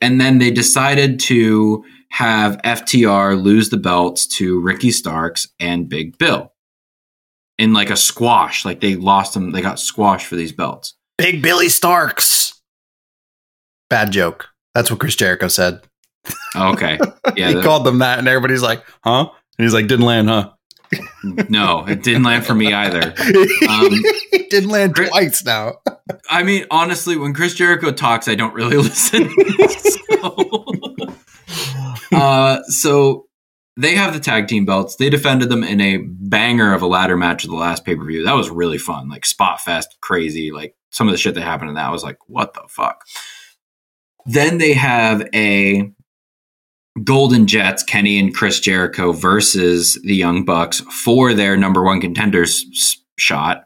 And 0.00 0.20
then 0.20 0.38
they 0.38 0.50
decided 0.50 1.20
to 1.20 1.84
have 2.10 2.60
FTR 2.62 3.42
lose 3.42 3.70
the 3.70 3.76
belts 3.76 4.26
to 4.26 4.60
Ricky 4.60 4.90
Starks 4.90 5.48
and 5.58 5.88
Big 5.88 6.16
Bill 6.18 6.51
in 7.62 7.72
like 7.72 7.90
a 7.90 7.96
squash. 7.96 8.64
Like 8.64 8.80
they 8.80 8.96
lost 8.96 9.34
them, 9.34 9.52
they 9.52 9.62
got 9.62 9.78
squashed 9.78 10.26
for 10.26 10.34
these 10.34 10.50
belts. 10.52 10.94
Big 11.16 11.40
Billy 11.42 11.68
Starks. 11.68 12.60
Bad 13.88 14.10
joke. 14.10 14.48
That's 14.74 14.90
what 14.90 14.98
Chris 14.98 15.14
Jericho 15.14 15.46
said. 15.48 15.80
Okay. 16.56 16.98
Yeah. 17.36 17.48
he 17.48 17.54
that- 17.54 17.64
called 17.64 17.84
them 17.86 18.00
that, 18.00 18.18
and 18.18 18.28
everybody's 18.28 18.62
like, 18.62 18.84
"Huh?" 19.04 19.30
And 19.58 19.64
he's 19.64 19.72
like, 19.72 19.86
"Didn't 19.86 20.04
land, 20.04 20.28
huh?" 20.28 20.50
no, 21.48 21.86
it 21.86 22.02
didn't 22.02 22.24
land 22.24 22.44
for 22.44 22.54
me 22.54 22.74
either. 22.74 23.14
Um, 23.68 23.88
it 24.32 24.50
didn't 24.50 24.68
land 24.68 24.94
Chris- 24.94 25.08
twice 25.08 25.44
now. 25.44 25.76
I 26.28 26.42
mean, 26.42 26.66
honestly, 26.70 27.16
when 27.16 27.32
Chris 27.32 27.54
Jericho 27.54 27.90
talks, 27.92 28.28
I 28.28 28.34
don't 28.34 28.52
really 28.52 28.76
listen. 28.76 29.30
so, 30.10 30.36
uh, 32.12 32.62
so 32.64 33.26
they 33.76 33.94
have 33.94 34.12
the 34.12 34.20
tag 34.20 34.48
team 34.48 34.64
belts. 34.64 34.96
They 34.96 35.08
defended 35.10 35.48
them 35.48 35.64
in 35.64 35.80
a 35.80 35.98
banger 35.98 36.74
of 36.74 36.82
a 36.82 36.86
ladder 36.86 37.16
match 37.16 37.44
of 37.44 37.50
the 37.50 37.56
last 37.56 37.84
pay 37.84 37.96
per 37.96 38.04
view. 38.04 38.24
That 38.24 38.34
was 38.34 38.50
really 38.50 38.78
fun, 38.78 39.08
like 39.08 39.24
spot 39.24 39.60
fest, 39.60 39.96
crazy. 40.00 40.50
Like 40.50 40.76
some 40.90 41.08
of 41.08 41.12
the 41.12 41.18
shit 41.18 41.34
that 41.34 41.42
happened 41.42 41.70
in 41.70 41.76
that 41.76 41.92
was 41.92 42.02
like, 42.02 42.18
what 42.26 42.54
the 42.54 42.62
fuck? 42.68 43.04
Then 44.26 44.58
they 44.58 44.74
have 44.74 45.26
a 45.34 45.90
Golden 47.02 47.46
Jets, 47.46 47.82
Kenny 47.82 48.18
and 48.18 48.34
Chris 48.34 48.60
Jericho 48.60 49.12
versus 49.12 49.98
the 50.04 50.14
Young 50.14 50.44
Bucks 50.44 50.80
for 50.80 51.32
their 51.32 51.56
number 51.56 51.82
one 51.82 52.00
contenders 52.00 52.98
shot. 53.16 53.64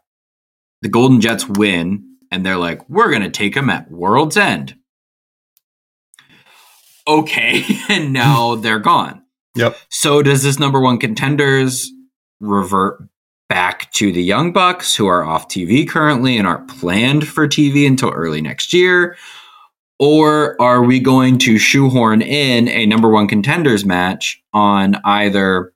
The 0.83 0.88
Golden 0.88 1.21
Jets 1.21 1.49
win, 1.49 2.16
and 2.31 2.47
they're 2.47 2.57
like, 2.57 2.88
we're 2.88 3.11
going 3.11 3.23
to 3.23 3.31
take 3.31 3.55
them 3.55 3.69
at 3.71 3.90
World's 3.90 4.37
End. 4.37 4.77
Okay. 7.09 7.64
And 7.88 8.12
now 8.12 8.57
they're 8.57 8.81
gone. 8.81 9.23
Yep. 9.57 9.77
So 9.88 10.23
does 10.23 10.42
this 10.42 10.59
number 10.59 10.81
one 10.81 10.99
contenders 10.99 11.90
revert 12.40 13.03
back 13.49 13.90
to 13.92 14.12
the 14.12 14.23
Young 14.23 14.53
Bucks, 14.53 14.95
who 14.95 15.07
are 15.07 15.25
off 15.25 15.49
TV 15.49 15.88
currently 15.88 16.37
and 16.37 16.47
aren't 16.47 16.69
planned 16.69 17.27
for 17.27 17.49
TV 17.49 17.87
until 17.87 18.11
early 18.11 18.40
next 18.40 18.73
year? 18.73 19.16
Or 19.99 20.61
are 20.61 20.83
we 20.83 21.01
going 21.01 21.38
to 21.38 21.59
shoehorn 21.59 22.21
in 22.21 22.69
a 22.69 22.85
number 22.85 23.09
one 23.09 23.29
contenders 23.29 23.85
match 23.85 24.42
on 24.53 24.97
either 25.05 25.73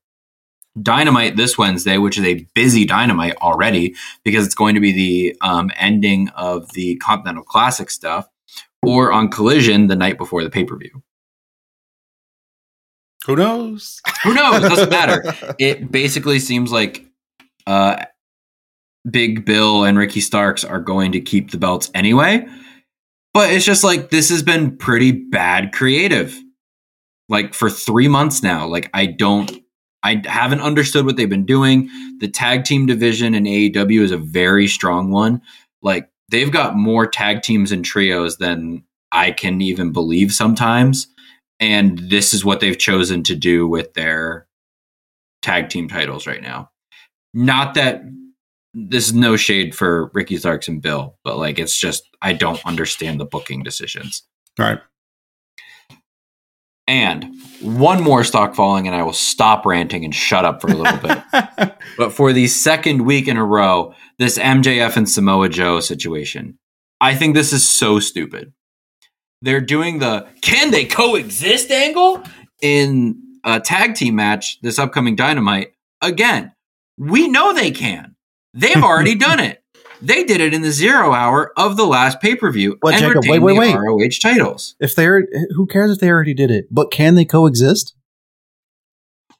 Dynamite 0.80 1.36
this 1.36 1.56
Wednesday, 1.56 1.96
which 1.96 2.18
is 2.18 2.24
a 2.24 2.46
busy 2.54 2.84
Dynamite 2.84 3.36
already 3.36 3.94
because 4.24 4.44
it's 4.44 4.54
going 4.54 4.74
to 4.74 4.80
be 4.80 4.92
the 4.92 5.36
um, 5.40 5.70
ending 5.76 6.28
of 6.30 6.70
the 6.72 6.96
Continental 6.96 7.42
Classic 7.42 7.90
stuff, 7.90 8.28
or 8.82 9.10
on 9.12 9.30
Collision 9.30 9.86
the 9.86 9.96
night 9.96 10.18
before 10.18 10.44
the 10.44 10.50
pay 10.50 10.64
per 10.64 10.76
view? 10.76 11.02
Who 13.26 13.36
knows? 13.36 14.00
Who 14.24 14.34
knows? 14.34 14.64
It 14.64 14.68
doesn't 14.68 14.90
matter. 14.90 15.54
It 15.58 15.90
basically 15.90 16.38
seems 16.38 16.72
like 16.72 17.06
uh, 17.66 18.04
Big 19.10 19.44
Bill 19.44 19.84
and 19.84 19.98
Ricky 19.98 20.20
Starks 20.20 20.64
are 20.64 20.80
going 20.80 21.12
to 21.12 21.20
keep 21.20 21.50
the 21.50 21.58
belts 21.58 21.90
anyway. 21.94 22.46
But 23.32 23.52
it's 23.52 23.64
just 23.64 23.84
like 23.84 24.10
this 24.10 24.28
has 24.30 24.42
been 24.42 24.76
pretty 24.76 25.12
bad 25.12 25.72
creative. 25.72 26.36
Like 27.28 27.54
for 27.54 27.70
three 27.70 28.08
months 28.08 28.42
now. 28.42 28.66
Like 28.66 28.90
I 28.92 29.06
don't 29.06 29.62
I 30.02 30.22
haven't 30.24 30.60
understood 30.60 31.06
what 31.06 31.16
they've 31.16 31.28
been 31.28 31.46
doing. 31.46 31.88
The 32.20 32.28
tag 32.28 32.64
team 32.64 32.86
division 32.86 33.34
in 33.34 33.44
AEW 33.44 34.00
is 34.00 34.10
a 34.10 34.18
very 34.18 34.66
strong 34.66 35.10
one. 35.10 35.42
Like 35.82 36.08
they've 36.30 36.50
got 36.50 36.76
more 36.76 37.06
tag 37.06 37.42
teams 37.42 37.70
and 37.70 37.84
trios 37.84 38.38
than 38.38 38.82
I 39.12 39.32
can 39.32 39.60
even 39.60 39.92
believe 39.92 40.32
sometimes. 40.32 41.06
And 41.60 41.98
this 41.98 42.32
is 42.32 42.44
what 42.44 42.60
they've 42.60 42.78
chosen 42.78 43.22
to 43.24 43.36
do 43.36 43.68
with 43.68 43.92
their 43.94 44.46
tag 45.42 45.68
team 45.68 45.88
titles 45.88 46.26
right 46.26 46.42
now. 46.42 46.70
Not 47.32 47.74
that 47.74 48.02
this 48.74 49.08
is 49.08 49.14
no 49.14 49.36
shade 49.36 49.74
for 49.74 50.10
Ricky 50.14 50.36
Starks 50.36 50.68
and 50.68 50.80
Bill, 50.80 51.16
but 51.22 51.38
like 51.38 51.58
it's 51.58 51.76
just 51.76 52.08
I 52.22 52.32
don't 52.32 52.64
understand 52.66 53.20
the 53.20 53.24
booking 53.24 53.62
decisions. 53.62 54.22
Right. 54.58 54.80
And 56.86 57.36
one 57.62 58.02
more 58.02 58.24
stock 58.24 58.56
falling, 58.56 58.88
and 58.88 58.96
I 58.96 59.04
will 59.04 59.12
stop 59.12 59.64
ranting 59.64 60.04
and 60.04 60.12
shut 60.12 60.44
up 60.44 60.60
for 60.60 60.68
a 60.68 60.74
little 60.74 60.98
bit. 60.98 61.22
But 61.96 62.12
for 62.12 62.32
the 62.32 62.46
second 62.46 63.02
week 63.02 63.28
in 63.28 63.36
a 63.36 63.44
row, 63.44 63.94
this 64.18 64.38
MJF 64.38 64.96
and 64.96 65.08
Samoa 65.08 65.50
Joe 65.50 65.80
situation, 65.80 66.58
I 67.00 67.14
think 67.14 67.34
this 67.34 67.52
is 67.52 67.68
so 67.68 68.00
stupid. 68.00 68.52
They're 69.42 69.60
doing 69.60 69.98
the 70.00 70.26
can 70.42 70.70
they 70.70 70.84
coexist 70.84 71.70
angle 71.70 72.22
in 72.60 73.20
a 73.44 73.58
tag 73.60 73.94
team 73.94 74.16
match 74.16 74.60
this 74.62 74.78
upcoming 74.78 75.16
Dynamite. 75.16 75.72
Again, 76.02 76.52
we 76.98 77.28
know 77.28 77.52
they 77.54 77.70
can. 77.70 78.16
They've 78.54 78.82
already 78.82 79.14
done 79.16 79.40
it. 79.40 79.62
They 80.02 80.24
did 80.24 80.40
it 80.40 80.54
in 80.54 80.62
the 80.62 80.70
zero 80.70 81.12
hour 81.12 81.52
of 81.58 81.76
the 81.76 81.84
last 81.86 82.20
pay 82.20 82.34
per 82.34 82.50
view 82.50 82.78
and 82.82 82.98
Jacob? 82.98 83.16
retained 83.16 83.42
Wait, 83.44 83.54
wait, 83.58 83.70
the 83.72 83.76
wait. 83.78 83.86
ROH 83.86 84.18
titles. 84.20 84.74
If 84.80 84.94
they're 84.94 85.26
who 85.54 85.66
cares 85.66 85.90
if 85.90 85.98
they 86.00 86.08
already 86.10 86.34
did 86.34 86.50
it? 86.50 86.66
But 86.70 86.90
can 86.90 87.14
they 87.14 87.24
coexist? 87.24 87.94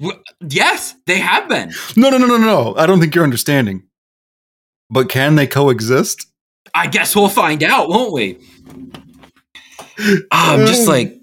W- 0.01 0.23
Yes, 0.49 0.95
they 1.07 1.19
have 1.19 1.49
been. 1.49 1.73
no, 1.97 2.09
no, 2.11 2.17
no, 2.19 2.27
no, 2.27 2.39
no. 2.39 2.75
I 2.77 2.87
don't 2.87 3.01
think 3.01 3.15
you're 3.15 3.25
understanding. 3.25 3.83
But 4.91 5.09
can 5.09 5.35
they 5.37 5.47
coexist? 5.47 6.27
I 6.75 6.87
guess 6.89 7.15
we'll 7.15 7.29
find 7.29 7.63
out, 7.63 7.89
won't 7.89 8.13
we? 8.13 8.39
I'm 10.31 10.67
just 10.67 10.89
like 10.89 11.17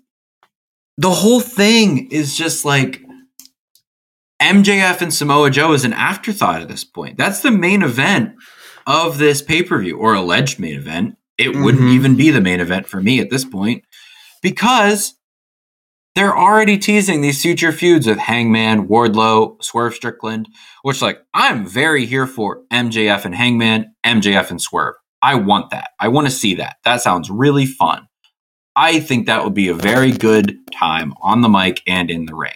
the 0.98 1.12
whole 1.12 1.40
thing 1.42 2.10
is 2.12 2.36
just 2.38 2.66
like 2.66 3.02
MJF 4.42 5.02
and 5.02 5.14
Samoa 5.14 5.50
Joe 5.50 5.74
is 5.74 5.86
an 5.86 5.94
afterthought 5.94 6.62
at 6.62 6.68
this 6.68 6.84
point. 6.84 7.18
That's 7.18 7.42
the 7.42 7.52
main 7.52 7.82
event 7.82 8.36
of 8.86 9.18
this 9.18 9.42
pay 9.42 9.64
per 9.64 9.80
view 9.80 9.98
or 9.98 10.14
alleged 10.14 10.60
main 10.60 10.76
event. 10.76 11.16
It 11.38 11.56
wouldn't 11.56 11.84
Mhm. 11.84 11.94
even 11.94 12.16
be 12.16 12.30
the 12.32 12.42
main 12.42 12.60
event 12.60 12.88
for 12.88 13.02
me 13.02 13.20
at 13.20 13.30
this 13.30 13.46
point 13.46 13.84
because 14.42 15.14
they're 16.16 16.36
already 16.38 16.78
teasing 16.80 17.22
these 17.22 17.42
future 17.42 17.72
feuds 17.72 18.08
with 18.08 18.18
Hangman, 18.18 18.88
Wardlow, 18.88 19.62
Swerve 19.64 19.94
Strickland, 19.94 20.50
which 20.82 21.02
like 21.02 21.20
I'm 21.34 21.66
very 21.68 22.06
here 22.06 22.26
for 22.26 22.62
MJF 22.72 23.26
and 23.26 23.36
Hangman, 23.36 23.94
MJF 24.04 24.50
and 24.50 24.62
Swerve. 24.62 24.96
I 25.22 25.36
want 25.36 25.70
that. 25.72 25.90
I 26.00 26.08
want 26.08 26.28
to 26.28 26.32
see 26.34 26.56
that. 26.56 26.78
That 26.86 27.02
sounds 27.02 27.30
really 27.30 27.66
fun. 27.66 28.08
I 28.78 29.00
think 29.00 29.26
that 29.26 29.44
would 29.44 29.56
be 29.56 29.70
a 29.70 29.74
very 29.74 30.12
good 30.12 30.56
time 30.72 31.16
on 31.20 31.42
the 31.42 31.50
mic 31.50 31.82
and 31.88 32.12
in 32.12 32.28
the 32.28 32.36
ring. 32.36 32.54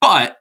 But 0.00 0.38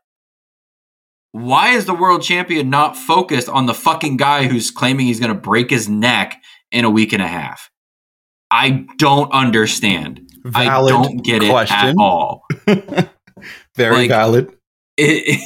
why 1.31 1.75
is 1.75 1.85
the 1.85 1.93
world 1.93 2.23
champion 2.23 2.71
not 2.71 2.97
focused 2.97 3.47
on 3.47 3.67
the 3.67 3.75
fucking 3.75 4.17
guy 4.17 4.47
who's 4.47 4.71
claiming 4.71 5.05
he's 5.05 5.19
going 5.19 5.33
to 5.33 5.39
break 5.39 5.69
his 5.69 5.87
neck 5.87 6.41
in 6.71 6.85
a 6.85 6.89
week 6.89 7.13
and 7.13 7.21
a 7.21 7.27
half? 7.27 7.69
I 8.49 8.87
don't 8.97 9.31
understand. 9.31 10.27
I 10.55 10.65
Valid 10.65 10.89
don't 10.89 11.17
get 11.23 11.43
it 11.43 11.51
at 11.51 11.93
all. 11.99 12.43
Very 13.75 13.95
Like- 13.95 14.09
valid. 14.09 14.51
It, 14.97 15.39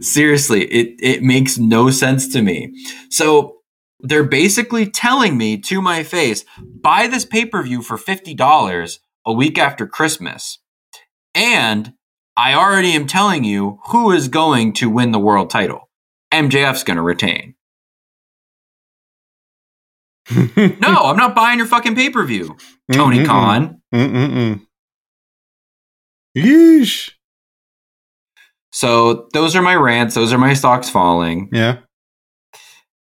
seriously, 0.00 0.64
it 0.64 0.96
it 1.00 1.22
makes 1.22 1.58
no 1.58 1.90
sense 1.90 2.28
to 2.28 2.42
me. 2.42 2.72
So 3.10 3.61
they're 4.02 4.24
basically 4.24 4.86
telling 4.90 5.36
me 5.38 5.58
to 5.58 5.80
my 5.80 6.02
face, 6.02 6.44
buy 6.60 7.06
this 7.06 7.24
pay 7.24 7.44
per 7.46 7.62
view 7.62 7.82
for 7.82 7.96
fifty 7.96 8.34
dollars 8.34 9.00
a 9.24 9.32
week 9.32 9.58
after 9.58 9.86
Christmas, 9.86 10.58
and 11.34 11.94
I 12.36 12.54
already 12.54 12.92
am 12.92 13.06
telling 13.06 13.44
you 13.44 13.78
who 13.88 14.10
is 14.10 14.28
going 14.28 14.72
to 14.74 14.90
win 14.90 15.12
the 15.12 15.18
world 15.18 15.50
title. 15.50 15.88
MJF's 16.32 16.84
going 16.84 16.96
to 16.96 17.02
retain. 17.02 17.54
No, 20.56 20.94
I'm 21.04 21.16
not 21.16 21.34
buying 21.34 21.58
your 21.58 21.66
fucking 21.66 21.94
pay 21.94 22.10
per 22.10 22.24
view, 22.24 22.56
Tony 22.92 23.18
Mm-mm-mm. 23.18 23.26
Khan. 23.26 23.82
Mm-mm-mm. 23.94 24.60
Yeesh. 26.36 27.10
So 28.72 29.28
those 29.34 29.54
are 29.54 29.62
my 29.62 29.74
rants. 29.74 30.14
Those 30.14 30.32
are 30.32 30.38
my 30.38 30.54
stocks 30.54 30.88
falling. 30.88 31.50
Yeah. 31.52 31.78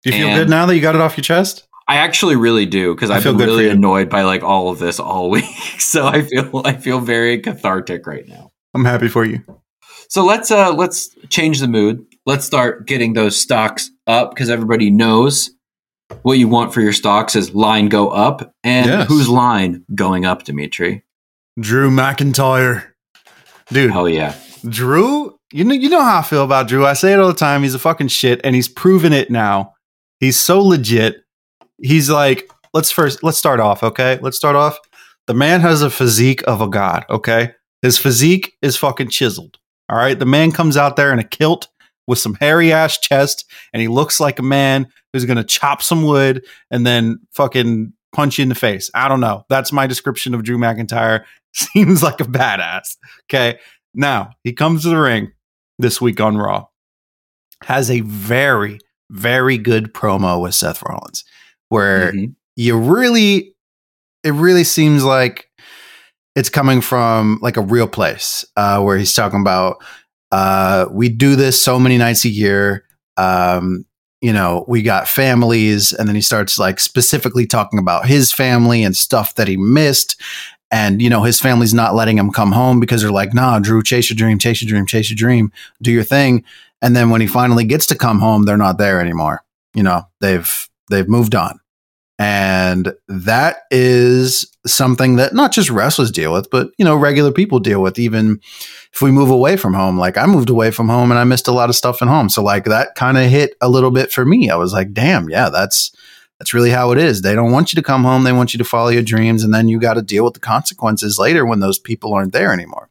Do 0.03 0.11
you 0.11 0.17
feel 0.17 0.29
And- 0.29 0.39
good 0.39 0.49
now 0.51 0.67
that 0.67 0.75
you 0.75 0.81
got 0.81 0.95
it 0.95 1.01
off 1.01 1.17
your 1.17 1.23
chest? 1.25 1.67
I 1.89 1.97
actually 1.97 2.37
really 2.37 2.67
do 2.67 2.95
because 2.95 3.11
I've 3.11 3.25
feel 3.25 3.35
been 3.35 3.49
really 3.49 3.69
annoyed 3.69 4.09
by 4.09 4.23
like 4.23 4.45
all 4.45 4.69
of 4.71 4.79
this 4.79 5.01
all 5.01 5.29
week. 5.37 5.45
So 5.81 6.07
I 6.07 6.23
feel 6.23 6.63
I 6.65 6.75
feel 6.75 7.01
very 7.01 7.39
cathartic 7.41 8.07
right 8.07 8.27
now. 8.29 8.53
I'm 8.75 8.85
happy 8.85 9.09
for 9.09 9.25
you. 9.25 9.41
So 10.09 10.25
let's 10.25 10.51
uh 10.53 10.73
let's 10.73 11.11
change 11.31 11.59
the 11.59 11.67
mood. 11.69 12.07
Let's 12.27 12.45
start 12.45 12.87
getting 12.87 13.15
those 13.15 13.37
stocks 13.37 13.91
up 14.07 14.31
because 14.31 14.51
everybody 14.51 14.91
knows 14.91 15.51
what 16.23 16.39
you 16.39 16.47
want 16.49 16.73
for 16.75 16.81
your 16.81 16.93
stocks 16.93 17.35
is 17.35 17.55
line 17.55 17.89
go 17.89 18.09
up. 18.11 18.53
And 18.63 18.87
Yes. 18.87 19.09
whose 19.09 19.29
line 19.29 19.85
going 19.95 20.25
up, 20.25 20.45
Demetri? 20.45 21.03
Drew 21.59 21.91
McIntyre. 21.91 22.85
Dude, 23.73 23.91
Hell 23.91 24.09
yeah. 24.09 24.37
Drew, 24.69 25.37
you 25.53 25.65
know 25.65 25.75
you 25.75 25.89
know 25.89 26.03
how 26.03 26.19
I 26.19 26.23
feel 26.23 26.45
about 26.45 26.69
Drew. 26.69 26.87
I 26.87 26.93
say 26.93 27.13
it 27.13 27.19
all 27.19 27.29
the 27.29 27.35
time. 27.35 27.63
He's 27.63 27.75
a 27.75 27.79
fucking 27.81 28.09
shit 28.09 28.41
and 28.45 28.55
he's 28.55 28.69
proven 28.69 29.13
it 29.13 29.29
now. 29.31 29.75
He's 30.21 30.39
so 30.39 30.61
legit. 30.61 31.25
He's 31.83 32.11
like, 32.11 32.51
let's 32.73 32.91
first 32.91 33.23
let's 33.23 33.39
start 33.39 33.59
off, 33.59 33.83
okay? 33.83 34.19
Let's 34.23 34.37
start 34.37 34.57
off. 34.57 34.79
The 35.27 35.35
man 35.35 35.61
has 35.61 35.83
a 35.83 35.91
physique 35.91 36.43
of 36.47 36.61
a 36.61 36.69
god, 36.69 37.05
okay? 37.11 37.53
His 37.83 37.99
physique 37.99 38.55
is 38.63 38.77
fucking 38.77 39.09
chiseled. 39.09 39.59
All 39.89 39.97
right? 39.97 40.19
The 40.19 40.27
man 40.27 40.53
comes 40.53 40.77
out 40.77 40.97
there 40.97 41.13
in 41.13 41.19
a 41.19 41.25
kilt 41.25 41.69
with 42.07 42.19
some 42.19 42.35
hairy 42.35 42.73
ass 42.73 42.99
chest 42.99 43.45
and 43.73 43.81
he 43.81 43.89
looks 43.89 44.21
like 44.21 44.39
a 44.39 44.43
man 44.43 44.89
who's 45.13 45.25
going 45.25 45.37
to 45.37 45.45
chop 45.45 45.83
some 45.83 46.05
wood 46.05 46.45
and 46.71 46.87
then 46.87 47.19
fucking 47.33 47.93
punch 48.13 48.39
you 48.39 48.43
in 48.43 48.49
the 48.49 48.55
face. 48.55 48.91
I 48.95 49.09
don't 49.09 49.21
know. 49.21 49.45
That's 49.49 49.73
my 49.73 49.87
description 49.87 50.35
of 50.35 50.43
Drew 50.43 50.59
McIntyre. 50.59 51.25
Seems 51.53 52.03
like 52.03 52.21
a 52.21 52.25
badass. 52.25 52.97
Okay. 53.27 53.59
Now 53.95 54.31
he 54.45 54.53
comes 54.53 54.83
to 54.83 54.91
the 54.91 54.99
ring 54.99 55.33
this 55.79 56.01
week 56.01 56.21
on 56.21 56.37
Raw, 56.37 56.67
has 57.65 57.91
a 57.91 58.01
very, 58.01 58.79
very 59.11 59.59
good 59.59 59.93
promo 59.93 60.41
with 60.41 60.55
Seth 60.55 60.83
Rollins, 60.83 61.25
where 61.69 62.13
Mhm. 62.13 62.35
you 62.57 62.79
really, 62.79 63.55
it 64.25 64.33
really 64.33 64.65
seems 64.65 65.05
like 65.05 65.49
it's 66.37 66.49
coming 66.49 66.81
from 66.81 67.39
like 67.43 67.57
a 67.57 67.63
real 67.63 67.89
place, 67.89 68.45
uh, 68.57 68.81
where 68.81 68.97
he's 68.97 69.15
talking 69.15 69.41
about, 69.41 69.77
uh, 70.33 70.87
we 70.91 71.09
do 71.09 71.37
this 71.37 71.61
so 71.61 71.79
many 71.79 71.99
nights 71.99 72.25
a 72.25 72.29
year. 72.29 72.85
Um, 73.17 73.85
you 74.21 74.33
know, 74.33 74.65
we 74.69 74.83
got 74.83 75.09
families, 75.09 75.93
and 75.93 76.07
then 76.07 76.15
he 76.15 76.21
starts 76.21 76.59
like 76.59 76.79
specifically 76.79 77.47
talking 77.47 77.79
about 77.79 78.07
his 78.07 78.33
family 78.33 78.85
and 78.85 78.95
stuff 78.97 79.35
that 79.37 79.49
he 79.49 79.57
missed. 79.57 80.21
And, 80.71 81.03
you 81.03 81.11
know, 81.11 81.25
his 81.25 81.41
family's 81.41 81.75
not 81.75 81.97
letting 81.97 82.17
him 82.17 82.31
come 82.31 82.53
home 82.53 82.79
because 82.79 83.03
they're 83.03 83.11
like, 83.11 83.35
nah, 83.35 83.59
Drew, 83.59 83.83
chase 83.83 84.09
your 84.09 84.17
dream, 84.17 84.39
chase 84.39 84.63
your 84.63 84.69
dream, 84.69 84.87
chase 84.87 85.11
your 85.11 85.17
dream, 85.17 85.51
do 85.83 85.91
your 85.91 86.05
thing. 86.05 86.45
And 86.83 86.97
then 86.97 87.11
when 87.11 87.21
he 87.21 87.27
finally 87.27 87.65
gets 87.65 87.87
to 87.87 87.95
come 87.95 88.21
home, 88.21 88.45
they're 88.45 88.57
not 88.57 88.79
there 88.79 89.01
anymore. 89.01 89.45
You 89.75 89.83
know, 89.83 90.03
they've 90.21 90.69
they've 90.91 91.09
moved 91.09 91.35
on. 91.35 91.61
And 92.19 92.93
that 93.09 93.63
is 93.71 94.47
something 94.67 95.17
that 95.17 95.33
not 95.33 95.53
just 95.53 95.71
wrestlers 95.71 96.11
deal 96.11 96.35
with, 96.35 96.51
but 96.51 96.71
you 96.77 96.85
know, 96.85 96.95
regular 96.95 97.33
people 97.33 97.61
deal 97.61 97.81
with, 97.81 97.99
even 97.99 98.41
if 98.93 99.01
we 99.01 99.11
move 99.11 99.31
away 99.31 99.57
from 99.57 99.73
home. 99.73 99.99
Like 99.99 100.19
I 100.19 100.27
moved 100.27 100.51
away 100.51 100.71
from 100.71 100.91
home 100.91 101.11
and 101.11 101.19
I 101.19 101.25
missed 101.25 101.49
a 101.49 101.53
lot 101.53 101.71
of 101.71 101.77
stuff 101.77 102.03
at 102.03 102.09
home. 102.09 102.29
So 102.29 102.43
like 102.43 102.65
that 102.65 102.95
kind 102.95 103.17
of 103.17 103.31
hit 103.31 103.55
a 103.63 103.71
little 103.71 103.91
bit 103.91 104.13
for 104.13 104.27
me. 104.27 104.51
I 104.51 104.57
was 104.57 104.75
like, 104.75 104.93
damn, 104.93 105.31
yeah, 105.31 105.49
that's 105.49 105.93
that's 106.39 106.53
really 106.53 106.71
how 106.71 106.91
it 106.91 106.99
is. 106.99 107.23
They 107.23 107.35
don't 107.35 107.53
want 107.53 107.73
you 107.73 107.77
to 107.77 107.83
come 107.83 108.05
home. 108.05 108.25
They 108.25 108.33
want 108.33 108.53
you 108.53 108.59
to 108.59 108.65
follow 108.65 108.89
your 108.89 109.03
dreams. 109.03 109.43
And 109.43 109.53
then 109.53 109.69
you 109.69 109.79
got 109.79 109.95
to 109.95 110.03
deal 110.03 110.25
with 110.25 110.35
the 110.35 110.41
consequences 110.41 111.19
later 111.19 111.47
when 111.47 111.61
those 111.61 111.79
people 111.79 112.13
aren't 112.13 112.33
there 112.33 112.53
anymore. 112.53 112.91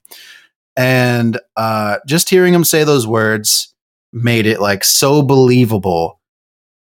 And 0.75 1.39
uh, 1.55 1.97
just 2.07 2.29
hearing 2.29 2.53
him 2.53 2.63
say 2.63 2.83
those 2.83 3.05
words 3.05 3.73
made 4.11 4.45
it 4.45 4.59
like 4.59 4.83
so 4.83 5.21
believable 5.21 6.19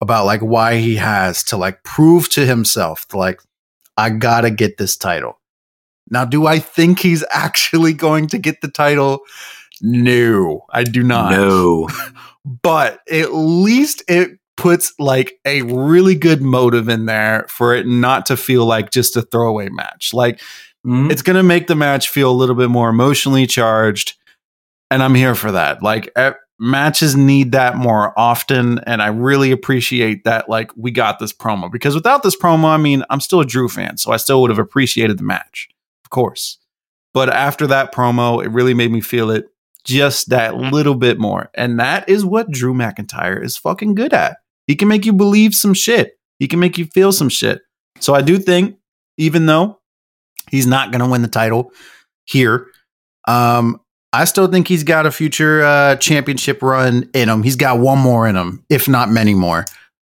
about 0.01 0.25
like 0.25 0.41
why 0.41 0.77
he 0.77 0.95
has 0.95 1.43
to 1.45 1.57
like 1.57 1.83
prove 1.83 2.29
to 2.29 2.45
himself 2.45 3.07
to, 3.09 3.17
like, 3.17 3.41
I 3.97 4.09
got 4.11 4.41
to 4.41 4.51
get 4.51 4.77
this 4.77 4.95
title. 4.95 5.39
Now, 6.09 6.25
do 6.25 6.47
I 6.47 6.59
think 6.59 6.99
he's 6.99 7.23
actually 7.31 7.93
going 7.93 8.27
to 8.27 8.37
get 8.37 8.61
the 8.61 8.69
title? 8.69 9.19
No, 9.81 10.65
I 10.71 10.83
do 10.83 11.03
not 11.03 11.31
No. 11.31 11.89
but 12.63 12.99
at 13.11 13.33
least 13.33 14.03
it 14.07 14.31
puts 14.57 14.93
like 14.99 15.39
a 15.45 15.61
really 15.61 16.15
good 16.15 16.41
motive 16.41 16.89
in 16.89 17.05
there 17.05 17.45
for 17.49 17.73
it 17.73 17.87
not 17.87 18.25
to 18.25 18.35
feel 18.35 18.65
like 18.65 18.91
just 18.91 19.15
a 19.15 19.21
throwaway 19.21 19.69
match. 19.69 20.13
Like 20.13 20.41
Mhm. 20.85 21.11
it's 21.11 21.21
going 21.21 21.35
to 21.35 21.43
make 21.43 21.67
the 21.67 21.75
match 21.75 22.07
feel 22.09 22.31
a 22.31 22.33
little 22.33 22.55
bit 22.55 22.69
more 22.69 22.89
emotionally 22.89 23.45
charged 23.47 24.15
and 24.91 25.03
I'm 25.03 25.15
here 25.15 25.35
for 25.35 25.51
that. 25.51 25.83
Like 25.83 26.11
matches 26.59 27.15
need 27.15 27.53
that 27.53 27.77
more 27.77 28.17
often 28.19 28.79
and 28.79 29.01
I 29.01 29.07
really 29.07 29.51
appreciate 29.51 30.25
that 30.25 30.49
like 30.49 30.71
we 30.75 30.91
got 30.91 31.19
this 31.19 31.31
promo 31.31 31.71
because 31.71 31.95
without 31.95 32.21
this 32.21 32.35
promo, 32.35 32.65
I 32.65 32.77
mean, 32.77 33.03
I'm 33.09 33.21
still 33.21 33.39
a 33.39 33.45
Drew 33.45 33.69
fan, 33.69 33.97
so 33.97 34.11
I 34.11 34.17
still 34.17 34.41
would 34.41 34.49
have 34.49 34.59
appreciated 34.59 35.17
the 35.17 35.23
match. 35.23 35.69
Of 36.03 36.09
course. 36.09 36.57
But 37.13 37.29
after 37.29 37.65
that 37.67 37.93
promo, 37.93 38.43
it 38.43 38.49
really 38.49 38.73
made 38.73 38.91
me 38.91 39.01
feel 39.01 39.31
it 39.31 39.45
just 39.83 40.29
that 40.29 40.55
little 40.55 40.95
bit 40.95 41.19
more. 41.19 41.49
And 41.55 41.79
that 41.79 42.07
is 42.07 42.25
what 42.25 42.51
Drew 42.51 42.73
McIntyre 42.73 43.43
is 43.43 43.57
fucking 43.57 43.95
good 43.95 44.13
at. 44.13 44.37
He 44.67 44.75
can 44.75 44.87
make 44.87 45.05
you 45.05 45.13
believe 45.13 45.55
some 45.55 45.73
shit. 45.73 46.19
He 46.37 46.47
can 46.47 46.59
make 46.59 46.77
you 46.77 46.85
feel 46.85 47.11
some 47.11 47.29
shit. 47.29 47.61
So 47.99 48.13
I 48.13 48.21
do 48.21 48.37
think, 48.37 48.77
even 49.17 49.45
though 49.45 49.79
he's 50.51 50.67
not 50.67 50.91
going 50.91 51.01
to 51.01 51.09
win 51.09 51.21
the 51.21 51.27
title 51.27 51.71
here, 52.25 52.67
um, 53.27 53.81
I 54.11 54.25
still 54.25 54.47
think 54.47 54.67
he's 54.67 54.83
got 54.83 55.05
a 55.05 55.11
future 55.11 55.63
uh, 55.63 55.95
championship 55.97 56.61
run 56.63 57.09
in 57.13 57.29
him. 57.29 57.43
He's 57.43 57.55
got 57.55 57.79
one 57.79 57.99
more 57.99 58.27
in 58.27 58.35
him, 58.35 58.63
if 58.69 58.87
not 58.87 59.09
many 59.09 59.33
more. 59.35 59.65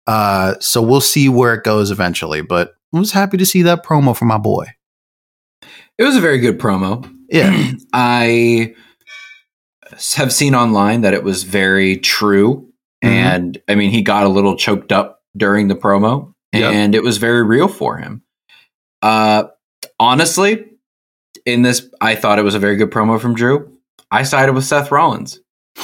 Uh, 0.06 0.54
so 0.60 0.80
we'll 0.80 1.00
see 1.00 1.28
where 1.28 1.54
it 1.54 1.64
goes 1.64 1.90
eventually. 1.90 2.40
But 2.40 2.74
I 2.94 2.98
was 2.98 3.12
happy 3.12 3.36
to 3.38 3.44
see 3.46 3.62
that 3.62 3.84
promo 3.84 4.16
for 4.16 4.24
my 4.24 4.38
boy. 4.38 4.66
It 5.98 6.04
was 6.04 6.16
a 6.16 6.20
very 6.20 6.38
good 6.38 6.58
promo. 6.58 7.12
Yeah. 7.28 7.72
I 7.92 8.74
have 10.14 10.32
seen 10.32 10.54
online 10.54 11.00
that 11.00 11.12
it 11.14 11.24
was 11.24 11.42
very 11.42 11.96
true. 11.96 12.68
Mhm. 13.04 13.08
And 13.08 13.58
I 13.68 13.74
mean, 13.74 13.90
he 13.90 14.02
got 14.02 14.24
a 14.24 14.28
little 14.28 14.56
choked 14.56 14.92
up 14.92 15.22
during 15.36 15.68
the 15.68 15.74
promo 15.76 16.32
Yep. 16.52 16.72
and 16.72 16.94
it 16.94 17.02
was 17.02 17.18
very 17.18 17.42
real 17.44 17.68
for 17.68 17.96
him. 17.98 18.22
Uh, 19.02 19.44
honestly, 20.00 20.64
in 21.44 21.62
this, 21.62 21.86
I 22.00 22.14
thought 22.14 22.38
it 22.38 22.42
was 22.44 22.54
a 22.54 22.58
very 22.58 22.76
good 22.76 22.90
promo 22.90 23.20
from 23.20 23.34
Drew. 23.34 23.72
I 24.10 24.22
sided 24.22 24.52
with 24.54 24.64
Seth 24.64 24.90
Rollins, 24.90 25.40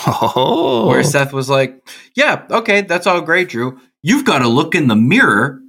Oh. 0.07 0.87
where 0.89 1.03
Seth 1.03 1.33
was 1.33 1.49
like, 1.51 1.87
Yeah, 2.15 2.47
okay, 2.51 2.81
that's 2.83 3.07
all 3.07 3.21
great, 3.21 3.49
Drew. 3.51 3.79
You've 4.03 4.25
got 4.25 4.39
to 4.41 4.49
look 4.49 4.75
in 4.75 4.89
the 4.89 4.97
mirror 4.97 5.61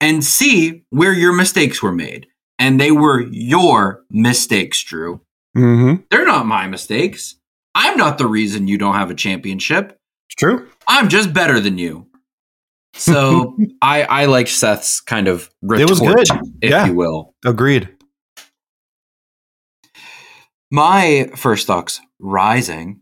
and 0.00 0.24
see 0.24 0.84
where 0.90 1.12
your 1.12 1.32
mistakes 1.34 1.82
were 1.82 1.92
made. 1.92 2.26
And 2.58 2.80
they 2.80 2.90
were 2.90 3.20
your 3.22 4.04
mistakes, 4.10 4.82
Drew. 4.82 5.20
Mm-hmm. 5.56 6.02
They're 6.10 6.26
not 6.26 6.46
my 6.46 6.66
mistakes. 6.66 7.36
I'm 7.74 7.96
not 7.96 8.18
the 8.18 8.26
reason 8.26 8.68
you 8.68 8.78
don't 8.78 8.94
have 8.94 9.10
a 9.10 9.14
championship. 9.14 9.96
It's 10.28 10.34
true. 10.36 10.68
I'm 10.86 11.08
just 11.08 11.32
better 11.32 11.60
than 11.60 11.78
you. 11.78 12.06
So 12.94 13.56
I 13.82 14.02
I 14.04 14.24
like 14.26 14.48
Seth's 14.48 15.00
kind 15.00 15.28
of 15.28 15.50
retort, 15.62 15.88
It 15.88 15.90
was 15.90 16.00
good. 16.00 16.40
if 16.62 16.70
Yeah. 16.70 16.86
you 16.86 16.94
will. 16.94 17.34
Agreed. 17.44 17.88
My 20.70 21.30
first 21.34 21.66
thoughts 21.66 22.00
rising 22.18 23.00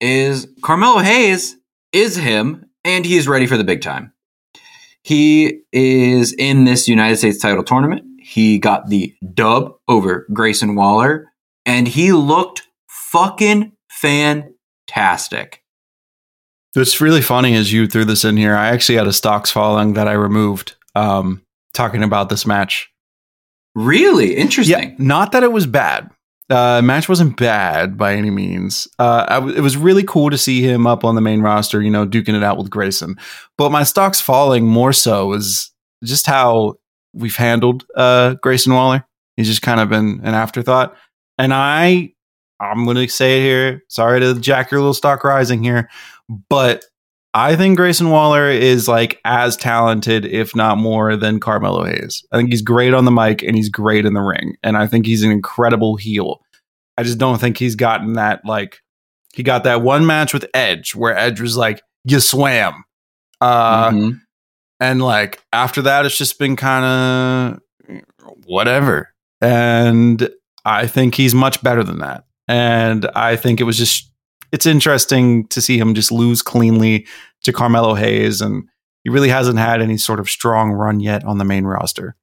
is 0.00 0.48
Carmelo 0.62 0.98
Hayes 0.98 1.56
is 1.92 2.16
him 2.16 2.66
and 2.84 3.06
he's 3.06 3.26
ready 3.26 3.46
for 3.46 3.56
the 3.56 3.64
big 3.64 3.80
time. 3.80 4.12
He 5.02 5.60
is 5.72 6.34
in 6.34 6.64
this 6.64 6.88
United 6.88 7.16
States 7.16 7.38
title 7.38 7.64
tournament. 7.64 8.02
He 8.20 8.58
got 8.58 8.88
the 8.88 9.14
dub 9.32 9.72
over 9.88 10.26
Grayson 10.32 10.74
Waller 10.74 11.32
and 11.64 11.88
he 11.88 12.12
looked 12.12 12.68
fucking 12.88 13.72
fantastic. 13.88 15.62
What's 16.74 17.00
really 17.00 17.22
funny 17.22 17.54
is 17.54 17.72
you 17.72 17.86
threw 17.86 18.04
this 18.04 18.26
in 18.26 18.36
here. 18.36 18.54
I 18.54 18.68
actually 18.68 18.98
had 18.98 19.06
a 19.06 19.12
stocks 19.12 19.50
falling 19.50 19.94
that 19.94 20.06
I 20.06 20.12
removed 20.12 20.76
um, 20.94 21.40
talking 21.72 22.02
about 22.02 22.28
this 22.28 22.44
match. 22.44 22.90
Really 23.74 24.36
interesting. 24.36 24.90
Yeah, 24.90 24.94
not 24.98 25.32
that 25.32 25.42
it 25.42 25.52
was 25.52 25.66
bad. 25.66 26.10
Uh, 26.48 26.80
match 26.82 27.08
wasn't 27.08 27.36
bad 27.36 27.96
by 27.96 28.14
any 28.14 28.30
means. 28.30 28.86
Uh, 28.98 29.50
it 29.56 29.60
was 29.60 29.76
really 29.76 30.04
cool 30.04 30.30
to 30.30 30.38
see 30.38 30.62
him 30.62 30.86
up 30.86 31.04
on 31.04 31.16
the 31.16 31.20
main 31.20 31.40
roster, 31.40 31.82
you 31.82 31.90
know, 31.90 32.06
duking 32.06 32.36
it 32.36 32.44
out 32.44 32.56
with 32.56 32.70
Grayson. 32.70 33.16
But 33.58 33.72
my 33.72 33.82
stocks 33.82 34.20
falling 34.20 34.66
more 34.66 34.92
so 34.92 35.32
is 35.32 35.72
just 36.04 36.26
how 36.26 36.74
we've 37.12 37.36
handled 37.36 37.84
uh, 37.96 38.34
Grayson 38.34 38.72
Waller. 38.72 39.04
He's 39.36 39.48
just 39.48 39.62
kind 39.62 39.80
of 39.80 39.88
been 39.88 40.20
an 40.22 40.34
afterthought. 40.34 40.96
And 41.36 41.52
I, 41.52 42.12
I'm 42.60 42.84
going 42.84 42.96
to 42.96 43.08
say 43.08 43.38
it 43.38 43.42
here. 43.42 43.82
Sorry 43.88 44.20
to 44.20 44.38
jack 44.38 44.70
your 44.70 44.80
little 44.80 44.94
stock 44.94 45.24
rising 45.24 45.62
here, 45.62 45.90
but 46.48 46.84
I 47.38 47.54
think 47.54 47.76
Grayson 47.76 48.08
Waller 48.08 48.48
is 48.48 48.88
like 48.88 49.20
as 49.26 49.58
talented, 49.58 50.24
if 50.24 50.56
not 50.56 50.78
more, 50.78 51.16
than 51.16 51.38
Carmelo 51.38 51.84
Hayes. 51.84 52.24
I 52.32 52.38
think 52.38 52.48
he's 52.48 52.62
great 52.62 52.94
on 52.94 53.04
the 53.04 53.10
mic 53.10 53.42
and 53.42 53.54
he's 53.54 53.68
great 53.68 54.06
in 54.06 54.14
the 54.14 54.22
ring. 54.22 54.56
And 54.62 54.74
I 54.74 54.86
think 54.86 55.04
he's 55.04 55.22
an 55.22 55.30
incredible 55.30 55.96
heel. 55.96 56.40
I 56.96 57.02
just 57.02 57.18
don't 57.18 57.38
think 57.38 57.58
he's 57.58 57.76
gotten 57.76 58.14
that 58.14 58.40
like 58.46 58.78
he 59.34 59.42
got 59.42 59.64
that 59.64 59.82
one 59.82 60.06
match 60.06 60.32
with 60.32 60.46
Edge 60.54 60.94
where 60.94 61.14
Edge 61.14 61.38
was 61.42 61.58
like, 61.58 61.82
you 62.04 62.20
swam. 62.20 62.84
Uh 63.42 63.90
Mhm. 63.90 64.20
and 64.80 65.02
like 65.02 65.42
after 65.52 65.82
that 65.82 66.06
it's 66.06 66.16
just 66.16 66.38
been 66.38 66.56
kind 66.56 67.58
of 67.92 68.00
whatever. 68.46 69.12
And 69.42 70.26
I 70.64 70.86
think 70.86 71.14
he's 71.16 71.34
much 71.34 71.62
better 71.62 71.84
than 71.84 71.98
that. 71.98 72.24
And 72.48 73.04
I 73.14 73.36
think 73.36 73.60
it 73.60 73.64
was 73.64 73.76
just 73.76 74.10
it's 74.56 74.64
interesting 74.64 75.46
to 75.48 75.60
see 75.60 75.76
him 75.76 75.92
just 75.92 76.10
lose 76.10 76.40
cleanly 76.40 77.06
to 77.42 77.52
Carmelo 77.52 77.92
Hayes 77.92 78.40
and 78.40 78.66
he 79.04 79.10
really 79.10 79.28
hasn't 79.28 79.58
had 79.58 79.82
any 79.82 79.98
sort 79.98 80.18
of 80.18 80.30
strong 80.30 80.72
run 80.72 80.98
yet 80.98 81.22
on 81.24 81.36
the 81.36 81.44
main 81.44 81.66
roster. 81.66 82.16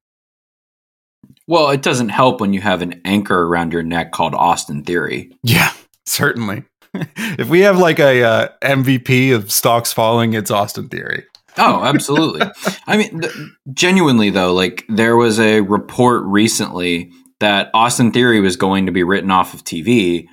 Well, 1.46 1.70
it 1.70 1.84
doesn't 1.84 2.10
help 2.10 2.42
when 2.42 2.52
you 2.52 2.60
have 2.60 2.82
an 2.82 3.00
anchor 3.06 3.44
around 3.44 3.72
your 3.72 3.84
neck 3.84 4.14
called 4.14 4.34
Austin 4.34 4.84
Theory. 4.84 5.32
Yeah, 5.44 5.72
certainly. 6.08 6.64
if 6.96 7.50
we 7.50 7.60
have 7.60 7.78
like 7.78 8.00
a 8.00 8.24
uh, 8.24 8.48
MVP 8.64 9.36
of 9.36 9.52
stocks 9.52 9.94
falling, 9.94 10.34
it's 10.34 10.50
Austin 10.50 10.90
Theory. 10.90 11.26
Oh, 11.60 11.84
absolutely. 11.84 12.48
I 12.88 12.98
mean, 12.98 13.22
th- 13.22 13.34
genuinely 13.76 14.32
though, 14.32 14.56
like 14.56 14.86
there 14.90 15.16
was 15.16 15.40
a 15.40 15.62
report 15.62 16.24
recently 16.24 17.12
that 17.40 17.70
Austin 17.76 18.12
Theory 18.12 18.40
was 18.40 18.56
going 18.56 18.88
to 18.88 18.92
be 18.92 19.04
written 19.04 19.30
off 19.30 19.54
of 19.54 19.64
TV, 19.64 20.26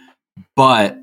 but 0.56 0.96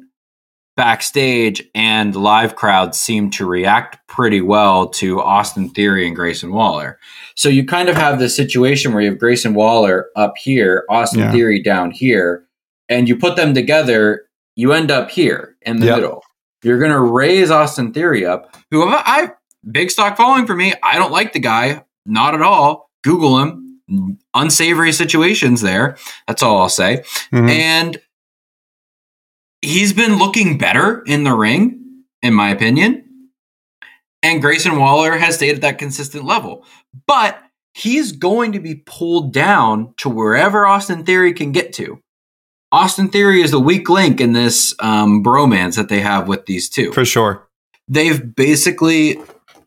backstage 0.77 1.61
and 1.75 2.15
live 2.15 2.55
crowds 2.55 2.97
seem 2.97 3.29
to 3.31 3.45
react 3.45 3.97
pretty 4.07 4.39
well 4.39 4.87
to 4.87 5.19
Austin 5.19 5.69
Theory 5.69 6.07
and 6.07 6.15
Grayson 6.15 6.53
Waller. 6.53 6.97
So 7.35 7.49
you 7.49 7.65
kind 7.65 7.89
of 7.89 7.97
have 7.97 8.19
this 8.19 8.35
situation 8.35 8.93
where 8.93 9.01
you 9.01 9.09
have 9.09 9.19
Grayson 9.19 9.53
Waller 9.55 10.05
up 10.15 10.37
here, 10.37 10.85
Austin 10.89 11.19
Yeah. 11.19 11.31
Theory 11.31 11.61
down 11.61 11.91
here, 11.91 12.45
and 12.87 13.09
you 13.09 13.17
put 13.17 13.35
them 13.35 13.53
together, 13.53 14.23
you 14.55 14.71
end 14.71 14.91
up 14.91 15.09
here 15.11 15.57
in 15.63 15.79
the 15.79 15.87
Yep. 15.87 15.95
middle. 15.97 16.23
You're 16.63 16.79
going 16.79 16.91
to 16.91 16.99
raise 17.01 17.51
Austin 17.51 17.91
Theory 17.91 18.25
up, 18.25 18.55
who 18.71 18.87
I, 18.87 19.01
I 19.05 19.29
big 19.69 19.91
stock 19.91 20.15
following 20.15 20.45
for 20.45 20.55
me. 20.55 20.73
I 20.83 20.97
don't 20.97 21.11
like 21.11 21.33
the 21.33 21.39
guy, 21.39 21.83
not 22.05 22.33
at 22.35 22.41
all. 22.41 22.89
Google 23.03 23.39
him. 23.39 23.63
Unsavory 24.33 24.91
situations 24.91 25.61
there. 25.61 25.97
That's 26.27 26.43
all 26.43 26.57
I'll 26.59 26.69
say. 26.69 27.03
Mhm. 27.33 27.49
And 27.49 27.97
he's 29.61 29.93
been 29.93 30.17
looking 30.17 30.57
better 30.57 31.01
in 31.05 31.23
the 31.23 31.33
ring, 31.33 32.03
in 32.21 32.33
my 32.33 32.49
opinion. 32.49 33.03
And 34.23 34.41
Grayson 34.41 34.77
Waller 34.77 35.17
has 35.17 35.35
stayed 35.35 35.55
at 35.55 35.61
that 35.61 35.77
consistent 35.77 36.25
level. 36.25 36.65
But 37.05 37.39
he's 37.73 38.11
going 38.11 38.53
to 38.53 38.59
be 38.59 38.75
pulled 38.85 39.31
down 39.33 39.93
to 39.97 40.09
wherever 40.09 40.65
Austin 40.65 41.03
Theory 41.05 41.33
can 41.33 41.51
get 41.51 41.73
to. 41.73 42.01
Austin 42.71 43.09
Theory 43.09 43.41
is 43.41 43.51
the 43.51 43.59
weak 43.59 43.89
link 43.89 44.19
in 44.19 44.33
this 44.33 44.73
um, 44.79 45.23
bromance 45.23 45.75
that 45.75 45.87
they 45.87 46.01
have 46.01 46.27
with 46.27 46.45
these 46.47 46.69
two 46.69 46.91
For 46.91 47.05
sure. 47.05 47.47
they've 47.87 48.35
basically 48.35 49.17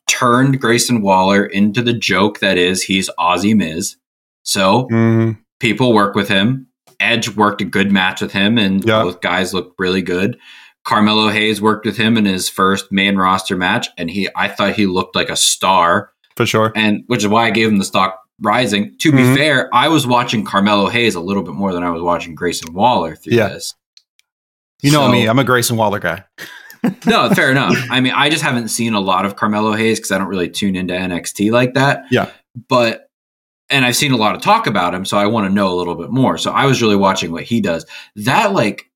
turned 0.06 0.60
Grayson 0.60 1.00
Waller 1.00 1.46
into 1.46 1.80
the 1.82 1.92
joke 1.94 2.40
that 2.40 2.58
is 2.58 2.82
he's 2.82 3.08
Aussie 3.18 3.56
Miz. 3.56 3.96
So 4.42 4.88
Mhm. 4.90 5.38
people 5.60 5.94
work 5.94 6.14
with 6.14 6.28
him. 6.28 6.66
Edge 7.00 7.28
worked 7.30 7.60
a 7.60 7.64
good 7.64 7.90
match 7.90 8.20
with 8.20 8.32
him, 8.32 8.58
and 8.58 8.84
Yeah. 8.84 9.02
both 9.02 9.20
guys 9.20 9.52
looked 9.54 9.78
really 9.78 10.02
good. 10.02 10.38
Carmelo 10.84 11.28
Hayes 11.28 11.60
worked 11.60 11.84
with 11.84 11.96
him 11.96 12.16
in 12.16 12.24
his 12.24 12.48
first 12.48 12.90
main 12.92 13.16
roster 13.16 13.56
match, 13.56 13.88
and 13.98 14.10
he 14.10 14.28
I 14.36 14.48
thought 14.48 14.74
he 14.74 14.86
looked 14.86 15.14
like 15.16 15.28
a 15.30 15.36
star, 15.36 16.10
For 16.36 16.46
sure. 16.46 16.72
and 16.74 17.02
which 17.06 17.20
is 17.22 17.28
why 17.28 17.46
I 17.46 17.50
gave 17.50 17.68
him 17.68 17.78
the 17.78 17.84
stock 17.84 18.18
rising. 18.40 18.94
To 19.00 19.12
Mhm. 19.12 19.16
be 19.16 19.36
fair, 19.36 19.68
I 19.74 19.88
was 19.88 20.06
watching 20.06 20.44
Carmelo 20.44 20.88
Hayes 20.88 21.14
a 21.14 21.20
little 21.20 21.42
bit 21.42 21.54
more 21.54 21.72
than 21.74 21.82
I 21.82 21.90
was 21.90 22.02
watching 22.02 22.34
Grayson 22.34 22.72
Waller 22.72 23.14
through 23.16 23.34
Yeah. 23.36 23.48
this. 23.48 23.74
You 24.82 24.90
know 24.92 25.06
So- 25.06 25.12
me, 25.12 25.26
I'm 25.26 25.38
a 25.38 25.44
Grayson 25.44 25.76
Waller 25.76 25.98
guy. 25.98 26.24
no, 27.04 27.28
fair 27.34 27.50
enough. 27.50 27.76
I 27.90 28.00
mean, 28.00 28.14
I 28.16 28.30
just 28.30 28.42
haven't 28.42 28.68
seen 28.68 28.94
a 28.94 29.00
lot 29.00 29.26
of 29.26 29.36
Carmelo 29.36 29.74
Hayes 29.74 29.98
because 29.98 30.12
I 30.12 30.16
don't 30.16 30.28
really 30.28 30.48
tune 30.48 30.76
into 30.76 30.94
NXT 30.94 31.50
like 31.50 31.74
that. 31.74 32.04
Yeah. 32.10 32.28
But 32.70 33.09
and 33.70 33.84
I've 33.84 33.96
seen 33.96 34.12
a 34.12 34.16
lot 34.16 34.34
of 34.34 34.42
talk 34.42 34.66
about 34.66 34.94
him, 34.94 35.04
so 35.04 35.16
I 35.18 35.26
want 35.26 35.48
to 35.48 35.54
know 35.54 35.72
a 35.72 35.76
little 35.76 35.94
bit 35.94 36.10
more. 36.10 36.36
So 36.38 36.50
I 36.52 36.66
was 36.66 36.82
really 36.82 36.96
watching 36.96 37.32
what 37.32 37.44
he 37.44 37.60
does. 37.60 37.86
That 38.16 38.52
like 38.52 38.90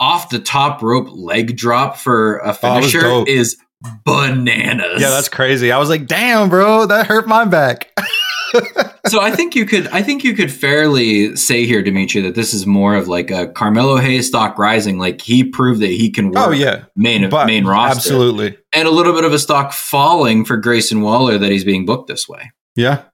off 0.00 0.30
the 0.30 0.38
top 0.38 0.82
rope 0.82 1.08
leg 1.10 1.56
drop 1.56 1.96
for 1.96 2.38
a 2.38 2.50
Oh, 2.50 2.52
finisher 2.52 3.00
dope. 3.00 3.28
is 3.28 3.56
bananas. 4.04 5.00
Yeah, 5.00 5.10
that's 5.10 5.28
crazy. 5.28 5.72
I 5.72 5.78
was 5.78 5.88
like, 5.88 6.06
damn, 6.06 6.48
bro, 6.48 6.86
that 6.86 7.06
hurt 7.06 7.26
my 7.26 7.44
back. 7.44 7.90
so 9.06 9.20
I 9.20 9.30
think 9.30 9.54
you 9.54 9.64
could 9.64 9.88
I 9.88 10.02
think 10.02 10.24
you 10.24 10.34
could 10.34 10.50
fairly 10.52 11.36
say 11.36 11.64
here, 11.64 11.82
Demetri, 11.82 12.20
that 12.22 12.34
this 12.34 12.52
is 12.52 12.66
more 12.66 12.94
of 12.94 13.08
like 13.08 13.30
a 13.30 13.46
Carmelo 13.48 13.96
Hayes 13.96 14.26
stock 14.28 14.58
rising. 14.58 14.98
Like 14.98 15.20
he 15.20 15.44
proved 15.44 15.80
that 15.80 15.86
he 15.90 16.10
can 16.10 16.26
oh, 16.26 16.28
work 16.40 16.48
oh, 16.48 16.50
yeah. 16.50 16.84
main 16.96 17.28
But 17.30 17.46
main 17.46 17.64
roster. 17.64 17.96
Absolutely. 17.96 18.58
and 18.74 18.86
a 18.86 18.90
little 18.90 19.14
bit 19.14 19.24
of 19.24 19.32
a 19.32 19.38
stock 19.38 19.72
falling 19.72 20.44
for 20.44 20.56
Grayson 20.56 21.00
Waller 21.00 21.38
that 21.38 21.50
he's 21.50 21.64
being 21.64 21.86
booked 21.86 22.08
this 22.08 22.28
way. 22.28 22.50
Yeah. 22.76 23.04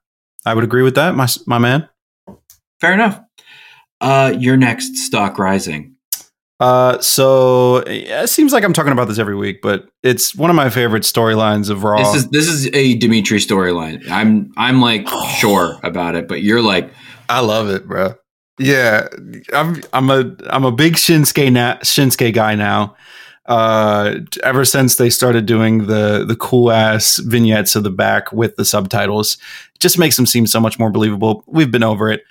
I 0.45 0.53
would 0.53 0.63
agree 0.63 0.83
with 0.83 0.95
that, 0.95 1.15
my, 1.15 1.27
my 1.45 1.57
man. 1.57 1.89
Fair 2.81 2.93
enough. 2.93 3.19
Uh, 4.01 4.33
your 4.37 4.57
next 4.57 4.97
stock 4.97 5.37
rising. 5.37 5.95
Uh, 6.59 6.99
so 6.99 7.77
it 7.87 8.29
seems 8.29 8.51
like 8.51 8.65
I'm 8.65 8.73
talking 8.73 8.91
about 8.91 9.07
this 9.07 9.17
every 9.17 9.35
week, 9.35 9.61
but 9.61 9.87
it's 10.03 10.35
one 10.35 10.49
of 10.49 10.57
my 10.57 10.69
favorite 10.69 11.03
storylines 11.03 11.69
of 11.69 11.83
Raw. 11.83 11.97
This 11.97 12.15
is 12.23 12.29
this 12.29 12.47
is 12.47 12.67
a 12.73 12.97
Demetri 12.97 13.39
storyline. 13.39 14.09
I'm 14.09 14.51
I'm 14.57 14.81
like 14.81 15.07
sure 15.37 15.79
about 15.83 16.15
it, 16.15 16.27
but 16.27 16.41
you're 16.41 16.61
like 16.61 16.91
I 17.29 17.39
love 17.39 17.69
it, 17.69 17.87
bro. 17.87 18.15
Yeah, 18.57 19.07
I'm 19.53 19.81
I'm 19.93 20.09
a 20.09 20.35
I'm 20.49 20.65
a 20.65 20.71
big 20.71 20.95
Shinsuke 20.95 21.51
na- 21.51 21.77
Shinsuke 21.77 22.33
guy 22.33 22.55
now. 22.55 22.97
Uh, 23.49 24.19
ever 24.43 24.63
since 24.63 24.97
they 24.97 25.09
started 25.09 25.47
doing 25.47 25.87
the 25.87 26.23
the 26.23 26.35
cool 26.35 26.71
ass 26.71 27.17
vignettes 27.17 27.75
of 27.75 27.83
the 27.83 27.89
back 27.89 28.31
with 28.31 28.55
the 28.57 28.63
subtitles, 28.63 29.39
it 29.73 29.79
just 29.79 29.97
makes 29.97 30.15
them 30.15 30.27
seem 30.27 30.45
so 30.45 30.59
much 30.59 30.77
more 30.77 30.91
believable. 30.91 31.43
We've 31.47 31.71
been 31.71 31.83
over 31.83 32.11
it. 32.11 32.23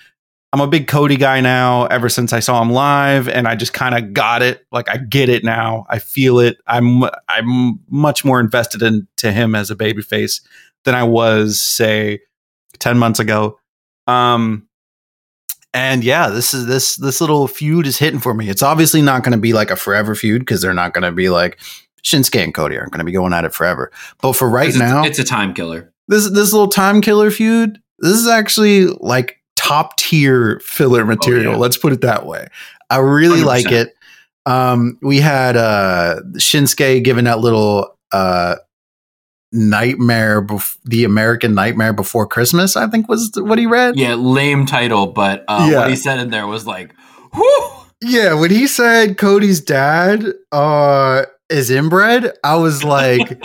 I'm 0.52 0.60
a 0.60 0.68
big 0.68 0.86
Cody 0.86 1.16
guy 1.16 1.40
now. 1.40 1.86
Ever 1.86 2.08
since 2.08 2.32
I 2.32 2.38
saw 2.38 2.62
him 2.62 2.70
live, 2.70 3.28
and 3.28 3.48
I 3.48 3.56
just 3.56 3.72
kind 3.72 3.96
of 3.96 4.14
got 4.14 4.42
it. 4.42 4.64
Like 4.70 4.88
I 4.88 4.96
get 4.96 5.28
it 5.28 5.42
now. 5.42 5.86
I 5.90 5.98
feel 5.98 6.38
it. 6.38 6.58
I'm 6.68 7.02
I'm 7.28 7.80
much 7.90 8.24
more 8.24 8.38
invested 8.38 8.80
into 8.80 9.32
him 9.32 9.56
as 9.56 9.72
a 9.72 9.76
babyface 9.76 10.40
than 10.84 10.94
I 10.94 11.02
was, 11.02 11.60
say, 11.60 12.20
ten 12.78 12.96
months 12.96 13.18
ago. 13.18 13.58
Um, 14.06 14.67
and 15.74 16.02
yeah, 16.02 16.28
this 16.28 16.54
is 16.54 16.66
this 16.66 16.96
this 16.96 17.20
little 17.20 17.46
feud 17.46 17.86
is 17.86 17.98
hitting 17.98 18.20
for 18.20 18.34
me. 18.34 18.48
It's 18.48 18.62
obviously 18.62 19.02
not 19.02 19.22
going 19.22 19.32
to 19.32 19.38
be 19.38 19.52
like 19.52 19.70
a 19.70 19.76
forever 19.76 20.14
feud 20.14 20.40
because 20.40 20.62
they're 20.62 20.74
not 20.74 20.94
going 20.94 21.02
to 21.02 21.12
be 21.12 21.28
like 21.28 21.58
Shinsuke 22.02 22.42
and 22.42 22.54
Cody 22.54 22.78
aren't 22.78 22.92
going 22.92 23.00
to 23.00 23.04
be 23.04 23.12
going 23.12 23.32
at 23.32 23.44
it 23.44 23.52
forever. 23.52 23.92
But 24.20 24.34
for 24.34 24.48
right 24.48 24.68
it's, 24.68 24.78
now, 24.78 25.04
it's 25.04 25.18
a 25.18 25.24
time 25.24 25.54
killer. 25.54 25.92
this 26.08 26.30
this 26.30 26.52
little 26.52 26.68
time 26.68 27.00
killer 27.00 27.30
feud, 27.30 27.80
this 27.98 28.12
is 28.12 28.26
actually 28.26 28.86
like 28.86 29.40
top 29.56 29.96
tier 29.96 30.60
filler 30.60 31.04
material. 31.04 31.52
yeah. 31.52 31.58
Let's 31.58 31.76
put 31.76 31.92
it 31.92 32.00
that 32.00 32.24
way. 32.24 32.48
I 32.88 32.98
really 32.98 33.42
like 33.42 33.66
100%. 33.66 33.72
it. 33.72 33.94
Um, 34.46 34.98
we 35.02 35.20
had 35.20 35.56
uh, 35.56 36.20
Shinsuke 36.36 37.04
giving 37.04 37.24
that 37.24 37.40
little 37.40 37.98
uh, 38.12 38.56
nightmare, 39.52 40.42
bef- 40.42 40.76
the 40.84 41.04
American 41.04 41.54
Nightmare 41.54 41.92
Before 41.92 42.26
Christmas. 42.26 42.76
I 42.76 42.86
think 42.88 43.08
was 43.08 43.30
what 43.36 43.58
he 43.58 43.66
read. 43.66 43.96
Yeah, 43.96 44.14
lame 44.14 44.66
title, 44.66 45.06
but 45.06 45.44
uh, 45.48 45.68
Yeah. 45.70 45.78
what 45.80 45.90
he 45.90 45.96
said 45.96 46.18
in 46.20 46.30
there 46.30 46.46
was 46.46 46.66
like, 46.66 46.94
whew. 47.34 47.70
Yeah, 48.00 48.34
when 48.34 48.50
he 48.50 48.66
said 48.68 49.18
Cody's 49.18 49.60
dad 49.60 50.24
uh, 50.52 51.24
is 51.50 51.70
inbred, 51.70 52.32
I 52.44 52.54
was 52.56 52.84
like, 52.84 53.40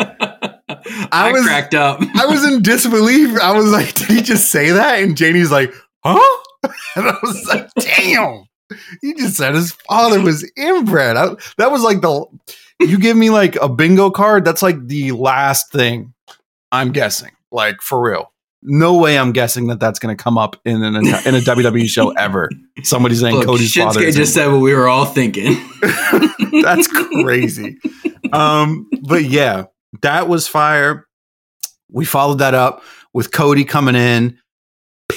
I, 1.12 1.32
was- 1.32 1.44
cracked 1.46 1.74
up. 1.74 2.00
I 2.16 2.26
was 2.28 2.44
in 2.46 2.62
disbelief. 2.62 3.38
I 3.40 3.52
was 3.54 3.72
like, 3.72 3.94
did 3.94 4.10
he 4.10 4.22
just 4.22 4.50
say 4.52 4.72
that? 4.72 5.02
And 5.02 5.18
Janie's 5.18 5.52
like, 5.52 5.74
huh? 6.04 6.20
And 6.96 7.08
I 7.08 7.18
was 7.24 7.46
like, 7.48 7.70
damn. 7.80 8.44
He 9.02 9.14
just 9.16 9.36
said 9.36 9.54
his 9.56 9.74
father 9.74 10.22
was 10.22 10.50
inbred. 10.56 11.18
I, 11.18 11.30
that 11.58 11.72
was 11.72 11.82
like 11.84 12.02
the, 12.02 12.26
you 12.88 12.98
give 12.98 13.18
me 13.18 13.30
like 13.30 13.56
a 13.58 13.70
bingo 13.70 14.10
card. 14.10 14.46
That's 14.46 14.62
like 14.62 14.88
the 14.88 15.12
last 15.12 15.72
thing 15.72 16.14
I'm 16.72 16.92
guessing. 16.92 17.32
Like 17.52 17.82
for 17.82 18.02
real. 18.02 18.32
No 18.66 18.98
way 18.98 19.18
I'm 19.18 19.34
guessing 19.34 19.68
that 19.68 19.82
that's 19.82 20.00
going 20.00 20.16
to 20.16 20.22
come 20.22 20.38
up 20.38 20.56
in 20.64 20.82
an, 20.84 20.96
in 20.96 21.04
a 21.06 21.40
WWE 21.40 21.88
show 21.88 22.12
ever. 22.18 22.50
Somebody 22.84 23.16
saying 23.16 23.36
Look, 23.36 23.46
Cody's 23.46 23.74
father 23.74 24.00
Shinsuke 24.00 24.04
is 24.04 24.16
just 24.16 24.34
said 24.34 24.48
what 24.48 24.62
we 24.62 24.74
were 24.74 24.88
all 24.88 25.06
thinking. 25.06 25.58
That's 26.62 26.88
crazy. 26.88 27.78
um, 28.32 28.90
but 29.02 29.26
yeah, 29.26 29.66
that 30.02 30.30
was 30.30 30.48
fire. 30.48 31.08
We 31.92 32.06
followed 32.06 32.40
that 32.40 32.54
up 32.54 32.84
with 33.14 33.32
Cody 33.32 33.66
coming 33.66 33.96
in, 33.96 34.40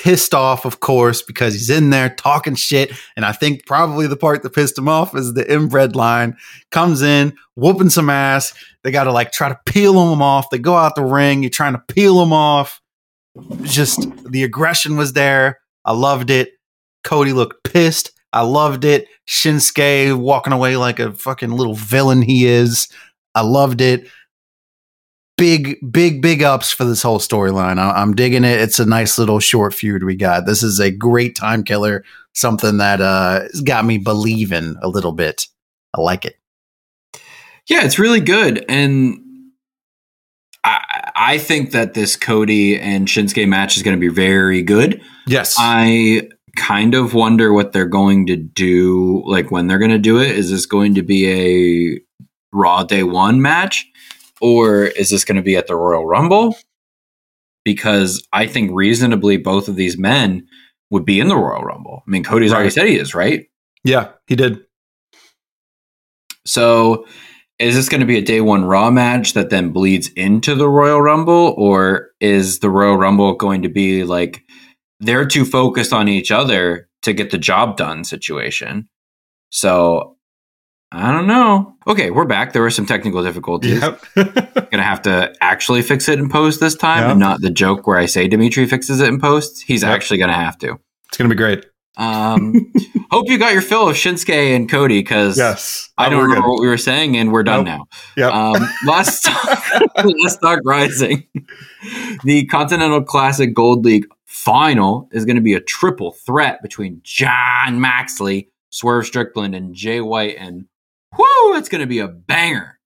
pissed 0.07 0.35
off, 0.35 0.65
of 0.65 0.79
course, 0.79 1.21
because 1.21 1.53
he's 1.53 1.69
in 1.69 1.91
there 1.91 2.09
talking 2.09 2.55
shit. 2.55 2.93
And 3.17 3.25
I 3.25 3.33
think 3.33 3.67
probably 3.67 4.07
the 4.07 4.17
part 4.17 4.45
that 4.45 4.55
pissed 4.55 4.79
him 4.79 4.89
off 4.89 5.17
is 5.17 5.35
the 5.35 5.53
inbred 5.53 5.97
line 5.97 6.37
comes 6.71 7.03
in, 7.03 7.37
whooping 7.57 7.91
some 7.91 8.09
ass. 8.09 8.55
They 8.85 8.93
got 8.93 9.05
to 9.05 9.13
like 9.13 9.33
try 9.33 9.49
to 9.49 9.59
peel 9.67 10.13
him 10.13 10.23
off. 10.23 10.49
They 10.51 10.59
go 10.59 10.77
out 10.77 10.95
the 10.95 11.03
ring. 11.03 11.43
You're 11.43 11.51
trying 11.51 11.73
to 11.73 11.83
peel 11.93 12.23
him 12.23 12.33
off. 12.33 12.81
Just 13.63 14.07
the 14.31 14.45
aggression 14.45 14.97
was 14.97 15.15
there. 15.15 15.59
I 15.85 15.91
loved 15.91 16.31
it. 16.31 16.51
Cody 17.03 17.33
looked 17.33 17.65
pissed. 17.65 18.13
I 18.33 18.43
loved 18.43 18.85
it. 18.85 19.09
Shinsuke 19.29 20.17
walking 20.17 20.53
away 20.53 20.77
like 20.77 21.01
a 21.01 21.15
fucking 21.15 21.51
little 21.51 21.75
villain 21.75 22.23
he 22.23 22.47
is. 22.47 22.87
I 23.35 23.41
loved 23.41 23.81
it. 23.81 24.09
Big, 25.37 25.77
big, 25.93 26.23
big 26.23 26.43
ups 26.43 26.73
for 26.73 26.85
this 26.85 27.03
whole 27.03 27.19
storyline. 27.19 27.79
I- 27.79 28.01
I'm 28.01 28.15
digging 28.15 28.45
it. 28.45 28.59
It's 28.61 28.79
a 28.79 28.87
nice 28.87 29.19
little 29.19 29.39
short 29.39 29.75
feud 29.75 30.03
we 30.03 30.17
got. 30.17 30.47
This 30.47 30.63
is 30.63 30.81
a 30.81 30.91
great 30.91 31.37
time 31.37 31.63
killer. 31.63 32.05
Something 32.35 32.79
that 32.79 33.01
uh, 33.01 33.49
got 33.65 33.85
me 33.85 33.99
believing 33.99 34.77
a 34.83 34.89
little 34.89 35.13
bit. 35.13 35.47
I 35.95 36.01
like 36.01 36.25
it. 36.25 36.37
Yeah, 37.69 37.85
it's 37.85 37.99
really 37.99 38.21
good, 38.21 38.65
and 38.69 39.19
I 40.65 41.11
I 41.17 41.39
think 41.39 41.73
that 41.73 41.95
this 41.95 42.15
Cody 42.15 42.79
and 42.79 43.09
Shinsuke 43.09 43.49
match 43.49 43.77
is 43.77 43.83
going 43.83 43.97
to 43.97 44.01
be 44.01 44.13
very 44.13 44.63
good. 44.63 45.01
Yes. 45.27 45.57
I 45.59 46.29
kind 46.57 46.95
of 46.95 47.13
wonder 47.15 47.53
what 47.53 47.73
they're 47.73 47.87
going 47.87 48.27
to 48.27 48.37
do, 48.37 49.23
like 49.27 49.51
when 49.51 49.67
they're 49.67 49.79
going 49.79 49.91
to 49.91 49.99
do 49.99 50.19
it. 50.21 50.31
Is 50.31 50.51
this 50.51 50.67
going 50.67 50.95
to 50.95 51.03
be 51.03 51.27
a 51.97 52.01
Raw 52.53 52.85
Day 52.85 53.03
One 53.03 53.43
match, 53.43 53.87
or 54.41 54.85
is 54.85 55.11
this 55.11 55.25
going 55.25 55.37
to 55.37 55.43
be 55.43 55.57
at 55.57 55.67
the 55.67 55.77
Royal 55.77 56.07
Rumble? 56.07 56.57
Because 57.65 58.27
I 58.33 58.47
think 58.47 58.71
reasonably 58.73 59.37
both 59.37 59.69
of 59.69 59.77
these 59.77 59.99
men 59.99 60.47
would 60.91 61.05
be 61.05 61.21
in 61.21 61.29
the 61.29 61.37
Royal 61.37 61.63
Rumble. 61.63 62.03
I 62.07 62.11
mean, 62.11 62.23
Cody's 62.23 62.53
already 62.53 62.71
said 62.71 62.87
he 62.87 62.97
is, 62.97 63.15
right? 63.15 63.47
yeah, 63.85 64.09
he 64.27 64.37
did. 64.37 64.61
So 66.45 67.07
is 67.59 67.75
this 67.75 67.89
going 67.89 68.01
to 68.01 68.07
be 68.07 68.19
a 68.19 68.23
day 68.23 68.41
one 68.41 68.65
Raw 68.65 68.91
match 68.91 69.33
that 69.33 69.51
then 69.51 69.71
bleeds 69.71 70.09
into 70.11 70.55
the 70.55 70.69
Royal 70.69 71.01
Rumble, 71.01 71.55
or 71.57 72.11
is 72.21 72.59
the 72.59 72.71
Royal 72.71 72.97
Rumble 72.97 73.35
going 73.35 73.63
to 73.63 73.69
be 73.69 74.05
like 74.05 74.43
they're 75.01 75.27
too 75.27 75.45
focused 75.45 75.93
on 75.93 76.09
each 76.09 76.31
other 76.31 76.89
to 77.03 77.13
get 77.13 77.31
the 77.31 77.39
job 77.39 77.77
done 77.77 78.05
situation? 78.05 78.89
So 79.51 80.16
I 80.99 81.13
don't 81.13 81.27
know. 81.27 81.75
Okay, 81.87 82.11
we're 82.11 82.25
back. 82.25 82.53
There 82.55 82.63
were 82.63 82.71
some 82.71 82.87
technical 82.87 83.23
difficulties. 83.23 83.83
Yep. 83.83 84.03
Gonna 84.71 84.83
have 84.83 85.03
to 85.03 85.35
actually 85.43 85.83
fix 85.83 86.09
it 86.09 86.19
in 86.19 86.29
post 86.31 86.59
this 86.59 86.75
time, 86.75 87.03
Yep. 87.03 87.11
and 87.11 87.21
not 87.21 87.41
the 87.43 87.51
joke 87.51 87.87
where 87.87 87.99
I 87.99 88.07
say 88.07 88.27
Demetri 88.29 88.67
fixes 88.67 89.01
it 89.01 89.09
in 89.09 89.21
post. 89.21 89.63
He's 89.67 89.83
Yep. 89.83 89.93
actually 89.93 90.19
gonna 90.19 90.33
have 90.33 90.57
to. 90.59 90.79
it's 91.09 91.19
to 91.19 91.29
be 91.29 91.35
great. 91.35 91.67
Um, 91.99 92.73
hope 93.11 93.29
you 93.29 93.39
got 93.39 93.53
your 93.53 93.63
fill 93.63 93.89
of 93.89 93.97
Shinsuke 93.97 94.57
and 94.57 94.71
Cody 94.71 95.01
because 95.01 95.37
Yes. 95.37 95.91
I 95.99 96.09
don't 96.09 96.23
remember 96.23 96.43
good. 96.47 96.51
what 96.53 96.61
we 96.63 96.67
were 96.67 96.77
saying, 96.79 97.17
and 97.17 97.31
we're 97.33 97.43
done 97.43 97.65
Nope. 97.65 97.89
now. 98.17 98.23
Yep. 98.23 98.33
Um, 98.33 98.69
talk. 99.23 100.05
let's 100.05 100.37
talk 100.39 100.61
rising. 100.65 101.27
The 102.25 102.47
Continental 102.47 103.03
Classic 103.03 103.53
Gold 103.55 103.85
League 103.85 104.07
final 104.25 105.09
is 105.13 105.25
going 105.25 105.37
to 105.37 105.43
be 105.43 105.55
a 105.55 105.61
triple 105.61 106.13
threat 106.13 106.61
between 106.63 107.01
Jon 107.03 107.81
Moxley, 107.81 108.51
Swerve 108.71 109.07
Strickland, 109.07 109.55
and 109.55 109.75
Jay 109.75 110.01
White, 110.01 110.37
and 110.39 110.67
whoo, 111.19 111.57
it's 111.57 111.69
going 111.69 111.81
to 111.81 111.87
be 111.87 111.99
a 111.99 112.09
banger. 112.09 112.79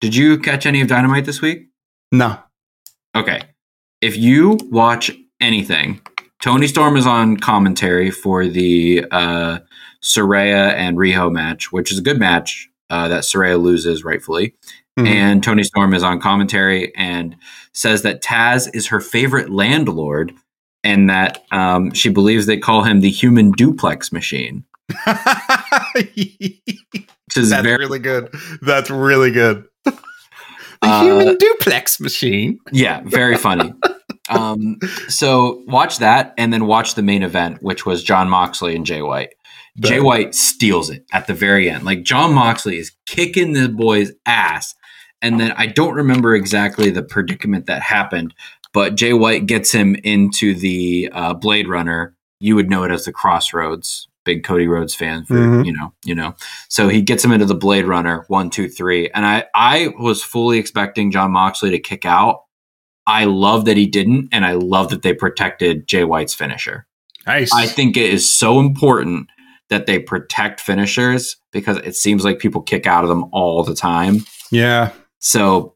Did 0.00 0.14
you 0.16 0.38
catch 0.38 0.66
any 0.66 0.80
of 0.80 0.88
Dynamite 0.88 1.24
this 1.24 1.40
week? 1.40 1.68
no. 2.10 2.38
Okay. 3.14 3.42
If 4.00 4.16
you 4.16 4.58
watch 4.70 5.10
anything, 5.40 6.00
Toni 6.42 6.66
Storm 6.66 6.96
is 6.96 7.06
on 7.06 7.36
commentary 7.36 8.10
for 8.10 8.46
the 8.48 9.04
uh, 9.10 9.58
Saraya 10.02 10.72
and 10.72 10.96
Riho 10.96 11.30
match, 11.30 11.70
which 11.72 11.92
is 11.92 11.98
a 11.98 12.02
good 12.02 12.18
match 12.18 12.68
uh, 12.90 13.06
that 13.08 13.22
Saraya 13.24 13.62
loses 13.62 14.02
rightfully. 14.02 14.54
Mhm. 14.98 15.06
And 15.06 15.42
Toni 15.44 15.62
Storm 15.62 15.92
is 15.94 16.02
on 16.02 16.20
commentary 16.20 16.94
and 16.96 17.36
says 17.74 18.00
that 18.02 18.22
Taz 18.22 18.68
is 18.74 18.88
her 18.88 19.00
favorite 19.00 19.50
landlord 19.50 20.32
and 20.82 21.08
that 21.10 21.44
um, 21.52 21.92
she 21.92 22.08
believes 22.08 22.46
they 22.46 22.58
call 22.58 22.82
him 22.82 23.00
the 23.00 23.10
human 23.10 23.52
duplex 23.52 24.10
machine, 24.10 24.64
That's 27.34 27.62
very 27.62 27.78
really 27.84 27.98
good. 27.98 28.34
That's 28.60 28.90
really 28.90 29.30
good. 29.30 29.64
the 29.84 29.94
Uh, 30.82 31.02
human 31.04 31.36
duplex 31.38 32.00
machine. 32.00 32.58
Yeah, 32.72 33.02
very 33.04 33.36
funny. 33.36 33.72
um, 34.28 34.78
so 35.08 35.62
watch 35.66 35.98
that 35.98 36.34
and 36.36 36.52
then 36.52 36.66
watch 36.66 36.94
the 36.94 37.02
main 37.02 37.22
event, 37.22 37.62
which 37.62 37.86
was 37.86 38.02
Jon 38.02 38.28
Moxley 38.28 38.74
and 38.76 38.84
Jay 38.84 39.00
White. 39.02 39.34
Jay 39.80 40.00
White 40.00 40.34
steals 40.34 40.90
it 40.90 41.04
at 41.12 41.26
the 41.26 41.34
very 41.34 41.70
end. 41.70 41.84
Like 41.84 42.02
Jon 42.02 42.34
Moxley 42.34 42.76
is 42.78 42.92
kicking 43.06 43.52
the 43.54 43.68
boy's 43.68 44.12
ass. 44.26 44.74
And 45.22 45.38
then 45.40 45.52
I 45.52 45.66
don't 45.66 45.94
remember 45.94 46.34
exactly 46.34 46.90
the 46.90 47.02
predicament 47.02 47.66
that 47.66 47.80
happened, 47.80 48.34
but 48.74 48.96
Jay 48.96 49.12
White 49.12 49.46
gets 49.46 49.70
him 49.72 49.94
into 50.02 50.52
the 50.54 51.08
uh, 51.12 51.32
Blade 51.34 51.68
Runner. 51.68 52.14
You 52.40 52.56
would 52.56 52.68
know 52.68 52.82
it 52.82 52.90
as 52.90 53.04
the 53.04 53.12
Crossroads. 53.12 54.08
Big 54.24 54.44
Cody 54.44 54.68
Rhodes 54.68 54.94
fan 54.94 55.24
for 55.24 55.34
Mhm. 55.34 55.66
you 55.66 55.72
know, 55.72 55.92
you 56.04 56.14
know. 56.14 56.34
So 56.68 56.88
he 56.88 57.02
gets 57.02 57.24
him 57.24 57.32
into 57.32 57.44
the 57.46 57.54
Blade 57.54 57.86
Runner 57.86 58.24
one, 58.28 58.50
two, 58.50 58.68
three. 58.68 59.08
And 59.10 59.26
I 59.26 59.44
I 59.54 59.88
was 59.98 60.22
fully 60.22 60.58
expecting 60.58 61.10
Jon 61.10 61.32
Moxley 61.32 61.70
to 61.70 61.78
kick 61.78 62.04
out. 62.06 62.42
I 63.06 63.24
love 63.24 63.64
that 63.64 63.76
he 63.76 63.86
didn't, 63.86 64.28
and 64.30 64.44
I 64.44 64.52
love 64.52 64.90
that 64.90 65.02
they 65.02 65.12
protected 65.12 65.88
Jay 65.88 66.04
White's 66.04 66.34
finisher. 66.34 66.86
Nice. 67.26 67.52
I 67.52 67.66
think 67.66 67.96
it 67.96 68.10
is 68.12 68.32
so 68.32 68.60
important 68.60 69.28
that 69.70 69.86
they 69.86 69.98
protect 69.98 70.60
finishers 70.60 71.36
because 71.50 71.78
it 71.78 71.96
seems 71.96 72.24
like 72.24 72.38
people 72.38 72.60
kick 72.62 72.86
out 72.86 73.02
of 73.04 73.08
them 73.08 73.24
all 73.32 73.62
the 73.64 73.74
time. 73.74 74.18
yeah. 74.50 74.90
So 75.18 75.74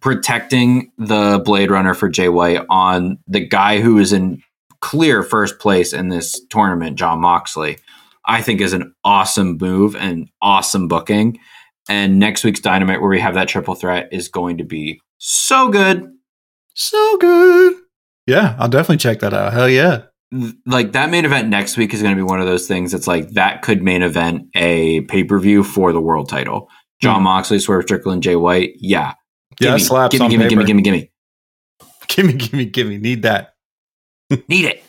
protecting 0.00 0.92
the 0.98 1.40
Blade 1.44 1.70
Runner 1.70 1.94
for 1.94 2.08
Jay 2.08 2.28
White 2.28 2.60
on 2.70 3.18
the 3.26 3.40
guy 3.46 3.80
who 3.80 3.98
is 3.98 4.12
in 4.12 4.42
clear 4.80 5.22
first 5.22 5.58
place 5.58 5.92
in 5.92 6.08
this 6.08 6.40
tournament, 6.50 6.96
Jon 6.96 7.20
Moxley, 7.20 7.78
I 8.24 8.42
think 8.42 8.60
is 8.60 8.72
an 8.72 8.94
awesome 9.04 9.58
move 9.60 9.96
and 9.96 10.28
awesome 10.42 10.88
booking. 10.88 11.38
And 11.88 12.18
next 12.18 12.44
week's 12.44 12.60
Dynamite, 12.60 13.00
where 13.00 13.08
we 13.10 13.20
have 13.20 13.34
that 13.34 13.48
triple 13.48 13.74
threat, 13.74 14.08
is 14.12 14.28
going 14.28 14.58
to 14.58 14.64
be 14.64 15.00
so 15.18 15.68
good. 15.70 16.06
So 16.74 17.16
good. 17.18 17.76
Yeah, 18.26 18.54
I'll 18.58 18.68
definitely 18.68 18.98
check 18.98 19.20
that 19.20 19.32
out. 19.32 19.52
Hell 19.54 19.68
yeah. 19.70 20.02
like 20.66 20.92
that 20.92 21.08
main 21.10 21.24
event 21.24 21.48
next 21.48 21.78
week 21.78 21.94
is 21.94 22.02
going 22.02 22.14
to 22.14 22.22
be 22.22 22.22
one 22.22 22.40
of 22.40 22.46
those 22.46 22.68
things 22.68 22.92
that's 22.92 23.06
like 23.06 23.30
that 23.30 23.62
could 23.62 23.82
main 23.82 24.02
event 24.02 24.48
a 24.54 25.00
pay 25.02 25.24
per 25.24 25.38
view 25.38 25.64
for 25.64 25.92
the 25.92 26.00
world 26.00 26.28
title. 26.28 26.68
John 27.00 27.18
Hmm. 27.20 27.24
Moxley, 27.24 27.58
Swerve 27.58 27.84
Strickland, 27.84 28.22
Jay 28.22 28.36
White. 28.36 28.72
Yeah. 28.76 29.14
Yeah, 29.60 29.70
Gimme, 29.70 29.78
slaps 29.80 30.12
gimme, 30.18 30.28
gimme, 30.28 30.48
gimme, 30.48 30.64
gimme, 30.64 30.82
gimme. 30.82 31.10
Gimme, 32.08 32.32
gimme, 32.34 32.64
gimme. 32.66 32.98
Need 32.98 33.22
that. 33.22 33.54
Need 34.48 34.64
it. 34.66 34.84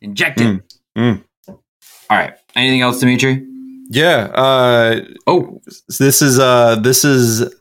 Inject 0.00 0.40
it. 0.40 0.44
Mm, 0.44 0.62
mm. 0.96 1.24
All 1.48 2.16
right. 2.18 2.34
Anything 2.56 2.80
else, 2.80 3.00
Demetri? 3.00 3.46
Yeah. 3.90 4.30
Uh, 4.34 5.00
Oh, 5.26 5.60
this 5.98 6.22
is 6.22 6.38
uh 6.38 6.76
this 6.76 7.04
is 7.04 7.52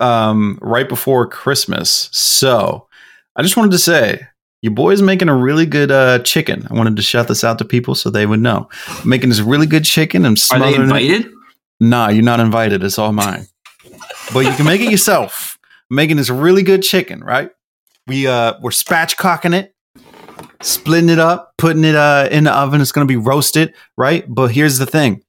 um 0.00 0.58
right 0.62 0.88
before 0.88 1.26
Christmas. 1.26 2.08
So 2.12 2.86
I 3.36 3.42
just 3.42 3.56
wanted 3.56 3.72
to 3.72 3.78
say 3.78 4.26
your 4.62 4.72
boy's 4.72 5.02
making 5.02 5.28
a 5.28 5.34
really 5.36 5.66
good 5.66 5.90
uh 5.90 6.20
chicken. 6.20 6.66
I 6.70 6.74
wanted 6.74 6.96
to 6.96 7.02
shout 7.02 7.26
this 7.28 7.42
out 7.42 7.58
to 7.58 7.64
people 7.64 7.94
so 7.94 8.08
they 8.10 8.26
would 8.26 8.40
know. 8.40 8.68
making 9.04 9.30
this 9.30 9.40
really 9.40 9.66
good 9.66 9.84
chicken 9.84 10.24
and 10.24 10.36
are 10.52 10.58
they 10.58 10.72
smothering 10.74 10.80
it. 10.80 10.82
invited? 10.84 11.32
Nah, 11.80 12.08
you're 12.08 12.22
not 12.24 12.40
invited. 12.40 12.82
It's 12.84 12.98
all 12.98 13.12
mine. 13.12 13.46
but 14.32 14.40
you 14.40 14.52
can 14.52 14.66
make 14.66 14.80
it 14.80 14.90
yourself. 14.90 15.58
making 15.90 16.16
this 16.16 16.30
really 16.30 16.62
good 16.62 16.82
chicken, 16.82 17.20
right? 17.24 17.50
We 18.06 18.26
uh 18.26 18.54
we're 18.62 18.70
spatchcocking 18.70 19.54
it, 19.54 19.74
splitting 20.62 21.08
it 21.08 21.18
up, 21.18 21.52
putting 21.58 21.84
it 21.84 21.94
uh 21.94 22.28
in 22.30 22.44
the 22.44 22.52
oven. 22.52 22.80
It's 22.80 22.92
gonna 22.92 23.06
be 23.06 23.16
roasted, 23.16 23.74
right? 23.96 24.24
But 24.28 24.50
here's 24.52 24.78
the 24.78 24.86
thing. 24.86 25.22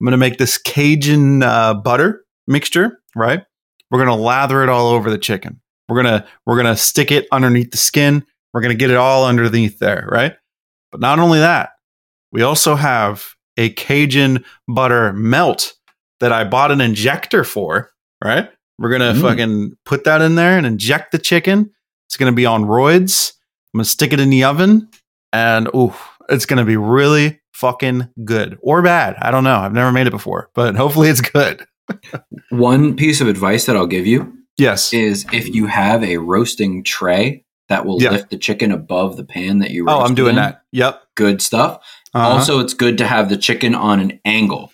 I'm 0.00 0.04
gonna 0.04 0.16
make 0.16 0.38
this 0.38 0.58
Cajun 0.58 1.42
uh, 1.42 1.74
butter 1.74 2.24
mixture, 2.46 3.00
right? 3.16 3.44
We're 3.90 3.98
gonna 3.98 4.16
lather 4.16 4.62
it 4.62 4.68
all 4.68 4.88
over 4.88 5.10
the 5.10 5.18
chicken. 5.18 5.60
We're 5.88 6.02
gonna 6.02 6.26
we're 6.46 6.56
gonna 6.56 6.76
stick 6.76 7.10
it 7.10 7.26
underneath 7.32 7.70
the 7.70 7.76
skin. 7.78 8.24
We're 8.52 8.60
gonna 8.60 8.74
get 8.74 8.90
it 8.90 8.96
all 8.96 9.26
underneath 9.26 9.78
there, 9.78 10.06
right? 10.10 10.34
But 10.92 11.00
not 11.00 11.18
only 11.18 11.38
that, 11.40 11.70
we 12.32 12.42
also 12.42 12.74
have 12.76 13.24
a 13.56 13.70
Cajun 13.70 14.44
butter 14.68 15.12
melt 15.12 15.74
that 16.20 16.32
I 16.32 16.44
bought 16.44 16.70
an 16.70 16.80
injector 16.80 17.42
for, 17.44 17.90
right? 18.22 18.50
We're 18.78 18.90
gonna 18.90 19.14
Mm. 19.14 19.20
fucking 19.22 19.72
put 19.84 20.04
that 20.04 20.22
in 20.22 20.34
there 20.36 20.56
and 20.56 20.66
inject 20.66 21.10
the 21.12 21.18
chicken. 21.18 21.70
It's 22.06 22.16
gonna 22.16 22.32
be 22.32 22.46
on 22.46 22.64
roids. 22.64 23.32
I'm 23.74 23.78
gonna 23.78 23.84
stick 23.84 24.12
it 24.12 24.20
in 24.20 24.30
the 24.30 24.44
oven, 24.44 24.88
and 25.32 25.68
ooh, 25.74 25.92
it's 26.28 26.46
gonna 26.46 26.64
be 26.64 26.76
really 26.76 27.40
fucking 27.52 28.08
good 28.24 28.58
or 28.62 28.82
bad. 28.82 29.16
I 29.20 29.30
don't 29.30 29.44
know. 29.44 29.56
I've 29.56 29.72
never 29.72 29.92
made 29.92 30.06
it 30.06 30.10
before, 30.12 30.50
but 30.54 30.74
hopefully 30.82 31.08
it's 31.08 31.20
good. 31.20 31.66
One 32.50 32.96
piece 32.96 33.20
of 33.20 33.28
advice 33.28 33.66
that 33.66 33.76
I'll 33.76 33.86
give 33.86 34.06
you 34.06 34.34
Yes. 34.56 34.92
is 34.92 35.24
if 35.32 35.48
you 35.54 35.66
have 35.66 36.02
a 36.04 36.16
roasting 36.18 36.82
tray, 36.84 37.44
that 37.68 37.84
will 37.86 38.02
Yeah. 38.02 38.10
lift 38.12 38.30
the 38.30 38.38
chicken 38.38 38.72
above 38.72 39.16
the 39.16 39.24
pan 39.24 39.58
that 39.60 39.70
you. 39.70 39.86
Oh, 39.88 40.00
I'm 40.00 40.14
doing 40.14 40.30
in. 40.30 40.36
that. 40.36 40.62
Yep. 40.72 41.02
Good 41.16 41.42
stuff. 41.42 41.84
Uh-huh. 42.14 42.26
Also, 42.28 42.60
it's 42.60 42.74
good 42.74 42.98
to 42.98 43.06
have 43.06 43.28
the 43.28 43.36
chicken 43.36 43.74
on 43.74 44.00
an 44.00 44.20
angle. 44.24 44.72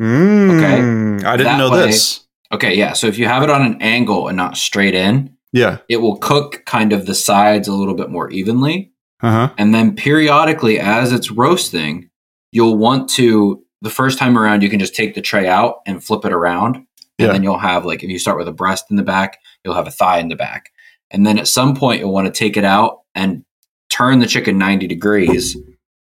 Mm, 0.00 1.24
I 1.24 1.36
didn't 1.36 1.52
That 1.52 1.58
know 1.58 1.70
way- 1.70 1.86
this. 1.86 2.20
Okay, 2.52 2.74
yeah. 2.76 2.92
So 2.92 3.06
if 3.06 3.18
you 3.18 3.26
have 3.26 3.42
it 3.42 3.50
on 3.50 3.62
an 3.62 3.80
angle 3.80 4.28
and 4.28 4.36
not 4.36 4.56
straight 4.56 4.94
in, 4.94 5.31
Yeah. 5.52 5.78
it 5.88 5.98
will 5.98 6.16
cook 6.16 6.62
kind 6.66 6.92
of 6.92 7.06
the 7.06 7.14
sides 7.14 7.68
a 7.68 7.72
little 7.74 7.94
bit 7.94 8.10
more 8.10 8.30
evenly. 8.30 8.90
Uh 9.20 9.30
huh. 9.48 9.54
And 9.58 9.74
then 9.74 9.94
periodically, 9.94 10.80
as 10.80 11.12
it's 11.12 11.30
roasting, 11.30 12.08
you'll 12.52 12.76
want 12.78 13.08
to, 13.10 13.62
the 13.82 13.90
first 13.90 14.18
time 14.18 14.36
around, 14.38 14.62
you 14.62 14.70
can 14.70 14.80
just 14.80 14.94
take 14.94 15.14
the 15.14 15.20
tray 15.20 15.46
out 15.48 15.76
and 15.86 16.02
flip 16.02 16.24
it 16.24 16.32
around. 16.32 16.76
And 16.76 16.86
Yeah. 17.18 17.32
then 17.32 17.42
you'll 17.42 17.58
have, 17.58 17.84
like, 17.84 18.02
if 18.02 18.08
you 18.10 18.18
start 18.18 18.38
with 18.38 18.48
a 18.48 18.52
breast 18.52 18.86
in 18.90 18.96
the 18.96 19.02
back, 19.02 19.38
you'll 19.64 19.74
have 19.74 19.86
a 19.86 19.90
thigh 19.92 20.18
in 20.18 20.28
the 20.28 20.36
back. 20.36 20.70
And 21.10 21.26
then 21.26 21.38
at 21.38 21.46
some 21.46 21.76
point, 21.76 22.00
you'll 22.00 22.12
want 22.12 22.26
to 22.26 22.32
take 22.32 22.56
it 22.56 22.64
out 22.64 23.00
and 23.14 23.44
turn 23.90 24.18
the 24.18 24.26
chicken 24.26 24.56
90 24.58 24.86
degrees. 24.86 25.56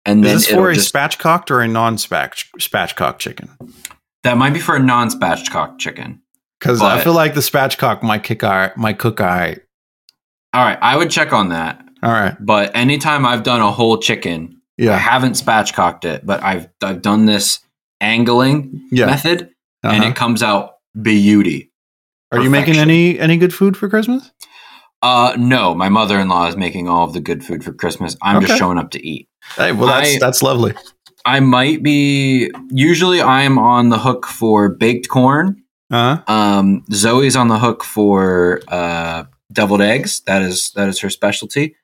And 0.07 0.23
then 0.23 0.37
Is 0.37 0.47
this 0.47 0.55
for 0.55 0.71
a 0.71 0.75
just, 0.75 0.93
spatchcocked 0.95 1.51
or 1.51 1.61
a 1.61 1.67
non-spatch 1.69 2.47
spatchcock 2.61 3.19
chicken? 3.19 3.51
that 4.23 4.39
might 4.39 4.53
be 4.55 4.61
for 4.61 4.77
a 4.77 4.81
non 4.81 5.09
spatchcock 5.11 5.79
chicken. 5.79 6.21
Because 6.65 6.81
I 6.81 7.05
feel 7.05 7.13
like 7.13 7.35
the 7.35 7.41
spatchcock 7.41 8.03
might 8.03 8.23
kick 8.23 8.43
eye, 8.43 8.73
might 8.75 8.99
cook 8.99 9.21
eye. 9.21 9.59
All 10.55 10.65
right, 10.65 10.79
I 10.81 10.97
would 10.97 11.11
check 11.11 11.33
on 11.35 11.51
that. 11.51 11.85
All 12.03 12.11
right. 12.11 12.35
But 12.41 12.75
anytime 12.75 13.27
I've 13.27 13.43
done 13.43 13.61
a 13.61 13.71
whole 13.71 13.99
chicken, 13.99 14.63
yeah, 14.79 14.95
I 14.95 14.99
haven't 14.99 15.33
spatchcocked 15.33 16.07
it, 16.07 16.25
but 16.25 16.43
I've 16.43 16.69
I've 16.83 17.03
done 17.03 17.27
this 17.27 17.61
angling 18.01 18.89
Yeah. 18.91 19.07
method, 19.07 19.51
and 19.83 20.01
Uh-huh. 20.01 20.09
it 20.11 20.17
comes 20.17 20.43
out 20.43 20.71
beauty. 21.01 21.71
Are 22.33 22.41
you 22.41 22.49
making 22.51 22.77
any 22.77 23.19
any 23.19 23.37
good 23.37 23.53
food 23.53 23.77
for 23.77 23.89
Christmas? 23.91 24.33
Uh, 25.03 25.35
no, 25.37 25.75
my 25.75 25.91
mother 25.91 26.19
in 26.19 26.29
law 26.29 26.47
is 26.49 26.57
making 26.57 26.89
all 26.89 27.05
of 27.05 27.13
the 27.13 27.21
good 27.21 27.45
food 27.45 27.63
for 27.63 27.75
Christmas. 27.75 28.17
I'm 28.23 28.39
Okay. 28.39 28.47
just 28.47 28.59
showing 28.59 28.79
up 28.79 28.91
to 28.93 29.07
eat. 29.07 29.29
Hey, 29.57 29.73
well 29.73 29.89
that's 29.89 30.15
I- 30.15 30.19
that's 30.19 30.43
lovely. 30.43 30.73
I 31.27 31.41
might 31.41 31.83
be. 31.83 32.51
Usually, 32.71 33.21
I 33.21 33.43
am 33.43 33.59
on 33.59 33.91
the 33.91 33.99
hook 33.99 34.27
for 34.27 34.69
baked 34.71 35.09
corn. 35.09 35.63
Uh 35.91 36.17
huh. 36.27 36.33
Um, 36.35 36.85
Zoey's 36.91 37.37
on 37.37 37.49
the 37.49 37.59
hook 37.59 37.85
for 37.85 38.61
uh, 38.69 39.25
deviled 39.53 39.83
eggs. 39.83 40.21
That 40.27 40.43
is 40.43 40.71
that 40.75 40.89
is 40.89 41.01
her 41.01 41.11
specialty. 41.11 41.77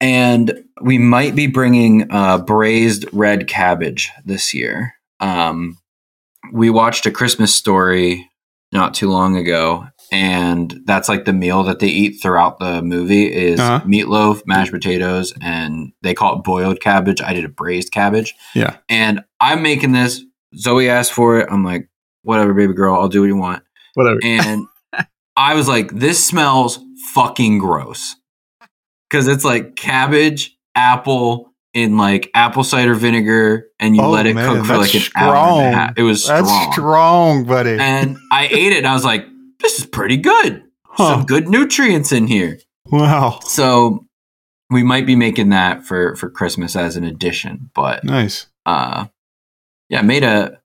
And 0.00 0.64
we 0.80 0.98
might 0.98 1.36
be 1.36 1.46
bringing 1.46 2.10
uh, 2.10 2.38
braised 2.38 3.06
red 3.12 3.46
cabbage 3.46 4.10
this 4.24 4.52
year. 4.52 4.94
Um, 5.20 5.78
we 6.52 6.70
watched 6.70 7.06
a 7.06 7.10
Christmas 7.12 7.54
story 7.54 8.28
not 8.72 8.94
too 8.94 9.08
long 9.10 9.36
ago, 9.36 9.86
and 10.10 10.80
that's 10.86 11.08
like 11.08 11.24
the 11.24 11.32
meal 11.32 11.62
that 11.64 11.78
they 11.78 11.86
eat 11.88 12.18
throughout 12.20 12.58
the 12.58 12.82
movie 12.82 13.32
is 13.32 13.60
Uh-huh. 13.60 13.80
meatloaf, 13.86 14.42
mashed 14.46 14.72
potatoes, 14.72 15.32
and 15.40 15.92
they 16.02 16.14
call 16.14 16.36
it 16.38 16.42
boiled 16.44 16.80
cabbage. 16.80 17.20
I 17.20 17.32
did 17.32 17.44
a 17.44 17.48
braised 17.48 17.92
cabbage. 17.92 18.34
Yeah. 18.54 18.76
And 18.88 19.22
I'm 19.40 19.62
making 19.62 19.92
this. 19.92 20.22
Zoey 20.56 20.88
asked 20.88 21.12
for 21.12 21.38
it. 21.38 21.48
I'm 21.50 21.64
like, 21.64 21.88
whatever, 22.22 22.54
baby 22.54 22.72
girl, 22.74 22.94
I'll 22.94 23.08
do 23.08 23.20
what 23.20 23.26
you 23.26 23.36
want. 23.36 23.62
Whatever. 23.94 24.18
And 24.22 24.66
I 25.36 25.54
was 25.54 25.68
like, 25.68 25.90
this 25.90 26.24
smells 26.24 26.78
fucking 27.14 27.58
gross. 27.58 28.16
Cause 29.10 29.28
it's 29.28 29.44
like 29.44 29.76
cabbage, 29.76 30.56
apple, 30.74 31.52
in 31.74 31.96
like 31.98 32.30
apple 32.34 32.64
cider 32.64 32.94
vinegar, 32.94 33.66
and 33.78 33.94
you 33.96 34.02
Oh, 34.02 34.10
let 34.10 34.26
it 34.26 34.34
man, 34.34 34.56
cook 34.56 34.66
for 34.66 34.76
like 34.78 34.92
that's 34.92 35.06
an 35.08 35.12
hour 35.16 35.34
and 35.62 35.74
a 35.74 35.78
half. 35.78 35.92
It 35.98 36.02
was 36.02 36.26
That's 36.26 36.48
strong. 36.48 36.72
strong, 36.72 37.44
buddy. 37.44 37.76
And 37.78 38.16
I 38.30 38.46
ate 38.50 38.72
it 38.72 38.78
and 38.78 38.86
I 38.86 38.94
was 38.94 39.04
like, 39.04 39.26
this 39.60 39.78
is 39.78 39.86
pretty 39.86 40.16
good. 40.16 40.62
Huh. 40.86 41.08
Some 41.16 41.24
good 41.26 41.48
nutrients 41.48 42.12
in 42.12 42.26
here. 42.26 42.58
Wow. 42.90 43.40
So 43.44 44.04
we 44.70 44.82
might 44.82 45.06
be 45.06 45.16
making 45.16 45.50
that 45.50 45.84
for 45.84 46.14
for 46.16 46.28
Christmas 46.30 46.74
as 46.76 46.96
an 46.96 47.04
addition. 47.04 47.70
But 47.74 48.04
Nice. 48.04 48.46
uh 48.66 49.06
yeah 49.90 50.00
made 50.02 50.24
a 50.24 50.58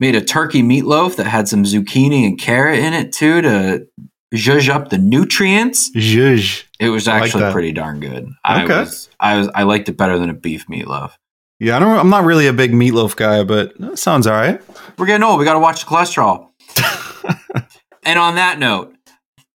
made 0.00 0.16
a 0.16 0.20
turkey 0.20 0.62
meatloaf 0.62 1.16
that 1.16 1.26
had 1.26 1.46
some 1.46 1.62
zucchini 1.64 2.26
and 2.26 2.38
carrot 2.40 2.78
in 2.80 2.92
it 2.94 3.12
too 3.12 3.40
to 3.42 3.86
zhuzh 4.34 4.68
up 4.68 4.88
the 4.90 4.98
nutrients 4.98 5.90
Zhuzh. 5.94 6.64
it 6.78 6.88
was 6.88 7.06
I 7.06 7.20
like 7.20 7.22
actually 7.34 7.52
pretty 7.52 7.72
darn 7.72 8.00
good 8.00 8.28
i 8.44 8.64
Okay. 8.64 8.80
was 8.80 9.08
i 9.20 9.36
was 9.38 9.48
i 9.54 9.62
liked 9.64 9.88
it 9.88 9.96
better 9.96 10.18
than 10.18 10.30
a 10.30 10.34
beef 10.34 10.66
meatloaf 10.68 11.12
Yeah, 11.58 11.76
I 11.76 11.78
don't. 11.80 11.98
I'm 11.98 12.08
not 12.10 12.24
really 12.24 12.46
a 12.46 12.52
big 12.54 12.72
meatloaf 12.72 13.16
guy, 13.16 13.44
but 13.44 13.76
that 13.78 13.98
sounds 13.98 14.26
all 14.26 14.32
right. 14.34 14.60
we're 14.98 15.06
getting 15.06 15.22
old 15.24 15.38
we 15.38 15.44
gotta 15.44 15.58
watch 15.58 15.84
the 15.84 15.86
cholesterol 15.90 16.48
and 18.04 18.18
on 18.18 18.36
that 18.36 18.58
note 18.58 18.94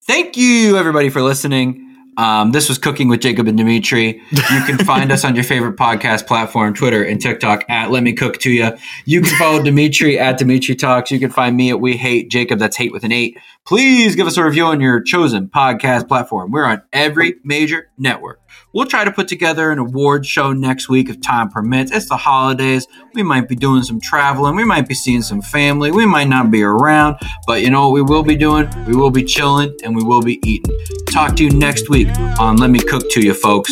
thank 0.08 0.38
you 0.38 0.78
everybody 0.78 1.10
for 1.10 1.22
listening 1.22 1.85
um, 2.18 2.52
this 2.52 2.70
was 2.70 2.78
Cooking 2.78 3.08
with 3.08 3.22
Jacob 3.22 3.48
and 3.48 3.58
Demetri. 3.58 4.22
You 4.32 4.64
can 4.66 4.78
find 4.80 5.12
us 5.12 5.26
on 5.26 5.36
your 5.36 5.44
favorite 5.44 5.76
podcast 5.76 6.28
platform, 6.28 6.74
Twitter 6.74 7.04
and 7.04 7.22
TikTok 7.22 7.66
at 7.70 7.92
Let 7.92 8.04
Me 8.04 8.14
Cook 8.14 8.40
To 8.40 8.52
You. 8.52 8.72
You 9.06 9.22
can 9.22 9.38
follow 9.38 9.62
Demetri 9.62 10.18
at 10.18 10.38
Demetri 10.38 10.76
Talks. 10.76 11.12
You 11.12 11.20
can 11.20 11.30
find 11.32 11.58
me 11.58 11.70
at 11.70 11.80
We 11.80 11.98
Hate 11.98 12.30
Jacob. 12.30 12.60
That's 12.60 12.78
hate 12.78 12.92
with 12.92 13.04
an 13.04 13.12
eight. 13.12 13.38
Please 13.66 14.16
give 14.16 14.28
us 14.28 14.38
a 14.38 14.44
review 14.44 14.66
on 14.66 14.80
your 14.80 15.02
chosen 15.02 15.48
podcast 15.48 16.08
platform. 16.08 16.52
We're 16.52 16.66
on 16.66 16.82
every 16.94 17.36
major 17.44 17.90
network. 17.98 18.40
We'll 18.76 18.86
try 18.86 19.06
to 19.06 19.12
put 19.12 19.30
together 19.30 19.72
an 19.72 19.80
award 19.80 20.26
show 20.26 20.52
next 20.52 20.90
week 20.90 21.08
if 21.08 21.22
time 21.22 21.50
permits. 21.50 21.94
It's 21.94 22.10
the 22.10 22.18
holidays. 22.18 22.86
We 23.14 23.24
might 23.24 23.48
be 23.48 23.56
doing 23.56 23.84
some 23.84 24.02
traveling. 24.02 24.58
We 24.58 24.66
might 24.66 24.86
be 24.86 24.94
seeing 24.94 25.22
some 25.22 25.42
family. 25.42 25.92
We 25.92 26.06
might 26.06 26.28
not 26.28 26.52
be 26.52 26.62
around, 26.62 27.16
but 27.48 27.62
you 27.62 27.70
know 27.70 27.88
what 27.88 27.94
we 27.94 28.02
will 28.02 28.24
be 28.24 28.36
doing? 28.36 28.70
We 28.86 28.98
will 28.98 29.12
be 29.12 29.24
chilling 29.24 29.74
and 29.86 29.96
we 29.96 30.04
will 30.04 30.22
be 30.22 30.42
eating. 30.46 30.78
Talk 31.10 31.38
to 31.38 31.46
you 31.46 31.52
next 31.52 31.88
week 31.88 32.10
on 32.38 32.58
Let 32.58 32.70
Me 32.70 32.80
Cook 32.80 33.10
to 33.12 33.22
You, 33.26 33.34
folks. 33.34 33.72